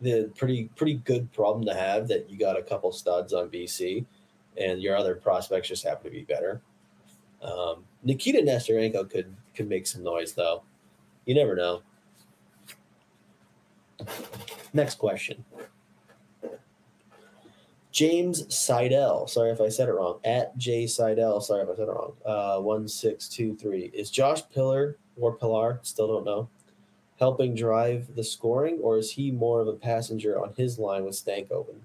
the 0.00 0.30
pretty 0.36 0.70
pretty 0.76 0.94
good 0.94 1.32
problem 1.32 1.64
to 1.66 1.74
have 1.74 2.08
that 2.08 2.30
you 2.30 2.38
got 2.38 2.58
a 2.58 2.62
couple 2.62 2.90
studs 2.92 3.32
on 3.32 3.48
BC, 3.48 4.04
and 4.56 4.82
your 4.82 4.96
other 4.96 5.14
prospects 5.14 5.68
just 5.68 5.84
happen 5.84 6.04
to 6.04 6.10
be 6.10 6.24
better. 6.24 6.60
Um, 7.42 7.84
Nikita 8.02 8.40
Nesterenko 8.40 9.08
could 9.08 9.34
could 9.54 9.68
make 9.68 9.86
some 9.86 10.02
noise 10.02 10.32
though. 10.32 10.62
You 11.24 11.34
never 11.34 11.54
know. 11.54 11.82
Next 14.72 14.96
question. 14.96 15.44
James 17.90 18.54
Seidel. 18.54 19.26
Sorry 19.26 19.50
if 19.50 19.60
I 19.60 19.68
said 19.68 19.88
it 19.88 19.92
wrong. 19.92 20.20
At 20.24 20.56
J 20.56 20.86
Seidel. 20.86 21.40
Sorry 21.40 21.62
if 21.62 21.68
I 21.68 21.74
said 21.74 21.88
it 21.88 21.90
wrong. 21.90 22.12
Uh, 22.24 22.60
one 22.60 22.86
six 22.86 23.28
two 23.28 23.56
three. 23.56 23.90
Is 23.94 24.10
Josh 24.10 24.42
Pillar 24.54 24.96
or 25.16 25.34
Pillar? 25.34 25.80
Still 25.82 26.06
don't 26.06 26.24
know. 26.24 26.48
Helping 27.18 27.56
drive 27.56 28.14
the 28.14 28.22
scoring, 28.22 28.78
or 28.80 28.98
is 28.98 29.10
he 29.10 29.32
more 29.32 29.60
of 29.60 29.66
a 29.66 29.72
passenger 29.72 30.40
on 30.40 30.54
his 30.56 30.78
line 30.78 31.04
with 31.04 31.14
Stankoven? 31.14 31.80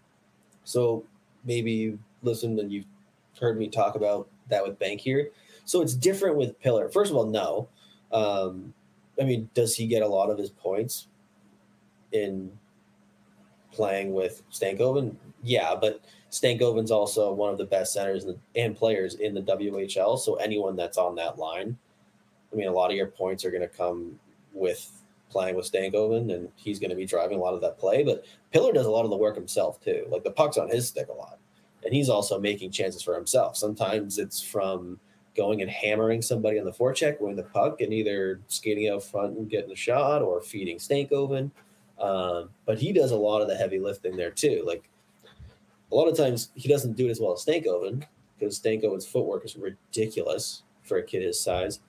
So 0.64 1.04
maybe 1.46 1.72
you 1.72 1.98
listened 2.22 2.60
and 2.60 2.72
you've 2.72 2.86
heard 3.40 3.58
me 3.58 3.68
talk 3.68 3.96
about 3.96 4.28
that 4.50 4.64
with 4.64 4.78
Bankier. 4.78 5.30
So 5.66 5.82
it's 5.82 5.96
different 5.96 6.36
with 6.36 6.60
Pillar. 6.60 6.90
First 6.90 7.10
of 7.10 7.18
all, 7.18 7.26
no. 7.26 7.68
Um, 8.12 8.74
I 9.20 9.24
mean, 9.24 9.50
does 9.56 9.76
he 9.76 9.88
get 9.88 10.04
a 10.04 10.08
lot 10.08 10.30
of 10.30 10.38
his 10.38 10.52
points 10.52 11.08
in 12.14 12.52
playing 13.72 14.14
with 14.14 14.42
Stankoven? 14.52 15.16
Yeah, 15.44 15.76
but 15.76 16.06
Stankoven's 16.32 16.92
also 16.92 17.32
one 17.34 17.52
of 17.52 17.58
the 17.58 17.66
best 17.66 17.94
centers 17.94 18.26
and 18.56 18.76
players 18.76 19.16
in 19.16 19.34
the 19.34 19.42
WHL. 19.42 20.18
So 20.18 20.36
anyone 20.36 20.76
that's 20.76 20.98
on 20.98 21.16
that 21.16 21.38
line, 21.38 21.78
I 22.52 22.56
mean, 22.56 22.68
a 22.68 22.72
lot 22.72 22.90
of 22.90 22.96
your 22.96 23.08
points 23.08 23.44
are 23.44 23.52
going 23.52 23.62
to 23.62 23.68
come 23.68 24.20
with 24.54 24.90
playing 25.30 25.56
with 25.56 25.70
Stankoven, 25.70 26.34
and 26.34 26.50
he's 26.56 26.80
going 26.80 26.92
to 26.92 26.96
be 26.96 27.06
driving 27.06 27.40
a 27.40 27.42
lot 27.42 27.56
of 27.56 27.62
that 27.62 27.78
play. 27.78 28.04
But 28.04 28.26
Pillar 28.52 28.72
does 28.72 28.86
a 28.86 28.92
lot 28.92 29.04
of 29.04 29.10
the 29.10 29.18
work 29.18 29.36
himself 29.36 29.82
too. 29.82 30.06
Like 30.10 30.24
the 30.24 30.32
puck's 30.32 30.58
on 30.58 30.70
his 30.70 30.88
stick 30.88 31.08
a 31.10 31.14
lot, 31.14 31.40
and 31.84 31.94
he's 31.94 32.10
also 32.10 32.40
making 32.40 32.72
chances 32.72 33.02
for 33.02 33.16
himself. 33.16 33.58
Sometimes 33.58 34.20
it's 34.20 34.42
from 34.42 35.00
going 35.36 35.62
and 35.62 35.72
hammering 35.72 36.22
somebody 36.22 36.60
on 36.60 36.66
the 36.66 36.72
forecheck, 36.72 37.20
winning 37.20 37.36
the 37.36 37.44
puck, 37.44 37.82
and 37.82 37.92
either 37.92 38.40
skating 38.48 38.90
out 38.90 39.04
front 39.04 39.38
and 39.38 39.50
getting 39.50 39.72
a 39.72 39.76
shot 39.76 40.22
or 40.22 40.40
feeding 40.42 40.78
Stankoven. 40.78 41.50
Um, 42.04 42.50
but 42.66 42.80
he 42.80 42.92
does 42.92 43.12
a 43.12 43.16
lot 43.16 43.42
of 43.42 43.48
the 43.48 43.56
heavy 43.56 43.80
lifting 43.80 44.18
there 44.18 44.30
too. 44.30 44.64
Like 44.68 44.84
a 45.90 45.96
lot 45.96 46.10
of 46.10 46.18
times 46.18 46.50
he 46.54 46.68
doesn't 46.68 46.98
do 46.98 47.08
it 47.08 47.12
as 47.12 47.22
well 47.22 47.32
as 47.32 47.46
Stankoven 47.46 48.04
because 48.38 48.60
Stankoven's 48.60 49.06
footwork 49.06 49.46
is 49.46 49.56
ridiculous 49.56 50.64
for 50.84 50.98
a 50.98 51.04
kid 51.04 51.24
his 51.24 51.40
size. 51.40 51.80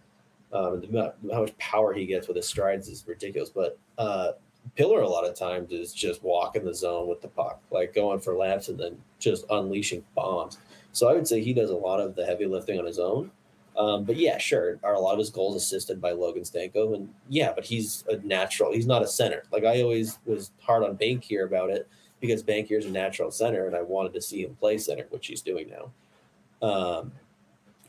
Um, 0.53 0.81
the, 0.81 1.15
how 1.33 1.41
much 1.41 1.59
power 1.59 1.93
he 1.93 2.07
gets 2.07 2.29
with 2.29 2.37
his 2.37 2.47
strides 2.47 2.87
is 2.89 3.03
ridiculous. 3.09 3.51
But 3.51 3.77
uh, 3.99 4.33
Pillar 4.77 5.01
a 5.01 5.09
lot 5.09 5.27
of 5.27 5.35
times 5.35 5.73
is 5.73 5.93
just 5.93 6.23
walking 6.23 6.65
the 6.65 6.75
zone 6.75 7.09
with 7.09 7.21
the 7.21 7.29
puck, 7.29 7.61
like 7.73 7.93
going 7.93 8.21
for 8.21 8.37
laps 8.37 8.69
and 8.69 8.79
then 8.79 8.97
just 9.19 9.45
unleashing 9.51 10.05
bombs. 10.15 10.59
So 10.93 11.09
I 11.09 11.15
would 11.15 11.27
say 11.27 11.43
he 11.43 11.53
does 11.53 11.71
a 11.71 11.77
lot 11.77 11.99
of 11.99 12.15
the 12.15 12.25
heavy 12.25 12.47
lifting 12.47 12.79
on 12.79 12.87
his 12.87 13.01
own. 13.01 13.33
Um, 13.77 14.05
but 14.05 14.16
yeah, 14.16 14.39
sure, 14.39 14.79
are 14.85 14.95
a 14.95 15.01
lot 15.01 15.14
of 15.14 15.18
his 15.18 15.31
goals 15.31 15.57
assisted 15.57 16.01
by 16.01 16.12
Logan 16.12 16.45
Stanko? 16.45 16.95
And 16.95 17.12
yeah, 17.29 17.53
but 17.55 17.64
he's 17.64 18.05
a 18.09 18.16
natural. 18.18 18.72
He's 18.72 18.87
not 18.87 19.03
a 19.03 19.07
center. 19.07 19.43
Like 19.51 19.64
I 19.64 19.83
always 19.83 20.18
was 20.27 20.53
hard 20.61 20.85
on 20.85 20.97
Bankier 20.97 21.45
about 21.45 21.70
it 21.70 21.89
because 22.20 22.43
Bankier 22.43 22.79
is 22.79 22.87
a 22.87 22.91
natural 22.91 23.31
center, 23.31 23.66
and 23.66 23.75
I 23.75 23.83
wanted 23.83 24.14
to 24.14 24.22
see 24.22 24.43
him 24.45 24.57
play 24.61 24.79
center, 24.79 25.07
which 25.11 25.27
he's 25.27 25.43
doing 25.43 25.70
now. 25.70 26.66
Um, 26.66 27.12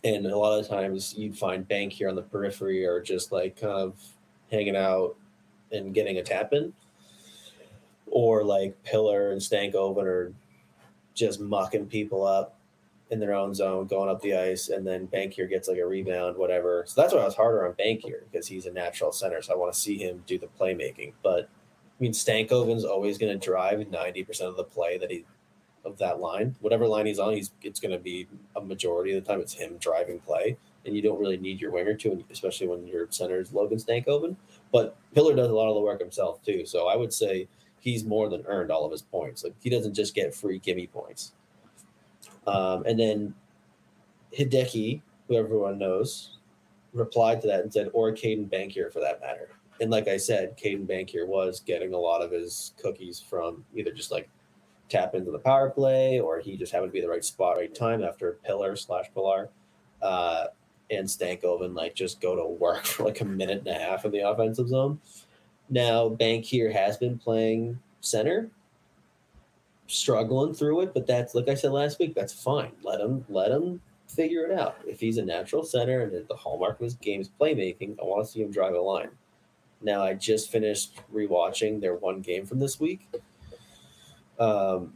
and 0.04 0.26
a 0.26 0.38
lot 0.38 0.60
of 0.60 0.68
times 0.68 1.16
you'd 1.18 1.38
find 1.38 1.68
Bankier 1.68 2.10
on 2.10 2.16
the 2.16 2.22
periphery 2.22 2.86
or 2.86 3.02
just 3.02 3.32
like 3.32 3.60
kind 3.60 3.74
of 3.74 3.94
hanging 4.52 4.76
out 4.76 5.16
and 5.72 5.94
getting 5.94 6.18
a 6.18 6.24
tap 6.24 6.54
in, 6.54 6.74
or 8.08 8.44
like 8.44 8.82
Pillar 8.84 9.32
and 9.32 9.42
Stankoven 9.42 10.04
are 10.04 10.34
just 11.14 11.40
mucking 11.40 11.88
people 11.88 12.26
up 12.26 12.55
in 13.12 13.20
their 13.20 13.34
own 13.34 13.54
zone, 13.54 13.86
going 13.86 14.10
up 14.10 14.22
the 14.22 14.36
ice, 14.36 14.70
and 14.70 14.86
then 14.86 15.08
Bankier 15.08 15.50
gets 15.50 15.68
like 15.68 15.78
a 15.78 15.86
rebound, 15.86 16.38
whatever. 16.38 16.84
So 16.88 17.02
that's 17.02 17.14
why 17.14 17.22
I 17.22 17.26
was 17.26 17.36
harder 17.36 17.68
on 17.68 17.74
Bankier 17.74 18.24
because 18.32 18.48
he's 18.48 18.66
a 18.66 18.72
natural 18.72 19.12
center. 19.12 19.42
So 19.42 19.54
I 19.54 19.58
want 19.58 19.74
to 19.74 19.80
see 19.80 19.98
him 19.98 20.24
do 20.26 20.40
the 20.40 20.48
playmaking. 20.60 21.14
But 21.22 21.44
I 21.44 21.98
mean, 22.00 22.14
Stankoven's 22.14 22.84
always 22.84 23.18
going 23.18 23.38
to 23.38 23.46
drive 23.46 23.88
ninety 23.90 24.24
percent 24.24 24.50
of 24.50 24.58
the 24.58 24.64
play 24.64 24.98
that 24.98 25.12
he 25.12 25.26
of 25.86 25.98
that 26.00 26.20
line. 26.20 26.56
Whatever 26.62 26.88
line 26.88 27.06
he's 27.06 27.20
on, 27.20 27.34
he's 27.34 27.52
it's 27.62 27.80
going 27.80 27.92
to 27.92 28.00
be 28.00 28.28
a 28.56 28.62
majority 28.62 29.16
of 29.16 29.24
the 29.24 29.32
time 29.32 29.40
it's 29.40 29.54
him 29.54 29.78
driving 29.78 30.20
play, 30.20 30.58
and 30.86 30.96
you 30.96 31.02
don't 31.02 31.20
really 31.20 31.38
need 31.38 31.62
your 31.62 31.72
winger 31.72 31.94
to, 31.94 32.24
especially 32.32 32.68
when 32.68 32.88
your 32.88 33.08
center 33.12 33.40
is 33.40 33.54
Logan 33.54 33.78
Stankoven. 33.78 34.36
But 34.72 34.98
Pillar 35.14 35.36
does 35.36 35.50
a 35.50 35.54
lot 35.54 35.70
of 35.70 35.76
the 35.76 35.82
work 35.82 36.02
himself 36.02 36.44
too. 36.44 36.66
So 36.66 36.88
I 36.88 36.96
would 36.96 37.14
say 37.14 37.48
he's 37.80 38.04
more 38.04 38.30
than 38.30 38.44
earned 38.48 38.72
all 38.72 38.84
of 38.84 38.92
his 38.92 39.04
points. 39.04 39.44
Like 39.44 39.54
he 39.62 39.70
doesn't 39.70 39.94
just 39.94 40.16
get 40.16 40.34
free 40.34 40.58
gimme 40.58 40.88
points. 40.88 41.34
Um, 42.48 42.84
and 42.86 43.00
then 43.00 43.34
Hideki, 44.38 45.02
who 45.28 45.36
everyone 45.36 45.78
knows, 45.78 46.38
replied 46.94 47.42
to 47.42 47.48
that 47.48 47.62
and 47.62 47.74
said, 47.74 47.90
or 47.94 48.12
Caedan 48.12 48.50
Bankier 48.50 48.92
for 48.92 49.00
that 49.00 49.22
matter. 49.22 49.50
And 49.82 49.92
like 49.92 50.08
I 50.08 50.18
said, 50.18 50.56
Caedan 50.58 50.88
Bankier 50.88 51.28
was 51.28 51.60
getting 51.60 51.94
a 51.94 51.98
lot 51.98 52.22
of 52.22 52.32
his 52.32 52.74
cookies 52.82 53.20
from 53.20 53.66
either 53.76 53.92
just 53.92 54.12
like 54.12 54.30
tap 54.88 55.16
into 55.16 55.32
the 55.32 55.40
power 55.40 55.70
play 55.70 56.20
or 56.20 56.40
he 56.40 56.56
just 56.56 56.72
happened 56.72 56.92
to 56.92 56.94
be 56.94 57.02
the 57.02 57.10
right 57.10 57.26
spot, 57.26 57.58
right 57.58 57.74
time 57.74 58.04
after 58.04 58.40
Pillar 58.46 58.76
slash 58.76 59.06
Pillar. 59.14 59.50
Uh, 60.02 60.46
and 60.92 61.74
like 61.74 61.96
just 61.96 62.22
go 62.22 62.36
to 62.36 62.46
work 62.46 62.86
for 62.86 63.04
like 63.04 63.22
a 63.22 63.26
minute 63.26 63.60
and 63.60 63.68
a 63.68 63.74
half 63.74 64.06
in 64.06 64.12
the 64.12 64.20
offensive 64.20 64.70
zone. 64.70 65.00
Now 65.70 66.10
Bankier 66.10 66.72
has 66.72 66.98
been 66.98 67.18
playing 67.18 67.80
center, 68.02 68.50
struggling 69.88 70.54
through 70.54 70.82
it, 70.82 70.94
but 70.94 71.08
that's 71.08 71.36
like 71.36 71.50
I 71.50 71.56
said 71.56 71.72
last 71.72 72.00
week, 72.00 72.16
that's 72.16 72.34
fine. 72.34 72.72
Let 72.84 73.02
him 73.02 73.26
let 73.30 73.52
him 73.52 73.82
figure 74.08 74.46
it 74.46 74.58
out. 74.58 74.78
If 74.86 75.00
he's 75.00 75.18
a 75.18 75.26
natural 75.26 75.64
center 75.64 76.02
and 76.02 76.28
the 76.28 76.36
hallmark 76.36 76.80
of 76.80 76.84
his 76.84 76.96
game 76.96 77.22
is 77.22 77.30
playmaking, 77.40 78.00
I 78.00 78.04
want 78.04 78.26
to 78.26 78.32
see 78.32 78.42
him 78.42 78.52
drive 78.52 78.74
a 78.74 78.80
line. 78.80 79.10
Now 79.82 80.04
I 80.04 80.14
just 80.14 80.52
finished 80.52 81.00
rewatching 81.14 81.82
their 81.82 81.96
one 81.96 82.22
game 82.22 82.46
from 82.46 82.60
this 82.60 82.80
week. 82.80 83.08
Um, 84.40 84.94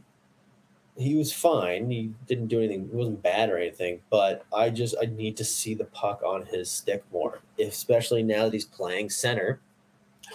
he 0.96 1.14
was 1.14 1.32
fine. 1.32 1.90
He 1.90 2.12
didn't 2.26 2.48
do 2.48 2.58
anything. 2.58 2.88
He 2.90 2.96
wasn't 2.96 3.22
bad 3.22 3.48
or 3.48 3.56
anything. 3.56 4.00
But 4.10 4.44
I 4.52 4.70
just 4.70 4.94
I 5.00 5.06
need 5.06 5.36
to 5.38 5.44
see 5.44 5.74
the 5.74 5.84
puck 5.86 6.22
on 6.24 6.46
his 6.46 6.70
stick 6.70 7.04
more, 7.12 7.40
especially 7.58 8.22
now 8.22 8.44
that 8.44 8.52
he's 8.52 8.64
playing 8.64 9.10
center 9.10 9.60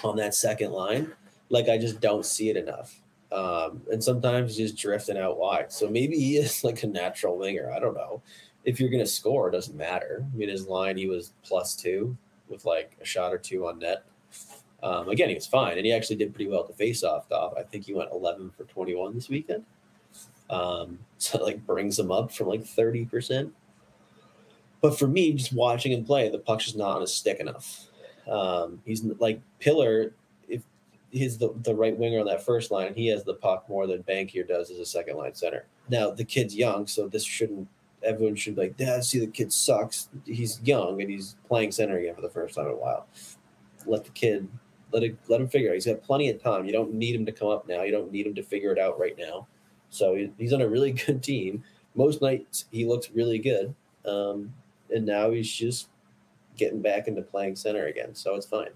on 0.03 0.15
that 0.17 0.33
second 0.33 0.71
line. 0.71 1.11
Like 1.49 1.69
I 1.69 1.77
just 1.77 1.99
don't 1.99 2.25
see 2.25 2.49
it 2.49 2.57
enough. 2.57 3.01
Um, 3.31 3.81
and 3.91 4.03
sometimes 4.03 4.55
he's 4.55 4.71
just 4.71 4.81
drifting 4.81 5.17
out 5.17 5.37
wide. 5.37 5.71
So 5.71 5.89
maybe 5.89 6.17
he 6.17 6.37
is 6.37 6.63
like 6.63 6.83
a 6.83 6.87
natural 6.87 7.37
winger. 7.37 7.71
I 7.71 7.79
don't 7.79 7.95
know. 7.95 8.21
If 8.63 8.79
you're 8.79 8.89
gonna 8.89 9.05
score, 9.05 9.49
it 9.49 9.51
doesn't 9.51 9.77
matter. 9.77 10.25
I 10.33 10.35
mean, 10.35 10.49
his 10.49 10.67
line 10.67 10.97
he 10.97 11.07
was 11.07 11.33
plus 11.43 11.75
two 11.75 12.17
with 12.49 12.65
like 12.65 12.97
a 13.01 13.05
shot 13.05 13.33
or 13.33 13.37
two 13.37 13.67
on 13.67 13.79
net. 13.79 14.03
Um, 14.81 15.09
again, 15.09 15.29
he 15.29 15.35
was 15.35 15.47
fine, 15.47 15.77
and 15.77 15.85
he 15.85 15.91
actually 15.91 16.17
did 16.17 16.33
pretty 16.33 16.49
well 16.49 16.61
at 16.61 16.67
the 16.67 16.73
face-off. 16.73 17.31
Off, 17.31 17.53
I 17.57 17.63
think 17.63 17.85
he 17.85 17.93
went 17.93 18.11
11 18.11 18.51
for 18.55 18.65
21 18.65 19.15
this 19.15 19.29
weekend. 19.29 19.65
Um, 20.49 20.99
so 21.17 21.43
like 21.43 21.65
brings 21.65 21.97
him 21.97 22.11
up 22.11 22.31
from 22.31 22.47
like 22.47 22.65
30 22.65 23.05
percent. 23.05 23.53
But 24.81 24.97
for 24.99 25.07
me, 25.07 25.33
just 25.33 25.53
watching 25.53 25.91
him 25.91 26.05
play, 26.05 26.29
the 26.29 26.37
puck's 26.37 26.65
just 26.65 26.77
not 26.77 26.95
on 26.95 27.01
his 27.01 27.13
stick 27.13 27.39
enough. 27.39 27.87
Um, 28.27 28.81
he's 28.85 29.03
like 29.03 29.41
Pillar. 29.59 30.13
He's 31.11 31.37
the, 31.37 31.53
the 31.63 31.73
right 31.73 31.97
winger 31.97 32.19
on 32.19 32.25
that 32.25 32.43
first 32.43 32.71
line, 32.71 32.93
he 32.93 33.07
has 33.07 33.23
the 33.23 33.35
puck 33.35 33.69
more 33.69 33.87
than 33.87 34.03
Bankier 34.03 34.47
does 34.47 34.69
as 34.69 34.79
a 34.79 34.85
second 34.85 35.17
line 35.17 35.33
center. 35.33 35.65
Now 35.89 36.11
the 36.11 36.25
kid's 36.25 36.55
young, 36.55 36.87
so 36.87 37.07
this 37.07 37.23
shouldn't. 37.23 37.67
Everyone 38.03 38.35
should 38.35 38.55
be 38.55 38.63
like, 38.63 38.77
Dad, 38.77 39.03
see 39.03 39.19
the 39.19 39.27
kid 39.27 39.51
sucks. 39.51 40.09
He's 40.25 40.61
young 40.63 41.01
and 41.01 41.09
he's 41.09 41.35
playing 41.47 41.71
center 41.71 41.97
again 41.97 42.13
for 42.13 42.21
the 42.21 42.29
first 42.29 42.55
time 42.55 42.67
in 42.67 42.73
a 42.73 42.75
while. 42.75 43.07
Let 43.85 44.03
the 44.03 44.11
kid 44.11 44.47
let 44.91 45.03
it 45.03 45.17
let 45.27 45.41
him 45.41 45.47
figure 45.47 45.71
it. 45.71 45.75
He's 45.75 45.85
got 45.85 46.01
plenty 46.03 46.29
of 46.29 46.41
time. 46.41 46.65
You 46.65 46.71
don't 46.71 46.93
need 46.93 47.15
him 47.15 47.25
to 47.25 47.31
come 47.31 47.49
up 47.49 47.67
now. 47.67 47.83
You 47.83 47.91
don't 47.91 48.11
need 48.11 48.27
him 48.27 48.35
to 48.35 48.43
figure 48.43 48.71
it 48.71 48.79
out 48.79 48.99
right 48.99 49.17
now. 49.17 49.47
So 49.89 50.15
he, 50.15 50.31
he's 50.37 50.53
on 50.53 50.61
a 50.61 50.67
really 50.67 50.91
good 51.05 51.21
team. 51.23 51.63
Most 51.95 52.21
nights 52.21 52.65
he 52.71 52.85
looks 52.85 53.09
really 53.11 53.39
good, 53.39 53.73
um, 54.05 54.53
and 54.93 55.05
now 55.05 55.31
he's 55.31 55.51
just 55.51 55.89
getting 56.57 56.81
back 56.81 57.07
into 57.07 57.21
playing 57.21 57.55
center 57.55 57.87
again. 57.87 58.13
So 58.15 58.35
it's 58.35 58.45
fine. 58.45 58.69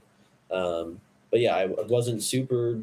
Um, 0.52 1.00
but 1.32 1.40
yeah, 1.40 1.56
I, 1.56 1.66
wasn't 1.66 2.24
super 2.24 2.80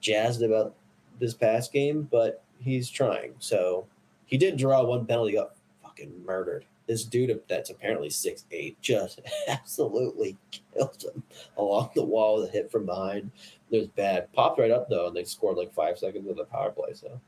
jazzed 0.00 0.42
about 0.42 0.74
this 1.18 1.34
past 1.34 1.72
game, 1.72 2.08
but 2.10 2.42
he's 2.58 2.90
trying. 2.90 3.34
So 3.38 3.86
he 4.26 4.38
did 4.38 4.56
draw 4.56 4.82
one 4.84 5.06
penalty, 5.06 5.32
got 5.32 5.56
fucking 5.82 6.24
murdered. 6.24 6.64
This 6.86 7.04
dude 7.04 7.38
that's 7.46 7.70
apparently 7.70 8.10
six 8.10 8.46
eight 8.50 8.80
just 8.80 9.20
absolutely 9.48 10.36
killed 10.50 11.04
him 11.04 11.22
along 11.56 11.90
the 11.94 12.04
wall 12.04 12.40
with 12.40 12.48
a 12.48 12.52
hit 12.52 12.70
from 12.70 12.86
behind. 12.86 13.30
It 13.70 13.78
was 13.78 13.88
bad. 13.88 14.32
Popped 14.32 14.58
right 14.58 14.70
up 14.70 14.88
though, 14.88 15.06
and 15.06 15.16
they 15.16 15.24
scored 15.24 15.56
like 15.56 15.72
five 15.72 15.98
seconds 15.98 16.28
of 16.28 16.36
the 16.36 16.44
power 16.44 16.72
play. 16.72 16.94
So 16.94 17.20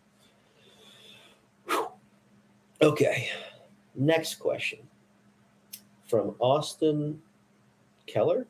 okay, 2.82 3.28
next 3.94 4.36
question 4.36 4.80
from 6.06 6.34
Austin 6.40 7.22
Keller. 8.06 8.46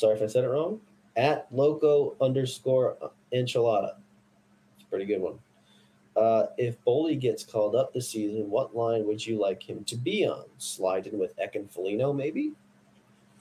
Sorry 0.00 0.16
if 0.16 0.22
I 0.22 0.26
said 0.28 0.44
it 0.44 0.48
wrong. 0.48 0.80
At 1.16 1.46
loco 1.52 2.16
underscore 2.22 2.96
enchilada. 3.34 3.96
It's 4.76 4.84
a 4.84 4.86
pretty 4.88 5.04
good 5.04 5.20
one. 5.20 5.38
Uh, 6.16 6.46
if 6.56 6.82
Boldy 6.86 7.20
gets 7.20 7.44
called 7.44 7.76
up 7.76 7.92
this 7.92 8.08
season, 8.08 8.48
what 8.48 8.74
line 8.74 9.06
would 9.06 9.24
you 9.24 9.38
like 9.38 9.62
him 9.62 9.84
to 9.84 9.96
be 9.96 10.26
on? 10.26 10.44
Slide 10.56 11.06
in 11.06 11.18
with 11.18 11.38
Ek 11.38 11.56
and 11.56 11.70
Foligno, 11.70 12.14
maybe? 12.14 12.52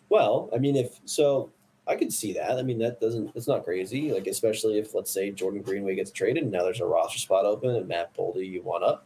Well, 0.09 0.49
I 0.53 0.57
mean, 0.57 0.75
if 0.75 0.99
so, 1.05 1.49
I 1.87 1.95
could 1.95 2.11
see 2.11 2.33
that. 2.33 2.51
I 2.51 2.61
mean, 2.61 2.77
that 2.79 2.99
doesn't, 2.99 3.31
it's 3.35 3.47
not 3.47 3.63
crazy. 3.63 4.11
Like, 4.11 4.27
especially 4.27 4.79
if, 4.79 4.93
let's 4.93 5.11
say, 5.11 5.31
Jordan 5.31 5.61
Greenway 5.61 5.95
gets 5.95 6.11
traded 6.11 6.43
and 6.43 6.51
now 6.51 6.63
there's 6.63 6.81
a 6.81 6.85
roster 6.85 7.19
spot 7.19 7.45
open 7.45 7.69
and 7.69 7.87
Matt 7.87 8.13
Boldy, 8.17 8.45
you 8.49 8.61
want 8.63 8.83
up. 8.83 9.05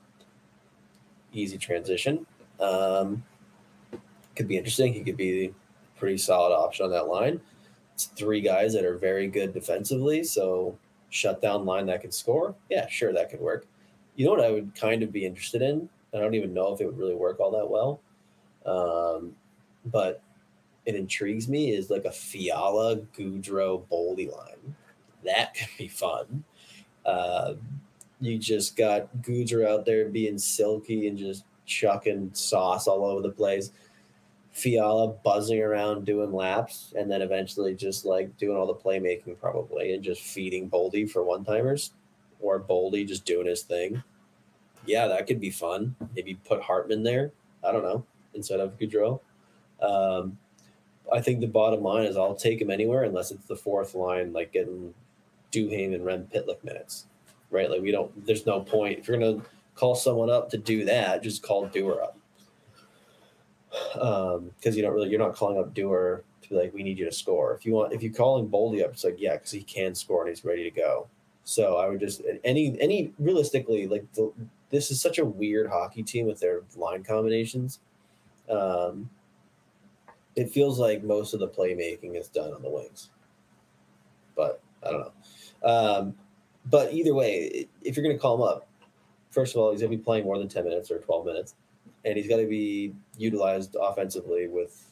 Easy 1.34 1.60
transition. 1.60 2.26
Um, 2.60 3.24
could 4.36 4.48
be 4.48 4.58
interesting. 4.58 4.92
He 4.92 5.04
could 5.04 5.18
be 5.18 5.54
pretty 6.04 6.18
solid 6.18 6.54
option 6.54 6.84
on 6.84 6.92
that 6.92 7.08
line. 7.08 7.40
It's 7.94 8.08
three 8.08 8.42
guys 8.42 8.74
that 8.74 8.84
are 8.84 8.98
very 8.98 9.26
good 9.26 9.54
defensively. 9.54 10.22
So, 10.26 10.78
shutdown 11.12 11.66
line 11.66 11.86
that 11.86 12.02
can 12.02 12.12
score, 12.12 12.56
yeah, 12.70 12.90
sure, 12.90 13.14
that 13.14 13.30
could 13.30 13.40
work. 13.40 13.66
You 14.18 14.26
know 14.26 14.32
what 14.32 14.44
I 14.44 14.52
would 14.52 14.76
kind 14.76 15.02
of 15.02 15.14
be 15.14 15.26
interested 15.26 15.62
in? 15.62 15.88
I 16.14 16.18
don't 16.18 16.34
even 16.36 16.54
know 16.54 16.74
if 16.74 16.82
it 16.82 16.88
would 16.88 16.98
really 16.98 17.16
work 17.16 17.40
all 17.40 17.52
that 17.52 17.70
well. 17.70 18.02
Um, 18.66 19.34
but 19.86 20.22
it 20.86 20.96
intrigues 20.96 21.48
me 21.48 21.72
is 21.72 21.90
like 21.90 22.04
a 22.04 22.12
Fiala 22.12 22.98
Gaudreau 23.18 23.88
Boldy 23.90 24.30
line. 24.30 24.76
That 25.24 25.54
could 25.56 25.70
be 25.78 25.88
fun. 25.88 26.44
Uh, 27.06 27.54
you 28.20 28.38
just 28.38 28.76
got 28.76 29.08
Gaudreau 29.22 29.66
out 29.70 29.86
there 29.86 30.10
being 30.10 30.38
silky 30.38 31.08
and 31.08 31.18
just 31.18 31.46
chucking 31.66 32.32
sauce 32.34 32.88
all 32.88 33.06
over 33.06 33.22
the 33.22 33.32
place. 33.32 33.72
Fiala 34.54 35.08
buzzing 35.08 35.62
around 35.62 36.06
doing 36.06 36.32
laps 36.32 36.94
and 36.96 37.10
then 37.10 37.24
eventually 37.24 37.74
just 37.74 38.06
like 38.06 38.38
doing 38.38 38.56
all 38.56 38.68
the 38.68 38.76
playmaking 38.76 39.40
probably 39.40 39.94
and 39.94 40.04
just 40.04 40.22
feeding 40.22 40.70
Boldy 40.70 41.10
for 41.10 41.24
one 41.24 41.44
timers 41.44 41.92
or 42.40 42.60
Boldy 42.60 43.08
just 43.08 43.26
doing 43.26 43.48
his 43.48 43.64
thing. 43.64 44.04
Yeah, 44.86 45.08
that 45.08 45.26
could 45.26 45.40
be 45.40 45.50
fun. 45.50 45.96
Maybe 46.16 46.36
put 46.36 46.62
Hartman 46.62 47.02
there. 47.02 47.32
I 47.68 47.72
don't 47.72 47.84
know 47.84 48.06
instead 48.36 48.60
of 48.60 48.78
Gaudreau. 48.78 49.20
Um, 49.82 50.38
I 51.12 51.20
think 51.20 51.40
the 51.40 51.48
bottom 51.48 51.82
line 51.82 52.06
is 52.06 52.16
I'll 52.16 52.36
take 52.36 52.62
him 52.62 52.70
anywhere 52.70 53.04
unless 53.04 53.32
it's 53.32 53.48
the 53.48 53.56
fourth 53.56 53.96
line, 53.96 54.34
like 54.34 54.54
getting 54.54 54.94
Duhaime 55.52 55.96
and 55.96 56.06
Rem 56.06 56.28
Pitlick 56.34 56.64
minutes, 56.64 57.08
right? 57.50 57.70
Like 57.70 57.82
we 57.82 57.92
don't. 57.92 58.26
There's 58.26 58.46
no 58.46 58.62
point 58.62 59.00
if 59.00 59.08
you're 59.08 59.18
gonna 59.18 59.42
call 59.76 59.96
someone 59.96 60.30
up 60.30 60.50
to 60.52 60.58
do 60.58 60.86
that. 60.86 61.24
Just 61.24 61.44
call 61.44 61.66
Dewar 61.68 62.02
up 62.02 62.18
because 63.74 64.38
um, 64.38 64.74
you 64.74 64.82
don't 64.82 64.94
really 64.94 65.10
you're 65.10 65.20
not 65.20 65.36
calling 65.36 65.58
up 65.58 65.74
Dewar 65.74 66.24
to 66.42 66.50
be 66.50 66.56
like 66.56 66.74
we 66.74 66.84
need 66.84 67.00
you 67.00 67.06
to 67.06 67.12
score. 67.12 67.54
If 67.54 67.66
you 67.66 67.74
want, 67.74 67.94
if 67.94 68.04
you 68.04 68.12
call 68.12 68.40
him 68.40 68.48
Boldy 68.48 68.84
up, 68.84 68.92
it's 68.92 69.04
like 69.04 69.20
yeah, 69.20 69.34
because 69.34 69.52
he 69.52 69.64
can 69.64 69.96
score 69.96 70.22
and 70.22 70.30
he's 70.30 70.46
ready 70.46 70.64
to 70.64 70.72
go. 70.72 71.08
So 71.44 71.78
I 71.78 71.90
would 71.90 72.00
just 72.00 72.22
any 72.44 72.80
any 72.80 73.14
realistically 73.18 73.88
like 73.88 74.12
the, 74.14 74.32
this 74.70 74.92
is 74.92 75.02
such 75.02 75.18
a 75.18 75.26
weird 75.26 75.70
hockey 75.70 76.04
team 76.04 76.28
with 76.28 76.40
their 76.40 76.62
line 76.76 77.04
combinations. 77.04 77.80
Um, 78.50 79.10
it 80.36 80.52
feels 80.52 80.80
like 80.80 81.04
most 81.04 81.34
of 81.34 81.40
the 81.40 81.48
playmaking 81.48 82.18
is 82.18 82.28
done 82.28 82.54
on 82.54 82.62
the 82.62 82.70
wings, 82.70 83.10
but 84.36 84.62
I 84.86 84.92
don't 84.92 85.02
know. 85.02 85.70
Um, 85.70 86.16
but 86.70 86.94
either 86.94 87.14
way, 87.14 87.68
if 87.82 87.96
you're 87.96 88.04
going 88.04 88.16
to 88.16 88.22
call 88.22 88.36
him 88.36 88.42
up, 88.42 88.68
first 89.32 89.54
of 89.54 89.62
all, 89.62 89.72
he's 89.72 89.82
going 89.82 89.92
to 89.92 89.98
be 89.98 90.04
playing 90.04 90.24
more 90.24 90.38
than 90.38 90.48
ten 90.48 90.64
minutes 90.64 90.90
or 90.92 91.00
twelve 91.00 91.26
minutes 91.26 91.56
and 92.06 92.18
he's 92.18 92.28
got 92.28 92.38
to 92.38 92.48
be 92.48 92.94
utilized 93.18 93.76
offensively 93.80 94.48
with 94.48 94.92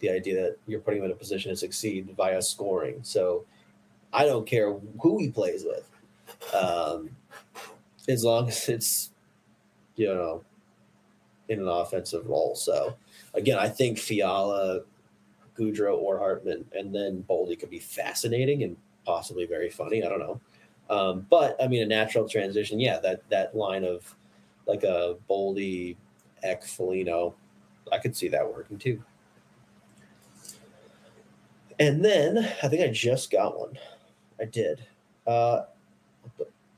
the 0.00 0.10
idea 0.10 0.40
that 0.42 0.56
you're 0.66 0.80
putting 0.80 1.00
him 1.00 1.06
in 1.06 1.12
a 1.12 1.16
position 1.16 1.50
to 1.50 1.56
succeed 1.56 2.14
via 2.16 2.42
scoring. 2.42 3.00
So 3.02 3.44
I 4.12 4.24
don't 4.24 4.46
care 4.46 4.74
who 5.00 5.18
he 5.18 5.30
plays 5.30 5.64
with, 5.64 5.88
um, 6.54 7.10
as 8.08 8.24
long 8.24 8.48
as 8.48 8.68
it's 8.68 9.10
you 9.96 10.06
know 10.06 10.42
in 11.48 11.60
an 11.60 11.68
offensive 11.68 12.26
role. 12.26 12.54
So 12.54 12.96
again, 13.34 13.58
I 13.58 13.68
think 13.68 13.98
Fiala, 13.98 14.80
Gaudreau, 15.56 15.98
or 15.98 16.18
Hartman, 16.18 16.64
and 16.72 16.94
then 16.94 17.24
Boldy 17.28 17.58
could 17.58 17.70
be 17.70 17.78
fascinating 17.78 18.62
and 18.62 18.76
possibly 19.04 19.46
very 19.46 19.70
funny. 19.70 20.04
I 20.04 20.08
don't 20.08 20.20
know. 20.20 20.40
Um, 20.90 21.26
but 21.30 21.56
I 21.62 21.68
mean, 21.68 21.82
a 21.82 21.86
natural 21.86 22.28
transition, 22.28 22.80
yeah. 22.80 22.98
That 22.98 23.28
that 23.30 23.56
line 23.56 23.84
of 23.84 24.14
like 24.66 24.82
a 24.82 25.16
Boldy, 25.28 25.96
Ek, 26.42 26.64
Foligno, 26.64 27.34
I 27.90 27.98
could 27.98 28.16
see 28.16 28.28
that 28.28 28.46
working 28.46 28.78
too. 28.78 29.02
And 31.78 32.04
then 32.04 32.38
I 32.62 32.68
think 32.68 32.82
I 32.82 32.88
just 32.88 33.30
got 33.30 33.58
one. 33.58 33.78
I 34.40 34.44
did. 34.44 34.86
Uh, 35.26 35.62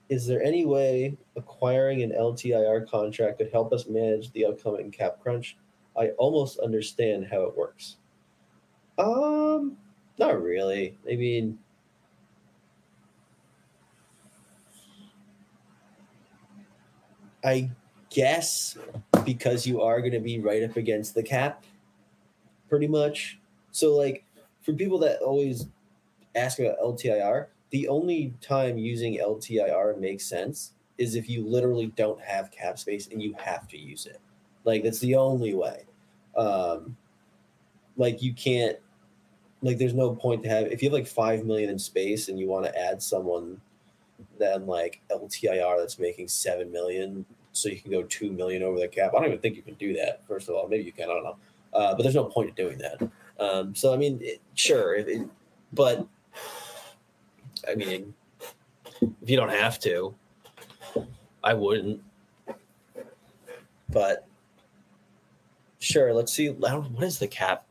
is 0.09 0.27
there 0.27 0.43
any 0.43 0.65
way 0.65 1.17
acquiring 1.35 2.03
an 2.03 2.11
LTIR 2.11 2.89
contract 2.89 3.39
could 3.39 3.51
help 3.51 3.73
us 3.73 3.87
manage 3.87 4.31
the 4.31 4.45
upcoming 4.45 4.91
cap 4.91 5.19
crunch? 5.21 5.57
I 5.97 6.09
almost 6.17 6.59
understand 6.59 7.27
how 7.31 7.43
it 7.43 7.57
works. 7.57 7.97
Um, 8.97 9.77
not 10.17 10.41
really. 10.41 10.97
I 11.09 11.15
mean, 11.15 11.57
I 17.43 17.69
guess 18.15 18.77
because 19.25 19.67
you 19.67 19.81
are 19.81 19.99
going 19.99 20.13
to 20.13 20.21
be 20.21 20.39
right 20.39 20.63
up 20.63 20.77
against 20.77 21.13
the 21.13 21.21
cap, 21.21 21.65
pretty 22.69 22.87
much. 22.87 23.37
So, 23.71 23.93
like, 23.93 24.23
for 24.61 24.71
people 24.71 24.97
that 24.99 25.21
always 25.21 25.67
ask 26.33 26.59
about 26.59 26.79
LTIR, 26.79 27.47
the 27.71 27.89
only 27.89 28.33
time 28.39 28.77
using 28.77 29.17
LTIR 29.17 29.99
makes 29.99 30.25
sense 30.25 30.71
is 30.97 31.15
if 31.15 31.29
you 31.29 31.45
literally 31.45 31.87
don't 31.97 32.21
have 32.21 32.51
cap 32.51 32.79
space 32.79 33.07
and 33.07 33.21
you 33.21 33.35
have 33.37 33.67
to 33.67 33.77
use 33.77 34.05
it. 34.05 34.21
Like, 34.63 34.83
that's 34.83 34.99
the 34.99 35.15
only 35.15 35.53
way. 35.53 35.83
Um, 36.37 36.95
like, 37.97 38.21
you 38.21 38.33
can't, 38.33 38.77
like, 39.61 39.77
there's 39.77 39.93
no 39.93 40.15
point 40.15 40.41
to 40.43 40.49
have, 40.49 40.67
if 40.67 40.81
you 40.81 40.87
have 40.87 40.93
like 40.93 41.07
5 41.07 41.43
million 41.43 41.69
in 41.69 41.77
space 41.77 42.29
and 42.29 42.39
you 42.39 42.47
want 42.47 42.65
to 42.65 42.79
add 42.79 43.03
someone 43.03 43.59
then 44.39 44.65
like 44.65 45.01
LTIR 45.11 45.79
that's 45.79 45.99
making 45.99 46.27
7 46.27 46.71
million 46.71 47.25
so 47.55 47.69
you 47.69 47.79
can 47.79 47.91
go 47.91 48.03
2 48.03 48.31
million 48.31 48.63
over 48.63 48.79
the 48.79 48.87
cap. 48.87 49.11
I 49.15 49.19
don't 49.19 49.27
even 49.27 49.39
think 49.39 49.55
you 49.55 49.61
can 49.61 49.75
do 49.75 49.93
that. 49.93 50.21
First 50.27 50.49
of 50.49 50.55
all, 50.55 50.67
maybe 50.67 50.83
you 50.83 50.91
can, 50.91 51.05
I 51.05 51.13
don't 51.13 51.23
know. 51.23 51.37
Uh, 51.73 51.95
but 51.95 52.03
there's 52.03 52.15
no 52.15 52.25
point 52.25 52.49
in 52.49 52.55
doing 52.55 52.77
that. 52.77 53.09
Um, 53.39 53.75
so 53.75 53.93
I 53.93 53.97
mean, 53.97 54.19
it, 54.21 54.41
sure, 54.53 54.95
it, 54.95 55.07
it, 55.09 55.27
but 55.73 56.07
I 57.69 57.75
mean, 57.75 58.13
if 59.01 59.29
you 59.29 59.35
don't 59.35 59.49
have 59.49 59.79
to, 59.79 60.15
I 61.43 61.53
wouldn't. 61.53 62.01
But 63.89 64.27
sure, 65.79 66.13
let's 66.13 66.33
see. 66.33 66.49
What 66.49 67.03
is 67.03 67.19
the 67.19 67.27
cap? 67.27 67.65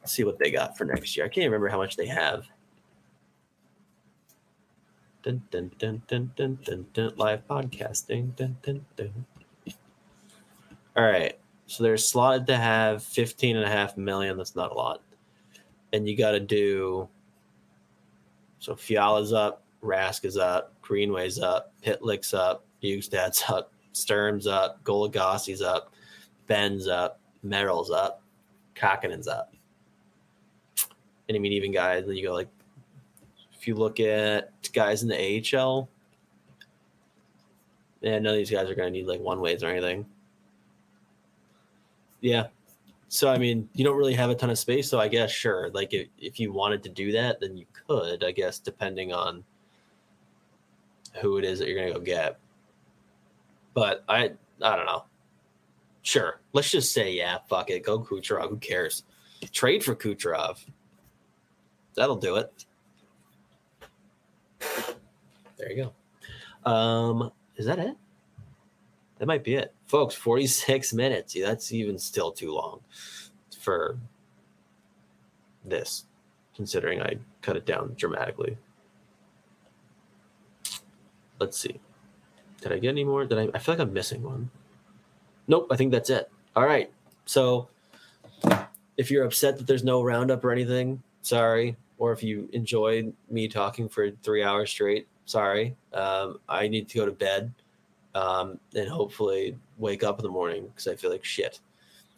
Let's 0.00 0.12
see 0.12 0.24
what 0.24 0.38
they 0.38 0.50
got 0.50 0.76
for 0.76 0.84
next 0.84 1.16
year. 1.16 1.26
I 1.26 1.28
can't 1.28 1.44
remember 1.44 1.68
how 1.68 1.78
much 1.78 1.96
they 1.96 2.06
have. 2.06 2.46
Dun, 5.22 5.42
dun, 5.50 5.70
dun, 5.78 6.02
dun, 6.06 6.32
dun, 6.36 6.58
dun, 6.64 6.86
dun, 6.92 7.12
live 7.16 7.46
podcasting. 7.48 8.34
Dun, 8.36 8.56
dun, 8.62 8.84
dun. 8.96 9.26
All 10.96 11.04
right. 11.04 11.38
So 11.66 11.82
they're 11.82 11.96
slotted 11.96 12.46
to 12.46 12.56
have 12.56 13.02
15 13.02 13.56
and 13.56 13.64
a 13.64 13.68
half 13.68 13.96
million. 13.96 14.36
That's 14.36 14.56
not 14.56 14.72
a 14.72 14.74
lot. 14.74 15.02
And 15.92 16.08
you 16.08 16.16
got 16.16 16.32
to 16.32 16.40
do 16.40 17.08
so 18.58 18.74
Fiala's 18.74 19.32
up, 19.32 19.62
Rask 19.82 20.24
is 20.24 20.36
up, 20.36 20.74
Greenway's 20.82 21.38
up, 21.38 21.72
Pitlick's 21.84 22.34
up, 22.34 22.64
Bjugstad's 22.82 23.44
up, 23.48 23.72
Sturm's 23.92 24.46
up, 24.46 24.82
Goligoski's 24.84 25.62
up, 25.62 25.92
Benn's 26.46 26.88
up, 26.88 27.20
Merrill's 27.42 27.90
up, 27.90 28.22
Kahkonen's 28.74 29.28
up. 29.28 29.54
And 31.28 31.36
I 31.36 31.38
mean, 31.38 31.52
even 31.52 31.72
guys, 31.72 32.06
then 32.06 32.16
you 32.16 32.26
go 32.26 32.34
like, 32.34 32.48
you 33.68 33.76
look 33.76 34.00
at 34.00 34.50
guys 34.72 35.02
in 35.02 35.08
the 35.08 35.16
AHL, 35.56 35.88
yeah, 38.00 38.18
none 38.18 38.32
of 38.32 38.36
these 38.36 38.50
guys 38.50 38.68
are 38.68 38.74
going 38.74 38.92
to 38.92 38.98
need 38.98 39.06
like 39.06 39.20
one 39.20 39.40
ways 39.40 39.62
or 39.62 39.68
anything. 39.68 40.06
Yeah. 42.20 42.48
So, 43.08 43.30
I 43.30 43.38
mean, 43.38 43.68
you 43.74 43.84
don't 43.84 43.96
really 43.96 44.14
have 44.14 44.30
a 44.30 44.34
ton 44.34 44.50
of 44.50 44.58
space. 44.58 44.90
So, 44.90 44.98
I 44.98 45.08
guess, 45.08 45.30
sure. 45.30 45.70
Like, 45.70 45.94
if, 45.94 46.08
if 46.18 46.40
you 46.40 46.52
wanted 46.52 46.82
to 46.82 46.88
do 46.88 47.12
that, 47.12 47.40
then 47.40 47.56
you 47.56 47.64
could, 47.86 48.22
I 48.22 48.32
guess, 48.32 48.58
depending 48.58 49.12
on 49.12 49.44
who 51.20 51.38
it 51.38 51.44
is 51.44 51.58
that 51.58 51.68
you're 51.68 51.78
going 51.78 51.92
to 51.92 51.98
go 51.98 52.04
get. 52.04 52.38
But 53.74 54.04
I, 54.08 54.32
I 54.62 54.76
don't 54.76 54.86
know. 54.86 55.04
Sure. 56.02 56.40
Let's 56.52 56.70
just 56.70 56.92
say, 56.92 57.12
yeah, 57.12 57.38
fuck 57.48 57.70
it. 57.70 57.84
Go 57.84 58.00
Kucherov. 58.00 58.50
Who 58.50 58.56
cares? 58.56 59.04
Trade 59.52 59.82
for 59.82 59.94
Kucherov. 59.94 60.64
That'll 61.94 62.16
do 62.16 62.36
it. 62.36 62.66
There 65.58 65.72
you 65.72 65.90
go. 66.64 66.70
Um, 66.70 67.32
is 67.56 67.66
that 67.66 67.78
it? 67.78 67.96
That 69.18 69.26
might 69.26 69.42
be 69.42 69.54
it, 69.54 69.74
folks. 69.86 70.14
Forty-six 70.14 70.92
minutes. 70.92 71.34
Yeah, 71.34 71.46
that's 71.46 71.72
even 71.72 71.98
still 71.98 72.30
too 72.30 72.52
long 72.52 72.80
for 73.60 73.98
this, 75.64 76.04
considering 76.54 77.02
I 77.02 77.16
cut 77.42 77.56
it 77.56 77.66
down 77.66 77.94
dramatically. 77.96 78.56
Let's 81.40 81.58
see. 81.58 81.80
Did 82.60 82.72
I 82.72 82.78
get 82.78 82.90
any 82.90 83.04
more? 83.04 83.24
Did 83.24 83.38
I? 83.38 83.48
I 83.54 83.58
feel 83.58 83.74
like 83.74 83.80
I'm 83.80 83.92
missing 83.92 84.22
one. 84.22 84.50
Nope. 85.48 85.66
I 85.70 85.76
think 85.76 85.90
that's 85.90 86.10
it. 86.10 86.30
All 86.54 86.64
right. 86.64 86.92
So, 87.24 87.68
if 88.96 89.10
you're 89.10 89.24
upset 89.24 89.58
that 89.58 89.66
there's 89.66 89.84
no 89.84 90.02
roundup 90.02 90.44
or 90.44 90.52
anything, 90.52 91.02
sorry. 91.22 91.76
Or 91.98 92.12
if 92.12 92.22
you 92.22 92.48
enjoyed 92.52 93.12
me 93.28 93.48
talking 93.48 93.88
for 93.88 94.10
three 94.22 94.44
hours 94.44 94.70
straight, 94.70 95.08
sorry. 95.28 95.76
Um, 95.92 96.38
I 96.48 96.68
need 96.68 96.88
to 96.88 96.98
go 96.98 97.06
to 97.06 97.12
bed 97.12 97.52
um, 98.14 98.58
and 98.74 98.88
hopefully 98.88 99.56
wake 99.76 100.02
up 100.02 100.18
in 100.18 100.22
the 100.22 100.30
morning 100.30 100.66
because 100.68 100.88
I 100.88 100.96
feel 100.96 101.10
like 101.10 101.24
shit. 101.24 101.60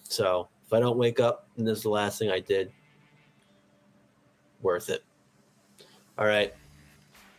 So 0.04 0.48
if 0.66 0.72
I 0.72 0.80
don't 0.80 0.96
wake 0.96 1.20
up 1.20 1.48
and 1.56 1.66
this 1.66 1.78
is 1.78 1.82
the 1.82 1.90
last 1.90 2.18
thing 2.18 2.30
I 2.30 2.40
did, 2.40 2.72
worth 4.62 4.88
it. 4.90 5.02
All 6.18 6.26
right. 6.26 6.54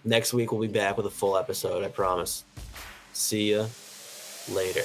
Next 0.04 0.34
week 0.34 0.52
we'll 0.52 0.62
be 0.62 0.68
back 0.68 0.98
with 0.98 1.06
a 1.06 1.12
full 1.12 1.38
episode, 1.38 1.84
I 1.84 1.88
promise. 1.88 2.44
See 3.14 3.54
ya 3.54 3.68
later. 4.50 4.84